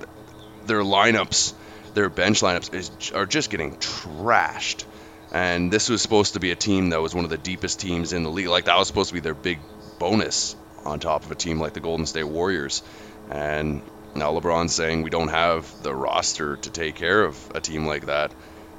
their 0.67 0.83
lineups, 0.83 1.55
their 1.95 2.09
bench 2.09 2.41
lineups 2.41 2.75
is, 2.75 3.13
are 3.13 3.27
just 3.27 3.51
getting 3.51 3.77
trashed. 3.77 4.85
And 5.33 5.73
this 5.73 5.89
was 5.89 6.03
supposed 6.03 6.35
to 6.35 6.41
be 6.41 6.51
a 6.51 6.57
team 6.57 6.91
that 6.91 7.01
was 7.01 7.15
one 7.15 7.25
of 7.25 7.31
the 7.31 7.39
deepest 7.39 7.81
teams 7.81 8.13
in 8.13 8.23
the 8.23 8.31
league. 8.31 8.49
Like 8.49 8.67
that 8.67 8.77
was 8.77 8.87
supposed 8.87 9.09
to 9.09 9.15
be 9.15 9.21
their 9.21 9.35
big 9.35 9.59
bonus 9.99 10.55
on 10.85 11.01
top 11.01 11.25
of 11.25 11.31
a 11.31 11.35
team 11.35 11.59
like 11.59 11.73
the 11.73 11.81
Golden 11.81 12.05
State 12.05 12.25
Warriors. 12.25 12.83
And 13.31 13.81
now 14.15 14.33
LeBron's 14.33 14.75
saying 14.75 15.03
we 15.03 15.11
don't 15.11 15.29
have 15.29 15.83
the 15.83 15.95
roster 15.95 16.57
to 16.57 16.71
take 16.71 16.97
care 16.97 17.25
of 17.25 17.51
a 17.55 17.61
team 17.63 17.87
like 17.87 18.07
that. 18.07 18.35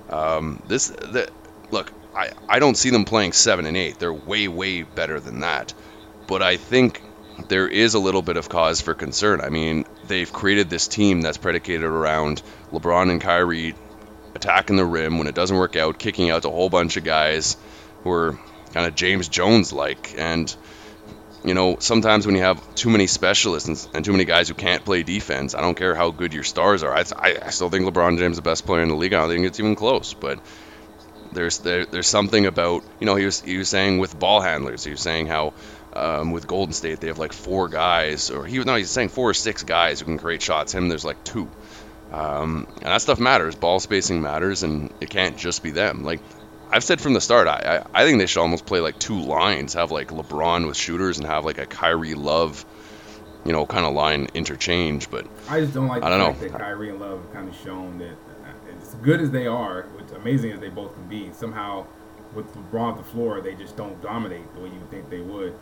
Um, 0.10 0.62
this, 0.68 0.90
the, 0.90 1.28
look, 1.72 1.92
I, 2.16 2.30
I 2.48 2.60
don't 2.60 2.76
see 2.76 2.92
them 2.92 3.06
playing 3.06 3.34
seven 3.34 3.66
and 3.66 3.76
eight. 3.76 3.98
They're 3.98 4.14
way, 4.14 4.48
way 4.48 4.84
better 4.84 5.20
than 5.20 5.40
that. 5.40 5.74
But 6.28 6.44
I 6.44 6.58
think 6.58 7.02
there 7.48 7.68
is 7.68 7.96
a 7.96 8.00
little 8.00 8.22
bit 8.22 8.38
of 8.38 8.48
cause 8.48 8.80
for 8.80 8.94
concern. 8.94 9.42
I 9.42 9.50
mean, 9.50 9.86
they've 10.08 10.32
created 10.32 10.70
this 10.70 10.88
team 10.88 11.22
that's 11.22 11.38
predicated 11.40 11.84
around 11.84 12.44
LeBron 12.72 13.10
and 13.10 13.20
Kyrie 13.20 13.74
attacking 14.36 14.76
the 14.76 14.86
rim 14.86 15.18
when 15.18 15.28
it 15.28 15.36
doesn't 15.36 15.56
work 15.56 15.76
out, 15.76 16.00
kicking 16.00 16.30
out 16.30 16.46
a 16.46 16.50
whole 16.50 16.70
bunch 16.70 16.98
of 16.98 17.04
guys 17.04 17.58
who 18.04 18.12
are 18.12 18.40
kind 18.74 18.88
of 18.88 18.96
James 18.96 19.28
Jones 19.28 19.72
like. 19.72 20.16
And, 20.18 20.54
you 21.44 21.54
know, 21.54 21.78
sometimes 21.80 22.26
when 22.26 22.36
you 22.36 22.42
have 22.42 22.76
too 22.76 22.90
many 22.90 23.08
specialists 23.08 23.68
and, 23.70 23.96
and 23.96 24.06
too 24.06 24.12
many 24.12 24.26
guys 24.26 24.48
who 24.48 24.56
can't 24.56 24.84
play 24.84 25.04
defense, 25.04 25.56
I 25.56 25.62
don't 25.62 25.76
care 25.76 25.96
how 25.96 26.12
good 26.12 26.34
your 26.34 26.44
stars 26.44 26.84
are. 26.84 26.94
I, 26.94 27.04
I, 27.20 27.50
still 27.50 27.70
think 27.70 27.86
LeBron 27.86 28.18
James 28.18 28.34
is 28.34 28.38
the 28.38 28.42
best 28.42 28.66
player 28.66 28.82
in 28.82 28.90
the 28.90 28.96
league. 28.96 29.14
I 29.14 29.22
don't 29.22 29.30
think 29.30 29.46
it's 29.46 29.60
even 29.60 29.76
close. 29.76 30.14
But 30.14 30.40
there's 31.34 31.60
there, 31.60 31.86
there's 31.86 32.08
something 32.08 32.46
about 32.46 32.84
you 33.00 33.06
know 33.06 33.16
he 33.16 33.26
was 33.26 33.42
he 33.42 33.58
was 33.58 33.70
saying 33.70 34.00
with 34.00 34.18
ball 34.18 34.42
handlers 34.42 34.84
he 34.84 34.92
was 34.92 35.02
saying 35.02 35.28
how 35.28 35.54
um, 35.94 36.32
with 36.32 36.48
Golden 36.48 36.74
State 36.74 37.00
they 37.00 37.08
have 37.08 37.20
like 37.20 37.34
four 37.34 37.68
guys 37.68 38.30
or 38.30 38.46
he 38.46 38.60
no 38.60 38.76
he's 38.76 38.90
saying 38.90 39.10
four 39.10 39.30
or 39.30 39.34
six 39.34 39.64
guys 39.64 40.00
who 40.00 40.06
can 40.06 40.18
create 40.18 40.42
shots 40.42 40.74
him 40.74 40.90
there's 40.90 41.06
like 41.06 41.24
two 41.24 41.50
um, 42.14 42.68
and 42.76 42.86
that 42.86 43.02
stuff 43.02 43.20
matters 43.20 43.56
ball 43.56 43.80
spacing 43.80 44.22
matters 44.22 44.64
and 44.64 44.94
it 45.02 45.10
can't 45.10 45.38
just 45.38 45.64
be 45.64 45.72
them 45.72 46.04
like 46.04 46.22
I've 46.72 46.84
said 46.84 47.02
from 47.02 47.14
the 47.14 47.22
start 47.22 47.48
I, 47.48 47.84
I 47.94 48.02
I 48.02 48.06
think 48.06 48.20
they 48.20 48.28
should 48.28 48.42
almost 48.42 48.66
play 48.66 48.80
like 48.80 49.00
two 49.00 49.20
lines 49.20 49.74
have 49.74 49.92
like 49.92 50.10
LeBron 50.10 50.68
with 50.68 50.78
shooters 50.78 51.18
and 51.18 51.28
have 51.28 51.44
like 51.46 51.58
a 51.58 51.66
Kyrie 51.66 52.16
Love 52.16 52.66
you 53.46 53.52
know 53.52 53.66
kind 53.66 53.86
of 53.86 53.94
line 53.94 54.28
interchange 54.34 55.10
but 55.10 55.28
I 55.50 55.60
just 55.60 55.74
don't 55.74 55.88
like 55.88 56.04
I 56.04 56.10
don't 56.10 56.34
fact 56.34 56.42
know. 56.42 56.48
that 56.50 56.60
Kyrie 56.60 56.90
and 56.90 57.00
Love 57.00 57.22
have 57.22 57.34
kind 57.34 57.50
of 57.50 57.56
shown 57.56 57.98
that 58.00 58.12
uh, 58.12 58.82
as 58.82 58.94
good 58.96 59.22
as 59.22 59.32
they 59.32 59.48
are, 59.48 59.84
which 59.98 60.12
amazing 60.16 60.52
as 60.52 60.60
they 60.60 60.70
both 60.70 60.94
can 60.94 61.08
be, 61.08 61.32
somehow 61.34 61.86
with 62.34 62.54
LeBron 62.56 62.94
on 62.94 62.98
the 62.98 63.04
floor, 63.04 63.42
they 63.42 63.56
just 63.56 63.78
don't 63.78 64.02
dominate 64.02 64.54
the 64.56 64.62
way 64.62 64.70
you 64.70 64.80
would 64.80 64.90
think 64.90 65.10
they 65.10 65.22
would. 65.22 65.54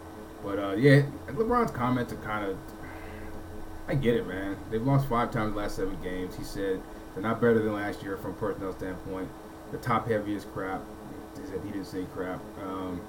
But 0.44 0.60
uh, 0.60 0.76
yeah, 0.76 1.04
LeBron's 1.28 1.72
comments 1.72 2.14
are 2.14 2.18
kind 2.18 2.46
of. 2.46 2.58
I 3.88 3.96
get 3.96 4.16
it, 4.16 4.28
man. 4.28 4.58
They've 4.70 4.82
lost 4.82 5.08
five 5.08 5.32
times 5.32 5.54
the 5.54 5.60
last 5.60 5.76
seven 5.76 5.98
games. 6.02 6.36
He 6.36 6.44
said 6.44 6.82
They're 7.14 7.24
not 7.24 7.42
better 7.42 7.60
than 7.60 7.74
last 7.74 8.04
year 8.04 8.18
from 8.18 8.36
personnel 8.36 8.74
standpoint. 8.74 9.30
The 9.72 9.78
top 9.78 10.08
heavy 10.08 10.36
is 10.36 10.46
crap. 10.46 10.82
He 11.40 11.48
said 11.48 11.62
he 11.64 11.72
didn't 11.72 11.88
say 11.88 12.06
crap. 12.14 12.40
Um, 12.64 13.02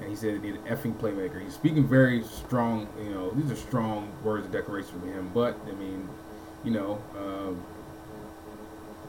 and 0.00 0.08
he 0.08 0.16
said 0.16 0.34
he 0.34 0.38
needed 0.40 0.60
an 0.66 0.76
effing 0.76 0.94
playmaker. 0.94 1.42
He's 1.42 1.54
speaking 1.54 1.86
very 1.86 2.22
strong. 2.24 2.88
You 3.02 3.10
know, 3.10 3.30
these 3.30 3.50
are 3.50 3.56
strong 3.56 4.10
words 4.22 4.46
of 4.46 4.52
decoration 4.52 5.00
from 5.00 5.12
him. 5.12 5.30
But 5.32 5.56
I 5.68 5.72
mean, 5.72 6.08
you 6.64 6.72
know, 6.72 7.02
um, 7.16 7.62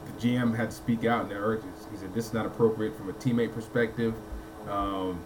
the 0.06 0.12
GM 0.28 0.56
had 0.56 0.70
to 0.70 0.76
speak 0.76 1.04
out 1.04 1.24
and 1.24 1.32
urge. 1.32 1.62
He 1.90 1.96
said 1.96 2.14
this 2.14 2.26
is 2.26 2.32
not 2.32 2.46
appropriate 2.46 2.96
from 2.96 3.08
a 3.08 3.12
teammate 3.12 3.52
perspective. 3.54 4.14
Um, 4.68 5.20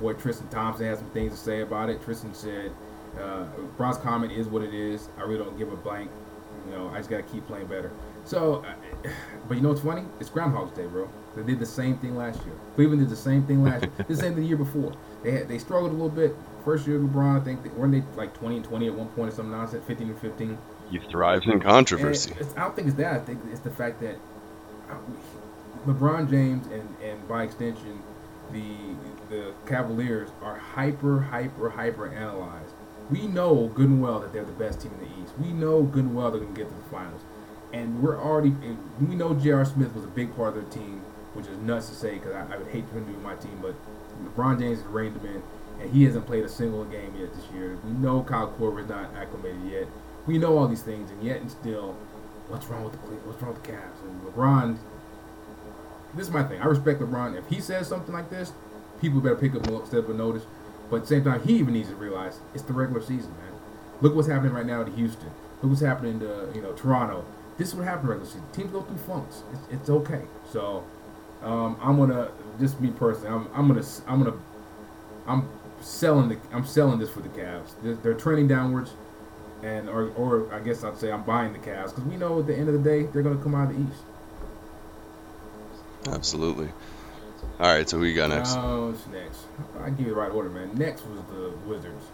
boy 0.00 0.14
Tristan 0.14 0.48
Thompson 0.48 0.86
has 0.86 0.98
some 0.98 1.10
things 1.10 1.32
to 1.32 1.38
say 1.38 1.60
about 1.62 1.90
it. 1.90 2.02
Tristan 2.02 2.34
said, 2.34 2.72
uh, 3.20 3.44
"Bron's 3.76 3.98
comment 3.98 4.32
is 4.32 4.46
what 4.46 4.62
it 4.62 4.74
is. 4.74 5.08
I 5.18 5.22
really 5.22 5.38
don't 5.38 5.58
give 5.58 5.72
a 5.72 5.76
blank. 5.76 6.10
You 6.66 6.76
know, 6.76 6.88
I 6.88 6.98
just 6.98 7.10
got 7.10 7.18
to 7.18 7.22
keep 7.22 7.46
playing 7.46 7.66
better." 7.66 7.90
So, 8.24 8.64
but 9.48 9.56
you 9.56 9.62
know 9.62 9.70
what's 9.70 9.82
funny? 9.82 10.04
It's 10.20 10.30
Groundhog's 10.30 10.72
Day, 10.76 10.86
bro. 10.86 11.08
They 11.36 11.42
did 11.42 11.58
the 11.58 11.66
same 11.66 11.98
thing 11.98 12.16
last 12.16 12.44
year. 12.44 12.54
Cleveland 12.74 13.00
did 13.00 13.10
the 13.10 13.16
same 13.16 13.44
thing 13.46 13.64
last 13.64 13.82
year. 13.82 13.92
the 14.08 14.16
same 14.16 14.34
thing 14.34 14.42
the 14.42 14.48
year 14.48 14.56
before. 14.56 14.92
They 15.22 15.32
had, 15.32 15.48
they 15.48 15.58
struggled 15.58 15.90
a 15.90 15.94
little 15.94 16.08
bit. 16.08 16.34
First 16.64 16.86
year 16.86 16.96
of 16.96 17.02
LeBron, 17.02 17.40
I 17.40 17.44
think, 17.44 17.62
they, 17.62 17.70
weren't 17.70 17.92
they 17.92 18.02
like 18.16 18.32
20 18.34 18.56
and 18.56 18.64
20 18.64 18.86
at 18.86 18.94
one 18.94 19.08
point 19.08 19.32
or 19.32 19.34
some 19.34 19.50
nonsense, 19.50 19.84
15 19.86 20.08
and 20.08 20.18
15? 20.18 20.58
He 20.90 20.98
thrives 20.98 21.46
in 21.46 21.60
controversy. 21.60 22.34
I 22.56 22.60
don't 22.60 22.76
think 22.76 22.88
it's 22.88 22.96
that. 22.96 23.14
I 23.14 23.18
think 23.18 23.40
it's 23.50 23.60
the 23.60 23.70
fact 23.70 24.00
that 24.00 24.16
uh, 24.88 24.94
LeBron 25.86 26.30
James 26.30 26.66
and, 26.68 26.88
and 27.02 27.28
by 27.28 27.42
extension, 27.42 28.02
the 28.52 28.62
the 29.30 29.52
Cavaliers 29.66 30.28
are 30.42 30.56
hyper, 30.56 31.20
hyper, 31.20 31.70
hyper 31.70 32.08
analyzed. 32.08 32.73
We 33.10 33.26
know 33.26 33.68
good 33.74 33.88
and 33.88 34.02
well 34.02 34.20
that 34.20 34.32
they're 34.32 34.44
the 34.44 34.52
best 34.52 34.80
team 34.80 34.92
in 34.98 35.08
the 35.08 35.22
East. 35.22 35.34
We 35.38 35.52
know 35.52 35.82
good 35.82 36.04
and 36.04 36.14
well 36.14 36.30
they're 36.30 36.40
going 36.40 36.54
to 36.54 36.60
get 36.60 36.68
to 36.68 36.74
the 36.74 36.90
finals. 36.90 37.22
And 37.72 38.02
we're 38.02 38.20
already, 38.20 38.54
we 39.00 39.14
know 39.14 39.34
J.R. 39.34 39.64
Smith 39.64 39.94
was 39.94 40.04
a 40.04 40.08
big 40.08 40.34
part 40.36 40.50
of 40.50 40.54
their 40.54 40.72
team, 40.72 41.02
which 41.34 41.46
is 41.46 41.58
nuts 41.58 41.88
to 41.88 41.94
say 41.94 42.14
because 42.14 42.32
I, 42.32 42.54
I, 42.54 42.56
would 42.56 42.68
hate 42.68 42.88
for 42.88 42.98
him 42.98 43.06
to 43.06 43.12
be 43.12 43.18
my 43.18 43.34
team, 43.34 43.58
but 43.60 43.74
LeBron 44.22 44.60
James 44.60 44.80
has 44.80 44.86
reined 44.86 45.16
him 45.16 45.26
in, 45.26 45.42
and 45.80 45.90
he 45.90 46.04
hasn't 46.04 46.26
played 46.26 46.44
a 46.44 46.48
single 46.48 46.84
game 46.84 47.14
yet 47.18 47.34
this 47.34 47.44
year. 47.52 47.76
We 47.84 47.90
know 47.90 48.22
Kyle 48.22 48.54
Korver 48.58 48.82
is 48.82 48.88
not 48.88 49.12
acclimated 49.16 49.64
yet. 49.68 49.88
We 50.26 50.38
know 50.38 50.56
all 50.56 50.68
these 50.68 50.82
things, 50.82 51.10
and 51.10 51.22
yet 51.22 51.40
and 51.40 51.50
still, 51.50 51.96
what's 52.48 52.66
wrong 52.66 52.84
with 52.84 52.92
the 52.92 52.98
What's 52.98 53.42
wrong 53.42 53.54
with 53.54 53.62
the 53.64 53.72
Cavs? 53.72 54.02
And 54.04 54.22
LeBron, 54.22 54.78
this 56.14 56.28
is 56.28 56.32
my 56.32 56.44
thing. 56.44 56.60
I 56.60 56.66
respect 56.66 57.00
LeBron. 57.00 57.36
If 57.36 57.48
he 57.48 57.60
says 57.60 57.88
something 57.88 58.14
like 58.14 58.30
this, 58.30 58.52
people 59.00 59.20
better 59.20 59.36
pick 59.36 59.54
up 59.54 59.66
a 59.66 59.86
step 59.86 60.08
of 60.08 60.16
notice. 60.16 60.44
But 60.90 60.96
at 60.96 61.02
the 61.02 61.08
same 61.08 61.24
time, 61.24 61.42
he 61.42 61.54
even 61.54 61.74
needs 61.74 61.88
to 61.88 61.94
realize 61.96 62.40
it's 62.52 62.62
the 62.64 62.72
regular 62.72 63.00
season, 63.00 63.30
man. 63.32 63.52
Look 64.00 64.14
what's 64.14 64.28
happening 64.28 64.52
right 64.52 64.66
now 64.66 64.84
to 64.84 64.90
Houston. 64.92 65.30
Look 65.62 65.70
what's 65.70 65.80
happening 65.80 66.20
to 66.20 66.50
you 66.54 66.60
know 66.60 66.72
Toronto. 66.72 67.24
This 67.56 67.68
is 67.68 67.74
what 67.74 67.84
happens 67.84 68.08
regular 68.08 68.26
season. 68.26 68.44
Teams 68.52 68.72
go 68.72 68.82
through 68.82 68.98
funks. 68.98 69.42
It's, 69.52 69.80
it's 69.80 69.90
okay. 69.90 70.22
So 70.50 70.84
um, 71.42 71.76
I'm 71.80 71.96
gonna 71.96 72.30
just 72.58 72.80
me 72.80 72.90
personally. 72.90 73.28
I'm, 73.28 73.48
I'm 73.54 73.68
gonna 73.68 73.86
I'm 74.06 74.24
gonna 74.24 74.36
I'm 75.26 75.48
selling 75.80 76.28
the 76.28 76.38
I'm 76.52 76.64
selling 76.64 76.98
this 76.98 77.10
for 77.10 77.20
the 77.20 77.28
Cavs. 77.28 77.72
They're, 77.82 77.94
they're 77.94 78.14
trending 78.14 78.48
downwards, 78.48 78.92
and 79.62 79.88
or 79.88 80.10
or 80.16 80.52
I 80.52 80.60
guess 80.60 80.84
I'd 80.84 80.98
say 80.98 81.10
I'm 81.10 81.22
buying 81.22 81.52
the 81.52 81.58
Cavs 81.58 81.90
because 81.90 82.04
we 82.04 82.16
know 82.16 82.40
at 82.40 82.46
the 82.46 82.56
end 82.56 82.68
of 82.68 82.74
the 82.74 82.90
day 82.90 83.04
they're 83.04 83.22
gonna 83.22 83.42
come 83.42 83.54
out 83.54 83.70
of 83.70 83.76
the 83.76 83.82
East. 83.82 84.02
Absolutely. 86.08 86.68
All 87.60 87.72
right, 87.72 87.88
so 87.88 87.98
who 87.98 88.04
you 88.04 88.14
got 88.14 88.30
next? 88.30 88.54
Oh, 88.56 88.90
what's 88.90 89.06
next? 89.08 89.44
I 89.80 89.90
give 89.90 90.00
you 90.00 90.14
the 90.14 90.20
right 90.20 90.30
order, 90.30 90.50
man. 90.50 90.74
Next 90.74 91.06
was 91.06 91.20
the 91.30 91.52
Wizards. 91.66 92.04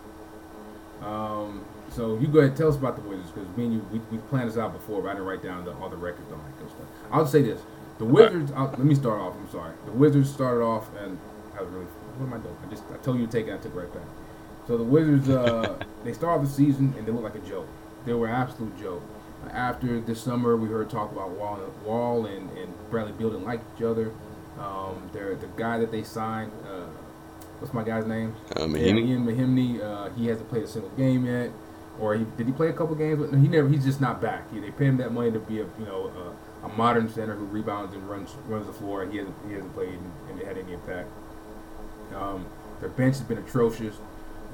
Um, 1.02 1.64
so 1.90 2.18
you 2.18 2.26
go 2.26 2.40
ahead, 2.40 2.50
and 2.50 2.58
tell 2.58 2.68
us 2.68 2.76
about 2.76 2.96
the 2.96 3.02
Wizards 3.02 3.30
because 3.30 3.48
me 3.56 3.64
and 3.64 3.72
you 3.74 3.86
we, 3.90 3.98
we 4.10 4.18
planned 4.28 4.48
this 4.48 4.58
out 4.58 4.72
before, 4.72 5.02
but 5.02 5.08
I 5.08 5.12
didn't 5.12 5.26
write 5.26 5.42
down 5.42 5.64
the, 5.64 5.72
all 5.74 5.88
the 5.88 5.96
records 5.96 6.30
on 6.32 6.38
that 6.38 6.58
kind 6.58 6.70
stuff. 6.70 6.86
I'll 7.10 7.26
say 7.26 7.42
this: 7.42 7.60
the 7.98 8.04
Wizards. 8.04 8.52
Right. 8.52 8.70
let 8.70 8.86
me 8.86 8.94
start 8.94 9.20
off. 9.20 9.34
I'm 9.34 9.50
sorry. 9.50 9.72
The 9.86 9.92
Wizards 9.92 10.30
started 10.30 10.62
off, 10.62 10.88
and 10.96 11.18
I 11.56 11.62
was 11.62 11.70
really 11.70 11.86
what 12.20 12.26
am 12.26 12.34
I 12.34 12.38
doing? 12.42 12.56
I 12.64 12.70
just 12.70 12.84
I 12.92 12.96
told 12.98 13.18
you 13.18 13.26
to 13.26 13.32
take 13.32 13.46
it, 13.46 13.54
I 13.54 13.56
took 13.56 13.74
it 13.74 13.78
right 13.78 13.92
back. 13.92 14.02
So 14.66 14.76
the 14.76 14.84
Wizards, 14.84 15.28
uh, 15.28 15.82
they 16.04 16.12
started 16.12 16.46
the 16.46 16.50
season 16.50 16.94
and 16.96 17.06
they 17.06 17.12
looked 17.12 17.24
like 17.24 17.34
a 17.34 17.48
joke. 17.48 17.66
They 18.04 18.12
were 18.12 18.28
an 18.28 18.34
absolute 18.34 18.78
joke. 18.78 19.02
After 19.50 20.00
this 20.00 20.20
summer, 20.20 20.56
we 20.56 20.68
heard 20.68 20.90
talk 20.90 21.12
about 21.12 21.30
Wall, 21.30 21.58
Wall 21.84 22.26
and, 22.26 22.50
and 22.58 22.90
Bradley 22.90 23.12
Beal 23.12 23.30
didn't 23.30 23.46
like 23.46 23.60
each 23.76 23.82
other. 23.82 24.12
Um, 24.60 25.10
they're 25.12 25.34
the 25.34 25.46
guy 25.56 25.78
that 25.78 25.90
they 25.90 26.02
signed. 26.02 26.52
Uh, 26.64 26.86
what's 27.58 27.72
my 27.72 27.82
guy's 27.82 28.06
name? 28.06 28.34
Uh, 28.54 28.60
Mahinmi. 28.60 29.08
Ian. 29.08 29.80
Uh, 29.80 30.10
he 30.14 30.26
hasn't 30.26 30.48
played 30.50 30.64
a 30.64 30.68
single 30.68 30.90
game 30.90 31.24
yet, 31.24 31.50
or 31.98 32.14
he, 32.14 32.26
did 32.36 32.46
he 32.46 32.52
play 32.52 32.68
a 32.68 32.72
couple 32.72 32.94
games? 32.94 33.26
But 33.26 33.38
he 33.38 33.48
never. 33.48 33.68
He's 33.68 33.84
just 33.84 34.00
not 34.00 34.20
back. 34.20 34.52
He, 34.52 34.60
they 34.60 34.70
paid 34.70 34.88
him 34.88 34.96
that 34.98 35.12
money 35.12 35.32
to 35.32 35.38
be 35.38 35.60
a 35.60 35.64
you 35.78 35.86
know 35.86 36.34
a, 36.62 36.66
a, 36.66 36.68
modern 36.76 37.08
center 37.08 37.34
who 37.34 37.46
rebounds 37.46 37.94
and 37.94 38.08
runs 38.08 38.34
runs 38.46 38.66
the 38.66 38.72
floor. 38.72 39.06
He 39.06 39.16
hasn't 39.18 39.34
he 39.48 39.54
hasn't 39.54 39.74
played 39.74 39.94
and, 39.94 40.12
and 40.30 40.40
had 40.40 40.58
any 40.58 40.74
impact. 40.74 41.08
Um, 42.14 42.46
their 42.80 42.90
bench 42.90 43.16
has 43.16 43.26
been 43.26 43.38
atrocious. 43.38 43.96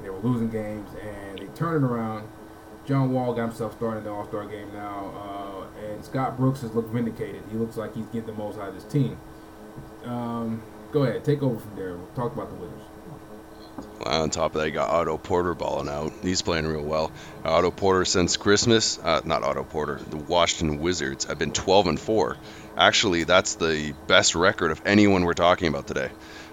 They 0.03 0.09
were 0.09 0.19
losing 0.19 0.49
games, 0.49 0.89
and 1.01 1.39
they 1.39 1.47
turned 1.47 1.83
it 1.83 1.87
around. 1.87 2.27
John 2.85 3.11
Wall 3.11 3.33
got 3.33 3.47
himself 3.47 3.75
started 3.75 3.99
in 3.99 4.03
the 4.05 4.11
All 4.11 4.25
Star 4.27 4.45
game 4.45 4.71
now, 4.73 5.67
uh, 5.75 5.85
and 5.85 6.05
Scott 6.05 6.37
Brooks 6.37 6.61
has 6.61 6.73
looked 6.73 6.93
vindicated. 6.93 7.43
He 7.51 7.57
looks 7.57 7.75
like 7.75 7.93
he's 7.95 8.05
getting 8.05 8.27
the 8.27 8.33
most 8.33 8.57
out 8.57 8.69
of 8.69 8.75
this 8.75 8.85
team. 8.85 9.17
Um, 10.07 10.61
go 10.91 11.03
ahead, 11.03 11.23
take 11.23 11.43
over 11.43 11.59
from 11.59 11.75
there. 11.75 11.97
We'll 11.97 12.07
talk 12.15 12.33
about 12.33 12.49
the 12.49 12.55
Wizards. 12.55 12.83
Well, 13.99 14.23
on 14.23 14.29
top 14.29 14.55
of 14.55 14.61
that, 14.61 14.67
you 14.67 14.73
got 14.73 14.89
Otto 14.89 15.17
Porter 15.17 15.53
balling 15.53 15.89
out. 15.89 16.13
He's 16.21 16.41
playing 16.41 16.65
real 16.65 16.83
well. 16.83 17.11
Otto 17.43 17.71
Porter 17.71 18.05
since 18.05 18.37
Christmas, 18.37 18.97
uh, 18.99 19.21
not 19.23 19.43
Otto 19.43 19.63
Porter, 19.63 19.99
the 20.09 20.17
Washington 20.17 20.79
Wizards 20.79 21.25
have 21.25 21.37
been 21.37 21.51
12 21.51 21.87
and 21.87 21.99
4. 21.99 22.37
Actually, 22.77 23.23
that's 23.25 23.55
the 23.55 23.93
best 24.07 24.35
record 24.35 24.71
of 24.71 24.81
anyone 24.85 25.25
we're 25.25 25.33
talking 25.33 25.67
about 25.67 25.87
today. 25.87 26.09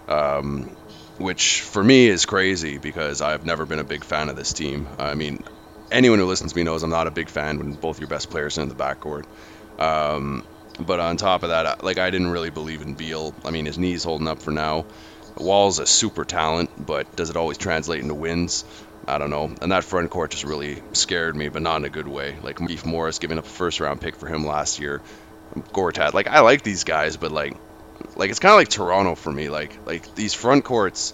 Um, 0.08 0.76
which 1.18 1.60
for 1.60 1.82
me 1.82 2.08
is 2.08 2.26
crazy 2.26 2.78
because 2.78 3.22
I've 3.22 3.46
never 3.46 3.66
been 3.66 3.78
a 3.78 3.84
big 3.84 4.04
fan 4.04 4.28
of 4.28 4.36
this 4.36 4.52
team. 4.52 4.88
I 4.98 5.14
mean, 5.14 5.44
anyone 5.90 6.18
who 6.18 6.26
listens 6.26 6.52
to 6.52 6.58
me 6.58 6.64
knows 6.64 6.82
I'm 6.82 6.90
not 6.90 7.06
a 7.06 7.10
big 7.10 7.28
fan 7.28 7.58
when 7.58 7.74
both 7.74 8.00
your 8.00 8.08
best 8.08 8.30
players 8.30 8.58
are 8.58 8.62
in 8.62 8.68
the 8.68 8.74
backcourt. 8.74 9.24
Um, 9.78 10.44
but 10.78 11.00
on 11.00 11.16
top 11.16 11.42
of 11.42 11.50
that, 11.50 11.84
like 11.84 11.98
I 11.98 12.10
didn't 12.10 12.30
really 12.30 12.50
believe 12.50 12.82
in 12.82 12.94
Beal. 12.94 13.34
I 13.44 13.50
mean, 13.50 13.66
his 13.66 13.78
knee's 13.78 14.04
holding 14.04 14.28
up 14.28 14.42
for 14.42 14.50
now. 14.50 14.87
Wall's 15.37 15.78
a 15.78 15.87
super 15.87 16.24
talent, 16.24 16.70
but 16.84 17.16
does 17.16 17.30
it 17.30 17.37
always 17.37 17.58
translate 17.58 18.00
into 18.00 18.14
wins? 18.14 18.64
I 19.06 19.18
don't 19.18 19.30
know. 19.30 19.54
And 19.60 19.72
that 19.72 19.84
front 19.84 20.10
court 20.10 20.30
just 20.30 20.44
really 20.44 20.82
scared 20.92 21.37
me, 21.37 21.48
but 21.48 21.62
not 21.62 21.76
in 21.76 21.84
a 21.84 21.90
good 21.90 22.08
way. 22.08 22.37
Like 22.42 22.64
Beef 22.64 22.87
Morris 22.87 23.18
giving 23.18 23.38
up 23.38 23.44
a 23.44 23.48
first 23.48 23.80
round 23.80 24.00
pick 24.00 24.16
for 24.16 24.26
him 24.26 24.46
last 24.46 24.78
year. 24.78 25.02
Gortat, 25.54 26.14
like 26.14 26.26
I 26.26 26.40
like 26.40 26.62
these 26.62 26.84
guys, 26.84 27.16
but 27.16 27.30
like, 27.30 27.56
like 28.16 28.30
it's 28.30 28.38
kind 28.38 28.52
of 28.52 28.58
like 28.58 28.68
Toronto 28.68 29.14
for 29.14 29.32
me. 29.32 29.48
Like, 29.48 29.87
like 29.87 30.14
these 30.14 30.34
front 30.34 30.64
courts. 30.64 31.12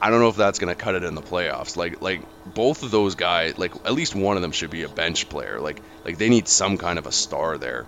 I 0.00 0.10
don't 0.10 0.18
know 0.18 0.28
if 0.28 0.36
that's 0.36 0.58
gonna 0.58 0.74
cut 0.74 0.96
it 0.96 1.04
in 1.04 1.14
the 1.14 1.22
playoffs. 1.22 1.76
Like, 1.76 2.02
like 2.02 2.22
both 2.44 2.82
of 2.82 2.90
those 2.90 3.14
guys, 3.14 3.56
like 3.56 3.74
at 3.86 3.92
least 3.92 4.14
one 4.14 4.36
of 4.36 4.42
them 4.42 4.52
should 4.52 4.70
be 4.70 4.82
a 4.82 4.88
bench 4.88 5.28
player. 5.28 5.60
Like, 5.60 5.80
like 6.04 6.18
they 6.18 6.28
need 6.28 6.48
some 6.48 6.76
kind 6.76 6.98
of 6.98 7.06
a 7.06 7.12
star 7.12 7.56
there. 7.56 7.86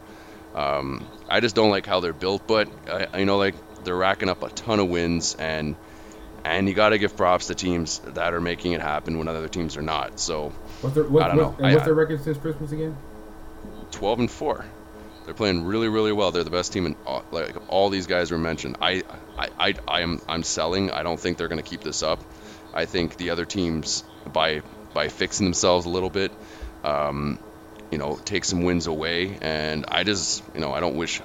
Um, 0.55 1.07
I 1.29 1.41
just 1.41 1.55
don't 1.55 1.71
like 1.71 1.87
how 1.87 2.01
they're 2.01 2.13
built, 2.13 2.47
but 2.47 2.69
I, 2.89 3.19
you 3.19 3.27
know, 3.27 3.39
like 3.39 3.55
they're 3.85 3.97
racking 3.97 4.29
up 4.29 4.43
a 4.43 4.49
ton 4.51 4.81
of 4.81 4.89
wins, 4.89 5.35
and 5.35 5.77
and 6.45 6.69
you 6.69 6.75
got 6.75 6.91
to 6.91 6.99
give 6.99 7.17
props 7.17 7.49
to 7.49 7.55
teams 7.55 7.99
that 8.01 8.35
are 8.35 8.41
making 8.41 8.73
it 8.73 8.81
happen 8.81 9.19
when 9.19 9.29
other 9.29 9.49
teams 9.49 9.77
are 9.77 9.83
not. 9.83 10.21
So 10.21 10.51
what's 10.81 10.95
their, 10.95 11.05
what, 11.05 11.23
I 11.25 11.29
don't 11.29 11.37
know. 11.37 11.49
what's 11.59 11.83
I, 11.83 11.85
their 11.85 11.95
record 11.95 12.23
since 12.23 12.39
Christmas 12.39 12.73
again? 12.73 12.97
Twelve 13.91 14.21
and 14.21 14.31
four. 14.31 14.65
They're 15.25 15.35
playing 15.35 15.65
really, 15.65 15.89
really 15.89 16.13
well. 16.13 16.33
They're 16.33 16.45
the 16.45 16.51
best 16.51 16.73
team 16.73 16.85
in 16.85 16.97
all, 17.07 17.25
like 17.31 17.57
all 17.69 17.89
these 17.89 18.07
guys 18.07 18.31
were 18.31 18.39
mentioned. 18.39 18.77
I, 18.83 19.05
I, 19.39 19.49
I, 19.59 19.75
I 19.89 20.01
am 20.03 20.21
I'm 20.29 20.43
selling. 20.43 20.91
I 20.91 21.03
don't 21.03 21.19
think 21.19 21.39
they're 21.39 21.49
going 21.49 21.63
to 21.63 21.69
keep 21.69 21.81
this 21.81 22.03
up. 22.03 22.23
I 22.75 22.85
think 22.85 23.17
the 23.17 23.31
other 23.31 23.47
teams 23.47 24.05
by 24.31 24.61
by 24.93 25.09
fixing 25.09 25.47
themselves 25.47 25.87
a 25.87 25.89
little 25.89 26.11
bit, 26.11 26.31
um, 26.85 27.39
you 27.91 27.99
know, 27.99 28.19
take 28.25 28.45
some 28.45 28.63
wins 28.63 28.87
away. 28.87 29.39
And 29.41 29.85
I 29.89 30.05
just, 30.05 30.43
you 30.55 30.61
know, 30.61 30.73
I 30.73 30.81
don't 30.81 30.97
wish, 30.97 31.21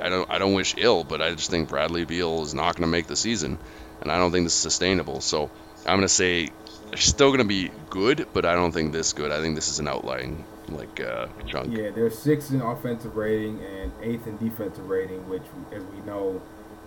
I 0.00 0.08
don't, 0.08 0.30
I 0.30 0.38
don't 0.38 0.54
wish 0.54 0.74
ill, 0.78 1.04
but 1.04 1.20
I 1.20 1.34
just 1.34 1.50
think 1.50 1.68
Bradley 1.68 2.04
Beal 2.04 2.42
is 2.42 2.54
not 2.54 2.76
going 2.76 2.86
to 2.86 2.90
make 2.90 3.06
the 3.06 3.16
season, 3.16 3.58
and 4.00 4.10
I 4.10 4.18
don't 4.18 4.32
think 4.32 4.46
this 4.46 4.54
is 4.54 4.60
sustainable. 4.60 5.20
So 5.20 5.50
I'm 5.86 5.96
going 5.96 6.02
to 6.02 6.08
say 6.08 6.50
they're 6.88 6.96
still 6.96 7.28
going 7.28 7.40
to 7.40 7.44
be 7.44 7.70
good, 7.90 8.28
but 8.32 8.44
I 8.44 8.54
don't 8.54 8.72
think 8.72 8.92
this 8.92 9.12
good. 9.12 9.30
I 9.30 9.40
think 9.40 9.54
this 9.54 9.68
is 9.68 9.78
an 9.78 9.88
outlying 9.88 10.44
like 10.68 11.00
uh, 11.00 11.26
chunk. 11.46 11.76
Yeah, 11.76 11.90
they're 11.90 12.10
sixth 12.10 12.52
in 12.52 12.60
offensive 12.60 13.16
rating 13.16 13.62
and 13.62 13.92
eighth 14.02 14.26
in 14.26 14.36
defensive 14.38 14.88
rating, 14.88 15.28
which, 15.28 15.42
as 15.72 15.82
we 15.84 16.00
know, 16.00 16.40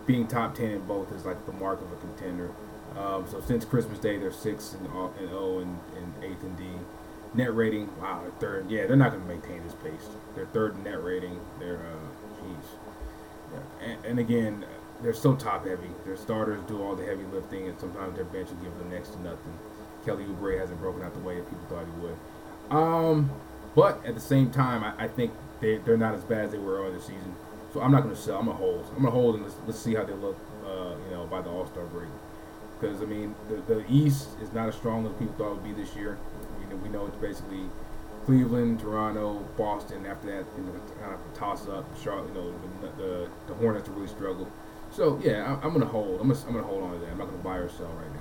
being 0.05 0.28
top 0.28 0.55
ten 0.55 0.72
in 0.72 0.82
both 0.86 1.12
is 1.12 1.26
like 1.26 1.45
the 1.45 1.51
mark 1.53 1.82
of 1.82 1.91
a 1.91 1.95
contender. 1.97 2.51
Um, 2.97 3.26
so 3.30 3.41
since 3.41 3.64
Christmas 3.66 3.99
Day, 3.99 4.18
they're 4.18 4.32
sixth 4.32 4.76
in, 4.76 4.86
and 4.86 5.32
O 5.32 5.59
and, 5.59 5.80
and 5.95 6.24
eighth 6.24 6.43
in 6.43 6.55
D. 6.55 6.64
Net 7.34 7.56
rating, 7.56 7.90
wow, 8.00 8.22
they're 8.22 8.32
third. 8.40 8.70
Yeah, 8.70 8.88
they're 8.88 8.96
not 8.98 9.12
going 9.12 9.24
to 9.24 9.28
maintain 9.28 9.64
this 9.64 9.76
pace. 9.76 10.10
They're 10.36 10.48
third 10.48 10.76
in 10.76 10.84
net 10.84 11.04
rating. 11.04 11.40
They're, 11.60 11.78
uh, 11.78 12.44
jeez. 12.44 12.66
Yeah. 13.54 13.88
And, 13.88 14.06
and, 14.06 14.20
again, 14.20 14.66
they're 15.02 15.14
so 15.14 15.36
top 15.36 15.66
heavy. 15.66 15.90
Their 16.06 16.18
starters 16.18 16.62
do 16.68 16.84
all 16.84 16.96
the 16.96 17.06
heavy 17.06 17.24
lifting, 17.32 17.68
and 17.68 17.80
sometimes 17.80 18.16
their 18.16 18.26
bench 18.26 18.50
will 18.50 18.58
give 18.58 18.78
them 18.78 18.90
next 18.90 19.10
to 19.10 19.22
nothing. 19.22 19.58
Kelly 20.06 20.26
Oubre 20.26 20.60
hasn't 20.60 20.80
broken 20.80 21.04
out 21.04 21.14
the 21.14 21.20
way 21.20 21.36
that 21.36 21.50
people 21.50 21.66
thought 21.70 21.86
he 21.86 22.02
would. 22.02 22.18
Um, 22.78 23.30
But 23.76 24.06
at 24.06 24.16
the 24.16 24.22
same 24.22 24.52
time, 24.52 24.84
I, 24.84 25.06
I 25.06 25.08
think 25.08 25.32
they, 25.62 25.78
they're 25.78 25.98
not 25.98 26.14
as 26.14 26.24
bad 26.24 26.46
as 26.46 26.52
they 26.52 26.58
were 26.58 26.80
earlier 26.80 26.92
this 26.92 27.06
season. 27.06 27.36
So 27.74 27.82
I'm 27.82 27.92
not 27.92 28.04
going 28.04 28.14
to 28.14 28.22
sell. 28.22 28.40
I'm 28.40 28.46
going 28.46 28.58
to 28.58 28.64
hold. 28.64 28.86
I'm 28.88 29.04
going 29.04 29.06
to 29.06 29.12
hold 29.12 29.36
and 29.36 29.44
let's, 29.46 29.56
let's 29.66 29.80
see 29.80 29.96
how 29.96 30.04
they 30.04 30.14
look, 30.14 30.38
uh, 30.66 30.96
you 31.06 31.12
know, 31.12 31.26
by 31.32 31.42
the 31.42 31.50
All 31.50 31.66
Star 31.68 31.86
break. 31.86 32.10
Because 32.80 33.02
I 33.02 33.06
mean, 33.06 33.36
the, 33.48 33.56
the 33.74 33.86
East 33.90 34.28
is 34.42 34.52
not 34.52 34.68
as 34.68 34.76
strong 34.76 35.06
as 35.06 35.14
people 35.14 35.34
thought 35.36 35.52
it 35.52 35.62
would 35.62 35.64
be 35.64 35.72
this 35.72 35.96
year. 35.96 36.18
Know, 36.72 36.78
we 36.78 36.89
know 36.89 37.05
it's 37.05 37.17
basically 37.17 37.61
Cleveland, 38.26 38.80
Toronto, 38.80 39.45
Boston. 39.57 40.05
After 40.05 40.28
that, 40.28 40.45
you 40.57 40.63
know, 40.63 40.74
kind 41.01 41.13
of 41.13 41.19
toss 41.34 41.67
up. 41.67 41.86
Charlotte, 42.01 42.30
you 42.30 42.41
know, 42.41 42.53
the, 42.82 43.03
the, 43.03 43.30
the 43.47 43.53
Hornets 43.55 43.89
really 43.89 44.07
struggled. 44.07 44.51
So 44.91 45.19
yeah, 45.24 45.57
I, 45.61 45.65
am 45.65 45.74
gonna 45.74 45.86
hold. 45.86 46.19
I'm 46.19 46.28
gonna, 46.28 46.39
I'm 46.47 46.53
gonna 46.53 46.67
hold 46.67 46.84
on 46.84 46.93
to 46.93 46.99
that. 46.99 47.11
I'm 47.11 47.17
not 47.17 47.28
gonna 47.28 47.43
buy 47.43 47.57
or 47.57 47.69
sell 47.69 47.88
right 47.88 48.13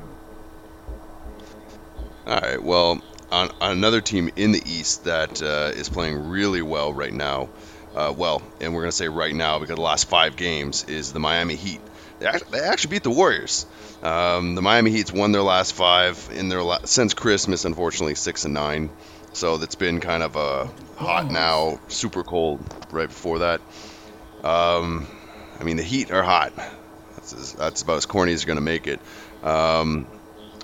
now. 2.27 2.35
All 2.35 2.41
right. 2.41 2.63
Well, 2.63 3.03
on, 3.33 3.51
on 3.61 3.73
another 3.73 4.01
team 4.01 4.31
in 4.37 4.53
the 4.53 4.63
East 4.65 5.05
that 5.05 5.43
uh, 5.43 5.73
is 5.75 5.89
playing 5.89 6.29
really 6.29 6.63
well 6.63 6.93
right 6.93 7.13
now. 7.13 7.49
Uh, 7.95 8.15
well, 8.17 8.41
and 8.61 8.73
we're 8.73 8.83
gonna 8.83 8.93
say 8.93 9.09
right 9.09 9.35
now 9.35 9.59
because 9.59 9.75
the 9.77 9.83
last 9.83 10.09
five 10.09 10.37
games 10.37 10.85
is 10.85 11.13
the 11.13 11.19
Miami 11.19 11.57
Heat. 11.57 11.81
They 12.21 12.27
actually, 12.61 12.91
beat 12.91 13.03
the 13.03 13.11
Warriors. 13.11 13.67
Um, 14.03 14.55
the 14.55 14.63
Miami 14.63 14.91
Heat's 14.91 15.13
won 15.13 15.33
their 15.33 15.43
last 15.43 15.73
five 15.73 16.29
in 16.33 16.49
their 16.49 16.63
la- 16.63 16.85
since 16.85 17.15
Christmas. 17.15 17.65
Unfortunately, 17.65 18.15
six 18.15 18.45
and 18.45 18.55
nine. 18.55 18.91
So 19.33 19.57
that's 19.57 19.75
been 19.75 20.01
kind 20.01 20.23
of 20.23 20.37
a 20.37 20.71
hot 20.97 21.31
now, 21.31 21.81
super 21.89 22.23
cold 22.23 22.61
right 22.91 23.09
before 23.09 23.41
that. 23.41 23.61
Um, 24.45 25.07
I 25.59 25.65
mean, 25.65 25.77
the 25.77 25.83
Heat 25.83 26.11
are 26.11 26.23
hot. 26.23 26.53
That's, 27.15 27.53
that's 27.53 27.83
about 27.83 27.99
as 27.99 28.07
corny 28.07 28.33
as 28.33 28.45
you're 28.45 28.55
to 28.55 28.61
make 28.61 28.87
it. 28.87 29.01
Um, 29.43 30.07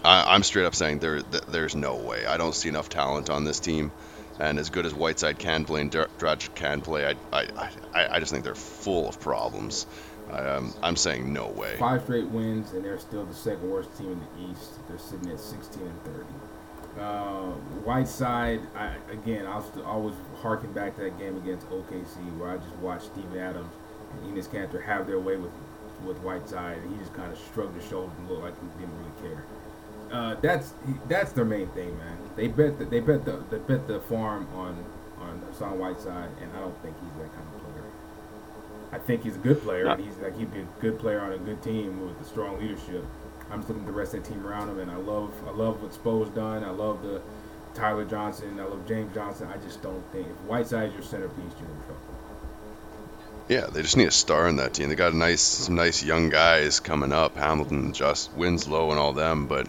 I, 0.05 0.35
am 0.35 0.43
straight 0.43 0.67
up 0.67 0.75
saying 0.75 0.99
there, 0.99 1.23
there's 1.23 1.75
no 1.75 1.97
way. 1.97 2.27
I 2.27 2.37
don't 2.37 2.55
see 2.55 2.69
enough 2.69 2.89
talent 2.89 3.31
on 3.31 3.45
this 3.45 3.61
team. 3.61 3.93
And 4.39 4.59
as 4.59 4.69
good 4.69 4.85
as 4.85 4.93
Whiteside 4.93 5.39
can 5.39 5.65
play 5.65 5.81
and 5.81 5.91
Dragic 5.91 6.55
can 6.55 6.83
play, 6.83 7.07
I, 7.07 7.15
I, 7.33 7.71
I, 7.95 8.07
I 8.17 8.21
just 8.21 8.31
think 8.31 8.45
they're 8.45 8.55
full 8.55 9.09
of 9.09 9.19
problems. 9.19 9.87
Um, 10.31 10.74
I'm 10.83 10.97
saying 10.97 11.33
no 11.33 11.49
way. 11.49 11.77
Five 11.79 12.03
straight 12.03 12.29
wins, 12.29 12.72
and 12.72 12.85
they're 12.85 12.99
still 12.99 13.24
the 13.24 13.35
second 13.35 13.70
worst 13.70 13.97
team 13.97 14.12
in 14.12 14.20
the 14.20 14.53
East. 14.53 14.87
They're 14.89 14.99
sitting 14.99 15.31
at 15.31 15.39
16 15.41 15.83
and 15.83 16.03
30. 16.05 16.18
Uh, 17.01 17.53
Whiteside, 17.85 18.61
I, 18.74 18.95
again, 19.12 19.47
I'll 19.47 19.64
always 19.85 20.14
harken 20.41 20.72
back 20.72 20.97
to 20.97 21.03
that 21.03 21.18
game 21.18 21.37
against 21.37 21.68
OKC 21.68 22.16
where 22.39 22.51
I 22.51 22.57
just 22.57 22.74
watched 22.77 23.07
Steven 23.07 23.39
Adams 23.39 23.70
and 24.12 24.37
Enes 24.37 24.49
Kanter 24.49 24.83
have 24.83 25.07
their 25.07 25.20
way 25.20 25.37
with 25.37 25.53
with 26.05 26.18
Whiteside, 26.18 26.79
and 26.79 26.93
he 26.93 26.99
just 26.99 27.14
kind 27.14 27.33
of 27.33 27.39
shrugged 27.55 27.74
his 27.74 27.89
shoulders 27.89 28.12
and 28.18 28.29
looked 28.29 28.43
like 28.43 28.55
he 28.61 28.81
didn't 28.81 28.95
really 28.99 29.35
care. 29.35 29.45
Uh, 30.12 30.37
that's 30.41 30.72
that's 31.09 31.33
their 31.33 31.45
main 31.45 31.68
thing, 31.68 31.97
man. 31.99 32.16
They 32.37 32.49
bet 32.49 32.79
the, 32.79 32.85
they 32.85 33.01
bet 33.01 33.24
the 33.24 33.43
they 33.51 33.59
bet 33.59 33.87
the 33.89 34.01
farm 34.01 34.47
on 34.55 34.85
on 35.20 35.39
Hassan 35.51 35.79
Whiteside, 35.79 36.31
and 36.41 36.53
I 36.57 36.61
don't 36.61 36.81
think 36.83 36.95
he's 37.01 37.22
that 37.22 37.33
kind 37.35 37.47
of. 37.55 37.56
I 38.93 38.99
think 38.99 39.24
he's 39.24 39.37
a 39.37 39.41
good 39.41 39.62
player, 39.62 39.87
and 39.87 40.05
he's 40.05 40.16
like 40.18 40.37
he'd 40.37 40.53
be 40.53 40.61
a 40.61 40.66
good 40.80 40.99
player 40.99 41.20
on 41.20 41.32
a 41.32 41.39
good 41.39 41.62
team 41.62 42.07
with 42.07 42.20
a 42.20 42.24
strong 42.24 42.59
leadership. 42.59 43.05
I'm 43.51 43.59
just 43.59 43.68
looking 43.68 43.84
at 43.84 43.87
the 43.87 43.93
rest 43.93 44.14
of 44.14 44.24
the 44.24 44.30
team 44.30 44.47
around 44.47 44.68
him, 44.68 44.80
and 44.80 44.91
I 44.91 44.97
love 44.97 45.32
I 45.47 45.51
love 45.51 45.82
what 45.82 45.93
Spo's 45.93 46.28
done. 46.30 46.64
I 46.64 46.70
love 46.70 47.03
the 47.03 47.20
Tyler 47.74 48.05
Johnson. 48.05 48.59
I 48.59 48.64
love 48.64 48.87
James 48.87 49.14
Johnson. 49.14 49.49
I 49.53 49.59
just 49.59 49.82
don't 49.82 50.03
think 50.12 50.26
if 50.26 50.37
Whiteside's 50.49 50.95
your 50.95 51.03
centerpiece, 51.03 51.53
you're 51.61 51.70
in 51.70 51.76
trouble. 51.78 52.01
Yeah, 53.49 53.66
they 53.66 53.82
just 53.82 53.97
need 53.97 54.09
a 54.09 54.12
star 54.12 54.49
in 54.49 54.57
that 54.57 54.74
team. 54.74 54.89
They 54.89 54.97
got 54.97 55.14
nice, 55.14 55.41
some 55.41 55.76
nice 55.76 56.03
young 56.03 56.30
guys 56.30 56.80
coming 56.80 57.12
up. 57.12 57.37
Hamilton, 57.37 57.93
Justise 57.93 58.34
Winslow, 58.34 58.91
and 58.91 58.99
all 58.99 59.12
them. 59.12 59.47
But 59.47 59.68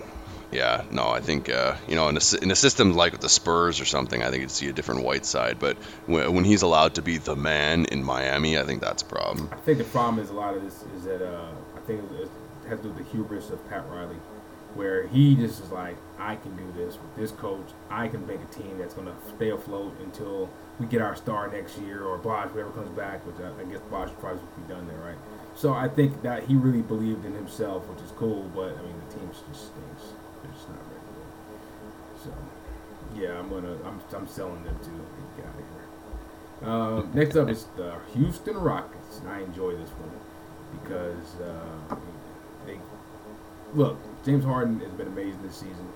yeah, 0.52 0.84
no, 0.92 1.10
I 1.10 1.20
think 1.20 1.50
uh, 1.50 1.76
you 1.88 1.96
know 1.96 2.10
in 2.10 2.18
a, 2.18 2.22
in 2.42 2.52
a 2.52 2.56
system 2.56 2.94
like 2.94 3.12
with 3.12 3.22
the 3.22 3.30
Spurs 3.30 3.80
or 3.82 3.86
something, 3.86 4.22
I 4.24 4.30
think 4.30 4.42
you'd 4.42 4.52
see 4.52 4.68
a 4.68 4.74
different 4.74 5.04
Whiteside. 5.04 5.60
But 5.60 5.78
when, 6.06 6.34
when, 6.34 6.44
he's 6.46 6.62
allowed 6.62 6.96
to 6.96 7.02
be 7.02 7.18
the 7.18 7.36
man 7.36 7.86
in 7.86 8.04
Miami, 8.04 8.58
I 8.58 8.64
think 8.64 8.82
that's 8.82 9.02
a 9.02 9.06
problem. 9.06 9.50
I 9.52 9.58
think 9.58 9.78
the 9.78 9.84
problem 9.86 10.24
is 10.24 10.30
a 10.30 10.34
lot 10.34 10.56
of 10.56 10.64
this 10.64 10.84
is 10.96 11.04
that 11.04 11.22
uh, 11.22 11.52
I 11.76 11.80
think 11.82 12.02
it 12.12 12.30
has 12.70 12.80
to 12.80 12.84
do 12.84 12.90
with 12.90 12.98
the 12.98 13.12
hubris 13.12 13.50
of 13.50 13.68
Pat 13.70 13.86
Riley 13.90 14.18
where 14.78 15.08
he 15.08 15.36
just 15.36 15.60
is 15.60 15.72
like, 15.72 15.98
I 16.20 16.36
can 16.36 16.56
do 16.56 16.72
this 16.78 16.96
with 16.96 17.16
this 17.16 17.32
coach. 17.32 17.68
I 17.90 18.08
can 18.08 18.26
make 18.28 18.40
a 18.40 18.54
team 18.54 18.78
that's 18.78 18.94
going 18.94 19.08
to 19.08 19.16
stay 19.36 19.50
afloat 19.50 19.96
until 20.02 20.50
we 20.80 20.86
get 20.86 21.02
our 21.02 21.16
star 21.16 21.48
next 21.48 21.80
year 21.80 22.04
or 22.04 22.18
Bosh, 22.20 22.50
whoever 22.50 22.70
comes 22.70 22.90
back, 22.90 23.26
which 23.26 23.36
I, 23.44 23.50
I 23.60 23.64
guess 23.66 23.82
Bosh 23.90 24.10
probably 24.20 24.40
would 24.40 24.68
be 24.68 24.74
done 24.74 24.88
there, 24.88 25.00
right? 25.00 25.18
So 25.56 25.74
I 25.74 25.88
think 25.88 26.22
that 26.22 26.44
he 26.44 26.56
really 26.56 26.84
believed 26.84 27.26
in 27.26 27.34
himself, 27.34 27.88
which 27.88 28.00
is 28.06 28.12
cool, 28.12 28.44
but 28.54 28.78
I 28.78 28.82
mean, 28.84 28.94
the 29.10 29.20
team's 29.20 29.42
just 29.50 29.74
stinks. 29.74 30.14
They're 30.44 30.52
just 30.52 30.70
not 30.70 30.78
ready. 30.78 31.02
So, 32.24 32.30
yeah, 33.18 33.40
I'm 33.40 33.50
to, 33.50 33.78
I'm, 33.86 34.00
I'm 34.16 34.28
selling 34.28 34.64
them 34.64 34.78
too. 34.84 34.92
Get 35.36 35.46
out 35.46 35.54
of 35.54 35.60
here. 35.60 35.88
Uh, 36.64 37.02
next 37.14 37.36
up 37.36 37.50
is 37.50 37.66
the 37.76 37.96
Houston 38.14 38.58
Rockets. 38.58 39.20
And 39.20 39.30
I 39.30 39.42
enjoy 39.42 39.76
this 39.76 39.90
one 39.90 40.12
because 40.82 41.42
uh, 41.42 41.96
they 42.66 42.78
look 43.74 43.98
James 44.26 44.44
Harden 44.44 44.80
has 44.80 44.92
been 44.92 45.08
amazing 45.08 45.42
this 45.44 45.56
season. 45.56 45.88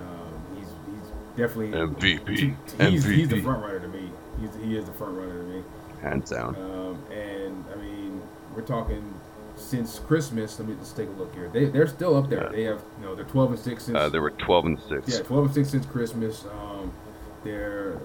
Um, 0.00 0.56
he's 0.56 0.68
he's 0.86 1.10
definitely 1.36 1.70
MVP. 1.70 2.28
He's, 2.28 2.74
MVP. 2.74 3.14
he's 3.14 3.28
the 3.28 3.42
front 3.42 3.62
runner 3.62 3.80
to 3.80 3.88
me. 3.88 4.10
He's, 4.40 4.50
he 4.62 4.76
is 4.76 4.84
the 4.84 4.92
front 4.92 5.16
runner 5.16 5.38
to 5.38 5.48
me. 5.48 5.62
Hands 6.02 6.28
down. 6.28 6.56
Um, 6.56 7.02
and 7.12 7.64
I 7.72 7.76
mean, 7.76 8.22
we're 8.54 8.62
talking 8.62 9.14
since 9.56 9.98
Christmas. 9.98 10.58
Let 10.58 10.68
me 10.68 10.74
just 10.76 10.96
take 10.96 11.08
a 11.08 11.12
look 11.12 11.34
here. 11.34 11.48
They 11.48 11.66
they're 11.66 11.86
still 11.86 12.16
up 12.16 12.28
there. 12.28 12.44
Yeah. 12.44 12.48
They 12.50 12.62
have 12.64 12.82
you 12.98 13.06
know 13.06 13.14
they're 13.14 13.24
12 13.24 13.50
and 13.52 13.58
six 13.60 13.84
since. 13.84 13.96
Uh, 13.96 14.08
they 14.08 14.18
were 14.18 14.30
12 14.30 14.64
and 14.64 14.80
six. 14.88 15.08
Yeah, 15.08 15.22
12 15.22 15.44
and 15.46 15.54
six 15.54 15.70
since 15.70 15.86
Christmas. 15.86 16.44
Um, 16.44 16.92
their 17.42 17.98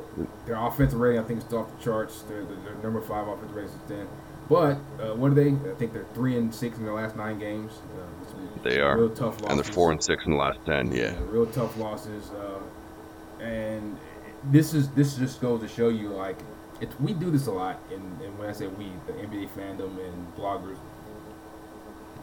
their 0.46 0.56
offensive 0.56 1.00
rating 1.00 1.22
I 1.22 1.24
think 1.24 1.44
is 1.44 1.54
off 1.54 1.76
the 1.78 1.84
charts. 1.84 2.24
They're, 2.24 2.44
they're, 2.44 2.58
they're 2.58 2.84
number 2.84 3.02
five 3.02 3.28
offensive 3.28 3.56
rating 3.56 3.72
since 3.72 3.84
then. 3.88 4.08
But 4.50 4.78
uh, 5.00 5.16
what 5.16 5.32
are 5.32 5.36
they? 5.36 5.50
I 5.50 5.76
think 5.76 5.94
they're 5.94 6.08
three 6.14 6.38
and 6.38 6.54
six 6.54 6.78
in 6.78 6.84
their 6.84 6.96
last 6.96 7.16
nine 7.16 7.40
games. 7.40 7.72
Uh, 7.96 8.64
they 8.64 8.80
are. 8.80 8.98
Real 8.98 9.10
tough 9.10 9.40
losses. 9.42 9.50
And 9.50 9.60
they're 9.60 9.74
four 9.74 9.92
and 9.92 10.04
six 10.04 10.26
in 10.26 10.32
the 10.32 10.38
last 10.38 10.60
ten. 10.66 10.92
Yeah. 10.92 11.12
yeah 11.12 11.16
real 11.28 11.46
tough 11.46 11.78
losses. 11.78 12.32
Uh, 12.32 13.44
and 13.44 13.98
this 14.46 14.74
is 14.74 14.90
this 14.90 15.16
just 15.16 15.40
goes 15.40 15.62
to 15.62 15.68
show 15.68 15.90
you 15.90 16.10
like 16.10 16.38
it, 16.82 16.90
we 17.00 17.14
do 17.14 17.30
this 17.32 17.48
a 17.48 17.52
lot. 17.52 17.80
And, 17.92 18.22
and 18.22 18.38
when 18.38 18.50
I 18.50 18.54
say 18.54 18.68
we, 18.68 18.92
the 19.08 19.14
NBA 19.14 19.50
fandom 19.50 19.98
and 20.04 20.36
bloggers, 20.36 20.78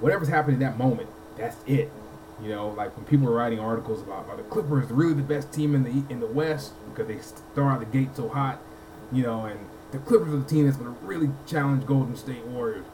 whatever's 0.01 0.29
happening 0.29 0.55
in 0.55 0.61
that 0.61 0.79
moment, 0.79 1.09
that's 1.37 1.57
it. 1.67 1.91
You 2.43 2.51
know, 2.51 2.69
like 2.69 2.95
when 2.97 3.07
people 3.07 3.29
are 3.29 3.33
writing 3.33 3.59
articles 3.59 4.03
about 4.03 4.29
are 4.29 4.37
the 4.37 4.43
Clippers 4.45 4.91
really 4.91 5.15
the 5.15 5.23
best 5.23 5.53
team 5.53 5.75
in 5.75 5.85
the 5.85 6.13
in 6.13 6.21
the 6.21 6.27
West 6.27 6.73
because 6.91 7.09
they 7.09 7.19
start 7.21 7.73
out 7.73 7.81
the 7.81 7.87
gate 7.87 8.15
so 8.15 8.29
hot, 8.29 8.61
you 9.11 9.23
know, 9.23 9.47
and 9.47 9.59
the 9.93 9.99
Clippers 9.99 10.35
are 10.35 10.39
the 10.39 10.45
team 10.45 10.67
that's 10.67 10.77
going 10.77 10.95
to 10.95 11.07
really 11.07 11.31
challenge 11.47 11.87
Golden 11.87 12.15
State 12.17 12.45
Warriors, 12.45 12.85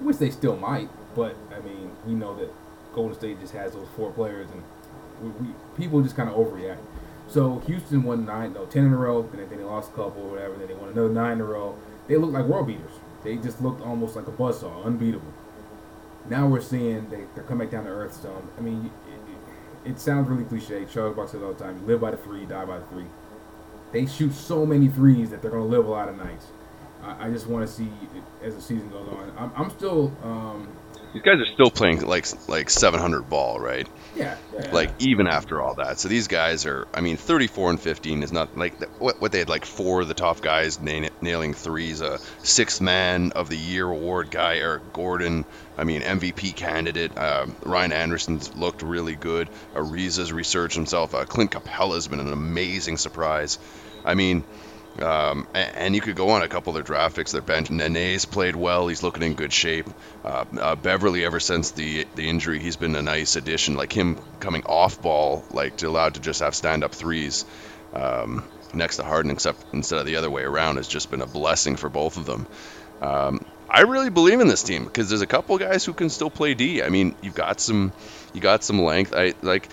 which 0.00 0.18
they 0.18 0.30
still 0.30 0.56
might. 0.56 0.90
But 1.14 1.36
I 1.56 1.60
mean, 1.60 1.92
we 2.06 2.14
know 2.14 2.36
that 2.36 2.50
Golden 2.92 3.16
State 3.16 3.40
just 3.40 3.54
has 3.54 3.72
those 3.72 3.88
four 3.96 4.12
players, 4.12 4.48
and 4.50 4.62
we, 5.22 5.46
we 5.46 5.54
people 5.76 6.02
just 6.02 6.16
kind 6.16 6.28
of 6.28 6.36
overreact. 6.36 6.78
So 7.28 7.60
Houston 7.60 8.02
won 8.02 8.26
nine, 8.26 8.52
no, 8.52 8.66
ten 8.66 8.84
in 8.84 8.92
a 8.92 8.96
row. 8.96 9.20
and 9.20 9.38
then 9.38 9.48
they 9.48 9.64
lost 9.64 9.92
a 9.92 9.94
couple 9.94 10.22
or 10.22 10.30
whatever. 10.32 10.56
Then 10.56 10.68
they 10.68 10.74
won 10.74 10.90
another 10.90 11.08
nine 11.08 11.32
in 11.32 11.40
a 11.40 11.44
row. 11.44 11.76
They 12.06 12.16
looked 12.16 12.32
like 12.32 12.44
world 12.44 12.66
beaters. 12.66 12.92
They 13.24 13.36
just 13.36 13.60
looked 13.60 13.82
almost 13.82 14.16
like 14.16 14.26
a 14.28 14.30
buzzsaw, 14.32 14.84
unbeatable. 14.84 15.32
Now 16.28 16.46
we're 16.46 16.60
seeing 16.60 17.08
they, 17.10 17.24
they're 17.34 17.44
coming 17.44 17.66
back 17.66 17.72
down 17.72 17.84
to 17.84 17.90
earth 17.90 18.20
some. 18.20 18.50
I 18.56 18.60
mean, 18.60 18.90
it, 19.08 19.88
it, 19.88 19.92
it 19.92 20.00
sounds 20.00 20.28
really 20.28 20.44
cliche. 20.44 20.84
Charles 20.92 21.16
Barkley 21.16 21.32
says 21.32 21.42
all 21.42 21.52
the 21.52 21.64
time, 21.64 21.78
you 21.80 21.86
live 21.86 22.00
by 22.00 22.10
the 22.10 22.16
three, 22.16 22.44
die 22.44 22.64
by 22.64 22.78
the 22.78 22.86
three. 22.86 23.06
They 23.92 24.06
shoot 24.06 24.34
so 24.34 24.66
many 24.66 24.88
threes 24.88 25.30
that 25.30 25.40
they're 25.40 25.50
going 25.50 25.62
to 25.62 25.68
live 25.68 25.86
a 25.86 25.90
lot 25.90 26.08
of 26.08 26.16
nights. 26.16 26.46
I, 27.02 27.28
I 27.28 27.30
just 27.30 27.46
want 27.46 27.66
to 27.66 27.72
see 27.72 27.90
as 28.42 28.54
the 28.54 28.60
season 28.60 28.90
goes 28.90 29.08
on. 29.08 29.32
I'm, 29.38 29.52
I'm 29.56 29.70
still 29.70 30.12
um, 30.22 30.68
these 31.12 31.22
guys 31.22 31.40
are 31.40 31.46
still 31.46 31.70
playing 31.70 32.00
like 32.00 32.26
like 32.48 32.70
700 32.70 33.28
ball, 33.28 33.58
right? 33.58 33.88
Yeah, 34.14 34.36
yeah. 34.52 34.70
Like 34.72 34.90
even 34.98 35.26
after 35.26 35.60
all 35.60 35.74
that, 35.74 35.98
so 35.98 36.08
these 36.08 36.28
guys 36.28 36.66
are. 36.66 36.86
I 36.92 37.00
mean, 37.00 37.16
34 37.16 37.70
and 37.70 37.80
15 37.80 38.22
is 38.22 38.32
not 38.32 38.56
like 38.56 38.74
what 39.00 39.20
what 39.20 39.32
they 39.32 39.38
had 39.38 39.48
like 39.48 39.64
four 39.64 40.00
of 40.00 40.08
the 40.08 40.14
top 40.14 40.40
guys 40.40 40.80
nailing 40.80 41.54
threes. 41.54 42.00
A 42.00 42.18
sixth 42.42 42.80
man 42.80 43.32
of 43.32 43.48
the 43.48 43.56
year 43.56 43.88
award 43.88 44.30
guy, 44.30 44.56
Eric 44.56 44.92
Gordon. 44.92 45.44
I 45.76 45.84
mean, 45.84 46.02
MVP 46.02 46.56
candidate. 46.56 47.16
Uh, 47.16 47.46
Ryan 47.64 47.92
Anderson's 47.92 48.54
looked 48.56 48.82
really 48.82 49.14
good. 49.14 49.48
Ariza's 49.74 50.32
resurged 50.32 50.74
himself. 50.74 51.14
Uh, 51.14 51.24
Clint 51.24 51.52
Capela's 51.52 52.08
been 52.08 52.20
an 52.20 52.32
amazing 52.32 52.96
surprise. 52.96 53.58
I 54.04 54.14
mean, 54.14 54.44
um, 55.00 55.46
and 55.54 55.94
you 55.94 56.00
could 56.00 56.16
go 56.16 56.30
on 56.30 56.42
a 56.42 56.48
couple 56.48 56.70
of 56.70 56.74
their 56.74 56.82
draft 56.82 57.16
picks. 57.16 57.32
Their 57.32 57.42
bench, 57.42 57.70
Nene's 57.70 58.24
played 58.24 58.56
well. 58.56 58.88
He's 58.88 59.02
looking 59.02 59.22
in 59.22 59.34
good 59.34 59.52
shape. 59.52 59.86
Uh, 60.24 60.44
uh, 60.58 60.76
Beverley, 60.76 61.24
ever 61.24 61.40
since 61.40 61.72
the 61.72 62.06
the 62.14 62.28
injury, 62.28 62.58
he's 62.58 62.76
been 62.76 62.94
a 62.96 63.02
nice 63.02 63.36
addition. 63.36 63.74
Like 63.74 63.92
him 63.92 64.18
coming 64.40 64.64
off 64.64 65.00
ball, 65.00 65.44
like 65.50 65.76
to 65.78 65.88
allowed 65.88 66.14
to 66.14 66.20
just 66.20 66.40
have 66.40 66.54
stand 66.54 66.84
up 66.84 66.92
threes 66.92 67.44
um, 67.92 68.44
next 68.74 68.96
to 68.96 69.04
Harden, 69.04 69.30
except 69.30 69.64
instead 69.72 69.98
of 69.98 70.06
the 70.06 70.16
other 70.16 70.30
way 70.30 70.42
around, 70.42 70.76
has 70.76 70.88
just 70.88 71.10
been 71.10 71.22
a 71.22 71.26
blessing 71.26 71.76
for 71.76 71.88
both 71.88 72.16
of 72.16 72.26
them. 72.26 72.46
Um, 73.00 73.44
I 73.70 73.82
really 73.82 74.08
believe 74.10 74.40
in 74.40 74.48
this 74.48 74.62
team 74.62 74.84
because 74.84 75.08
there's 75.10 75.20
a 75.20 75.26
couple 75.26 75.58
guys 75.58 75.84
who 75.84 75.92
can 75.92 76.08
still 76.08 76.30
play 76.30 76.54
D. 76.54 76.82
I 76.82 76.88
mean, 76.88 77.14
you've 77.20 77.34
got 77.34 77.60
some, 77.60 77.92
you 78.32 78.40
got 78.40 78.64
some 78.64 78.80
length. 78.80 79.12
I 79.14 79.34
like 79.42 79.68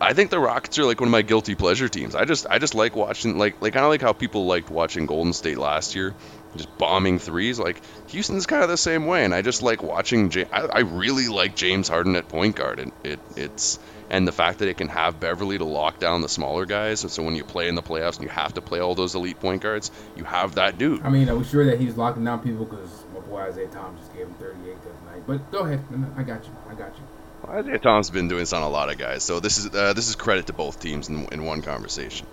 I 0.00 0.14
think 0.14 0.30
the 0.30 0.40
Rockets 0.40 0.78
are 0.78 0.84
like 0.84 1.00
one 1.00 1.08
of 1.08 1.12
my 1.12 1.22
guilty 1.22 1.54
pleasure 1.54 1.88
teams. 1.88 2.14
I 2.14 2.24
just 2.24 2.46
I 2.48 2.58
just 2.58 2.74
like 2.74 2.96
watching 2.96 3.38
like 3.38 3.60
like 3.60 3.74
kind 3.74 3.84
of 3.84 3.90
like 3.90 4.00
how 4.00 4.12
people 4.12 4.46
liked 4.46 4.70
watching 4.70 5.06
Golden 5.06 5.32
State 5.32 5.58
last 5.58 5.94
year, 5.94 6.14
just 6.56 6.76
bombing 6.78 7.18
threes. 7.18 7.58
Like 7.58 7.82
Houston's 8.08 8.46
kind 8.46 8.62
of 8.62 8.68
the 8.68 8.76
same 8.76 9.06
way, 9.06 9.24
and 9.24 9.34
I 9.34 9.42
just 9.42 9.62
like 9.62 9.82
watching. 9.82 10.30
Ja- 10.30 10.46
I, 10.52 10.60
I 10.66 10.78
really 10.80 11.28
like 11.28 11.54
James 11.54 11.88
Harden 11.88 12.16
at 12.16 12.28
point 12.28 12.56
guard, 12.56 12.80
and 12.80 12.92
it 13.04 13.20
it's 13.36 13.78
and 14.10 14.26
the 14.26 14.32
fact 14.32 14.58
that 14.58 14.68
it 14.68 14.76
can 14.76 14.88
have 14.88 15.20
Beverley 15.20 15.58
to 15.58 15.64
lock 15.64 16.00
down 16.00 16.20
the 16.20 16.28
smaller 16.28 16.66
guys. 16.66 17.02
And 17.02 17.12
so 17.12 17.22
when 17.22 17.36
you 17.36 17.44
play 17.44 17.68
in 17.68 17.76
the 17.76 17.82
playoffs 17.82 18.16
and 18.16 18.24
you 18.24 18.28
have 18.30 18.54
to 18.54 18.60
play 18.60 18.80
all 18.80 18.94
those 18.94 19.14
elite 19.14 19.38
point 19.38 19.62
guards, 19.62 19.90
you 20.16 20.24
have 20.24 20.56
that 20.56 20.78
dude. 20.78 21.02
I 21.02 21.10
mean, 21.10 21.28
are 21.28 21.36
we 21.36 21.44
sure 21.44 21.64
that 21.66 21.78
he's 21.78 21.96
locking 21.96 22.24
down 22.24 22.40
people? 22.40 22.64
Because 22.64 23.04
my 23.14 23.20
boy 23.20 23.42
Isaiah 23.42 23.68
Thomas 23.68 24.00
just 24.00 24.12
gave 24.12 24.26
him 24.26 24.34
38 24.34 24.82
that 24.82 25.12
night. 25.12 25.22
But 25.26 25.52
go 25.52 25.60
ahead. 25.60 25.84
I 26.16 26.22
got 26.24 26.44
you. 26.44 26.56
I 26.68 26.74
got 26.74 26.96
you. 26.96 27.04
Isaiah 27.50 27.78
Thomas 27.78 28.08
has 28.08 28.14
been 28.14 28.28
doing 28.28 28.40
this 28.40 28.52
on 28.52 28.62
a 28.62 28.68
lot 28.68 28.90
of 28.90 28.98
guys, 28.98 29.24
so 29.24 29.40
this 29.40 29.58
is 29.58 29.74
uh, 29.74 29.92
this 29.92 30.08
is 30.08 30.14
credit 30.14 30.46
to 30.46 30.52
both 30.52 30.80
teams 30.80 31.08
in, 31.08 31.26
in 31.32 31.44
one 31.44 31.62
conversation. 31.62 32.26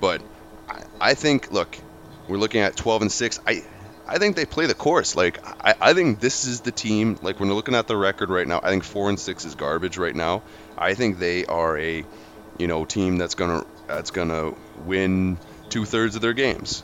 But 0.00 0.22
I, 0.68 0.82
I 1.00 1.14
think, 1.14 1.52
look, 1.52 1.76
we're 2.26 2.38
looking 2.38 2.62
at 2.62 2.76
12 2.76 3.02
and 3.02 3.12
six. 3.12 3.40
I 3.46 3.62
I 4.08 4.18
think 4.18 4.36
they 4.36 4.46
play 4.46 4.66
the 4.66 4.74
course. 4.74 5.16
Like 5.16 5.46
I, 5.64 5.74
I 5.80 5.94
think 5.94 6.18
this 6.18 6.46
is 6.46 6.62
the 6.62 6.72
team. 6.72 7.18
Like 7.20 7.38
when 7.38 7.50
we're 7.50 7.54
looking 7.54 7.74
at 7.74 7.86
the 7.86 7.96
record 7.96 8.30
right 8.30 8.46
now, 8.46 8.60
I 8.62 8.70
think 8.70 8.84
four 8.84 9.10
and 9.10 9.20
six 9.20 9.44
is 9.44 9.54
garbage 9.54 9.98
right 9.98 10.16
now. 10.16 10.42
I 10.78 10.94
think 10.94 11.18
they 11.18 11.44
are 11.44 11.78
a 11.78 12.04
you 12.58 12.66
know 12.66 12.86
team 12.86 13.18
that's 13.18 13.34
gonna 13.34 13.64
that's 13.86 14.10
gonna 14.10 14.54
win 14.86 15.38
two 15.68 15.84
thirds 15.84 16.16
of 16.16 16.22
their 16.22 16.32
games. 16.32 16.82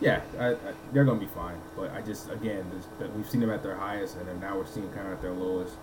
Yeah, 0.00 0.22
I, 0.38 0.52
I, 0.52 0.56
they're 0.92 1.04
going 1.04 1.20
to 1.20 1.26
be 1.26 1.32
fine. 1.32 1.60
But 1.76 1.92
I 1.92 2.00
just, 2.00 2.30
again, 2.30 2.64
we've 3.14 3.28
seen 3.28 3.40
them 3.40 3.50
at 3.50 3.62
their 3.62 3.76
highest, 3.76 4.16
and 4.16 4.40
now 4.40 4.56
we're 4.56 4.66
seeing 4.66 4.90
kind 4.92 5.06
of 5.06 5.12
at 5.14 5.22
their 5.22 5.32
lowest. 5.32 5.74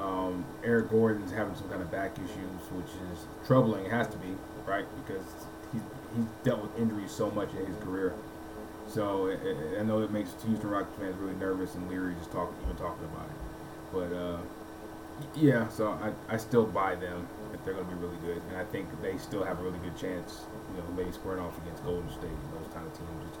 Um, 0.00 0.44
Eric 0.64 0.90
Gordon's 0.90 1.32
having 1.32 1.54
some 1.54 1.68
kind 1.68 1.82
of 1.82 1.90
back 1.90 2.16
issues, 2.16 2.62
which 2.72 2.86
is 3.12 3.26
troubling. 3.46 3.84
It 3.84 3.90
has 3.90 4.08
to 4.08 4.16
be, 4.18 4.28
right? 4.66 4.86
Because 5.04 5.24
he's, 5.72 5.82
he's 6.16 6.24
dealt 6.44 6.62
with 6.62 6.78
injuries 6.78 7.10
so 7.10 7.30
much 7.30 7.50
in 7.50 7.66
his 7.66 7.76
career. 7.78 8.14
So 8.88 9.26
it, 9.26 9.40
it, 9.44 9.80
I 9.80 9.82
know 9.82 10.02
it 10.02 10.10
makes 10.10 10.30
Houston 10.44 10.70
Rockets 10.70 10.98
fans 10.98 11.16
really 11.16 11.34
nervous 11.36 11.74
and 11.74 11.88
leery 11.88 12.14
just 12.18 12.32
talking, 12.32 12.54
even 12.64 12.76
talking 12.76 13.04
about 13.04 13.26
it. 13.26 13.36
But 13.92 14.16
uh, 14.16 14.38
yeah, 15.34 15.68
so 15.68 15.92
I, 15.92 16.34
I 16.34 16.36
still 16.36 16.66
buy 16.66 16.94
them 16.94 17.26
if 17.52 17.64
they're 17.64 17.74
going 17.74 17.86
to 17.86 17.94
be 17.94 18.00
really 18.00 18.16
good, 18.24 18.42
and 18.48 18.56
I 18.56 18.64
think 18.64 18.88
they 19.02 19.18
still 19.18 19.44
have 19.44 19.60
a 19.60 19.62
really 19.62 19.78
good 19.78 19.96
chance, 19.96 20.42
you 20.74 20.82
know, 20.82 20.88
maybe 20.96 21.12
squaring 21.12 21.42
off 21.42 21.56
against 21.58 21.84
Golden 21.84 22.08
State 22.10 22.24
and 22.24 22.52
those 22.52 22.72
kind 22.72 22.86
of 22.86 22.92
teams. 22.96 23.36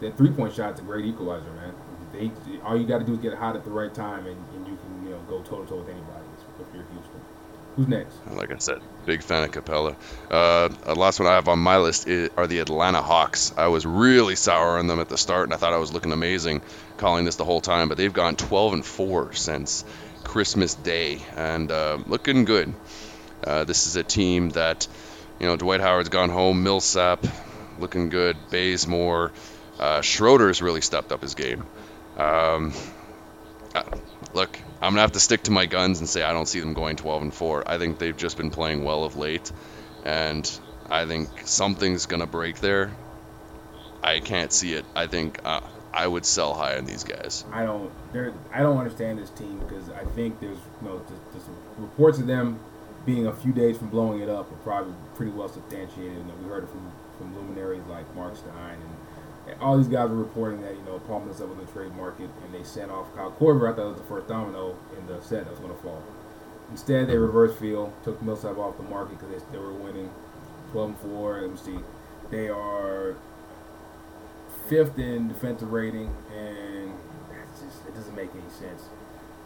That 0.00 0.16
three 0.16 0.30
point 0.30 0.54
shot's 0.54 0.80
a 0.80 0.82
great 0.82 1.04
equalizer, 1.04 1.52
man. 1.52 1.74
They 2.12 2.30
all 2.64 2.76
you 2.76 2.86
got 2.86 2.98
to 2.98 3.04
do 3.04 3.12
is 3.12 3.18
get 3.18 3.32
it 3.32 3.38
hot 3.38 3.54
at 3.54 3.64
the 3.64 3.70
right 3.70 3.92
time, 3.92 4.26
and, 4.26 4.36
and 4.56 4.66
you 4.66 4.76
can 4.76 4.89
know 5.20 5.28
go 5.28 5.42
toe 5.42 5.62
to 5.62 5.68
toe 5.68 5.76
with 5.76 5.88
anybody 5.88 6.24
if 6.60 6.66
you're 6.74 6.84
Houston. 6.84 7.20
Who's 7.76 7.88
next? 7.88 8.14
Like 8.32 8.50
I 8.50 8.58
said, 8.58 8.80
big 9.06 9.22
fan 9.22 9.44
of 9.44 9.52
Capela. 9.52 9.94
Uh, 10.30 10.94
last 10.94 11.20
one 11.20 11.28
I 11.28 11.34
have 11.34 11.48
on 11.48 11.58
my 11.60 11.78
list 11.78 12.08
is, 12.08 12.30
are 12.36 12.46
the 12.46 12.58
Atlanta 12.58 13.00
Hawks. 13.00 13.54
I 13.56 13.68
was 13.68 13.86
really 13.86 14.34
sour 14.34 14.78
on 14.78 14.86
them 14.88 14.98
at 14.98 15.08
the 15.08 15.16
start, 15.16 15.44
and 15.44 15.54
I 15.54 15.56
thought 15.56 15.72
I 15.72 15.78
was 15.78 15.92
looking 15.92 16.12
amazing 16.12 16.62
calling 16.96 17.24
this 17.24 17.36
the 17.36 17.44
whole 17.44 17.60
time, 17.60 17.88
but 17.88 17.96
they've 17.96 18.12
gone 18.12 18.36
12 18.36 18.72
and 18.74 18.84
4 18.84 19.32
since 19.34 19.84
Christmas 20.24 20.74
Day, 20.74 21.20
and 21.36 21.70
uh, 21.70 21.98
looking 22.06 22.44
good. 22.44 22.74
Uh, 23.44 23.64
this 23.64 23.86
is 23.86 23.96
a 23.96 24.02
team 24.02 24.50
that, 24.50 24.88
you 25.38 25.46
know, 25.46 25.56
Dwight 25.56 25.80
Howard's 25.80 26.08
gone 26.08 26.28
home, 26.28 26.62
Millsap 26.62 27.24
looking 27.80 28.10
good, 28.10 28.36
Bazemore, 28.50 29.32
uh, 29.78 30.02
Schroeder's 30.02 30.60
really 30.60 30.80
stepped 30.82 31.12
up 31.12 31.22
his 31.22 31.34
game. 31.34 31.66
Um, 32.16 32.72
uh, 33.74 33.82
look, 34.34 34.58
I'm 34.80 34.92
gonna 34.92 35.02
have 35.02 35.12
to 35.12 35.20
stick 35.20 35.42
to 35.44 35.50
my 35.50 35.66
guns 35.66 36.00
and 36.00 36.08
say 36.08 36.22
I 36.22 36.32
don't 36.32 36.46
see 36.46 36.60
them 36.60 36.72
going 36.72 36.96
12 36.96 37.22
and 37.22 37.34
4. 37.34 37.70
I 37.70 37.78
think 37.78 37.98
they've 37.98 38.16
just 38.16 38.36
been 38.36 38.50
playing 38.50 38.82
well 38.84 39.04
of 39.04 39.16
late, 39.16 39.52
and 40.04 40.50
I 40.88 41.06
think 41.06 41.28
something's 41.44 42.06
gonna 42.06 42.26
break 42.26 42.60
there. 42.60 42.90
I 44.02 44.20
can't 44.20 44.52
see 44.52 44.72
it. 44.72 44.86
I 44.96 45.06
think 45.06 45.40
uh, 45.44 45.60
I 45.92 46.06
would 46.06 46.24
sell 46.24 46.54
high 46.54 46.78
on 46.78 46.86
these 46.86 47.04
guys. 47.04 47.44
I 47.52 47.64
don't. 47.64 47.92
I 48.52 48.60
don't 48.60 48.78
understand 48.78 49.18
this 49.18 49.30
team 49.30 49.58
because 49.58 49.90
I 49.90 50.04
think 50.04 50.40
there's 50.40 50.58
you 50.82 50.88
know 50.88 51.02
reports 51.78 52.18
of 52.18 52.26
them 52.26 52.58
being 53.04 53.26
a 53.26 53.32
few 53.34 53.52
days 53.52 53.78
from 53.78 53.88
blowing 53.88 54.20
it 54.20 54.28
up 54.28 54.50
are 54.50 54.56
probably 54.56 54.94
pretty 55.14 55.32
well 55.32 55.48
substantiated. 55.48 56.16
And 56.16 56.42
we 56.42 56.48
heard 56.48 56.64
it 56.64 56.70
from 56.70 56.90
from 57.18 57.36
luminaries 57.36 57.82
like 57.90 58.12
Marc 58.14 58.34
Stein 58.36 58.78
and 58.80 58.89
all 59.60 59.76
these 59.78 59.88
guys 59.88 60.10
were 60.10 60.16
reporting 60.16 60.60
that 60.62 60.74
you 60.74 60.82
know 60.82 61.00
Millsap 61.08 61.48
was 61.48 61.58
in 61.58 61.66
the 61.66 61.72
trade 61.72 61.94
market, 61.96 62.30
and 62.44 62.54
they 62.54 62.62
sent 62.62 62.90
off 62.90 63.14
Kyle 63.14 63.32
Korver. 63.32 63.72
I 63.72 63.76
thought 63.76 63.86
it 63.86 63.90
was 63.90 63.98
the 63.98 64.04
first 64.04 64.28
domino 64.28 64.76
in 64.98 65.06
the 65.06 65.20
set 65.22 65.44
that 65.44 65.50
was 65.50 65.60
going 65.60 65.74
to 65.74 65.82
fall. 65.82 66.02
Instead, 66.70 67.08
they 67.08 67.16
reversed 67.16 67.58
field, 67.58 67.92
took 68.04 68.20
Millsap 68.22 68.56
off 68.56 68.76
the 68.76 68.84
market 68.84 69.18
because 69.18 69.42
they, 69.42 69.52
they 69.52 69.58
were 69.58 69.72
winning 69.72 70.10
12 70.72 70.90
and 70.90 70.98
4. 70.98 71.40
Let 71.40 71.50
me 71.50 71.56
see. 71.56 71.78
They 72.30 72.48
are 72.48 73.16
fifth 74.68 74.98
in 74.98 75.28
defensive 75.28 75.72
rating, 75.72 76.14
and 76.32 76.92
that 77.30 77.46
just, 77.58 77.86
it 77.88 77.94
doesn't 77.94 78.14
make 78.14 78.30
any 78.32 78.50
sense. 78.50 78.88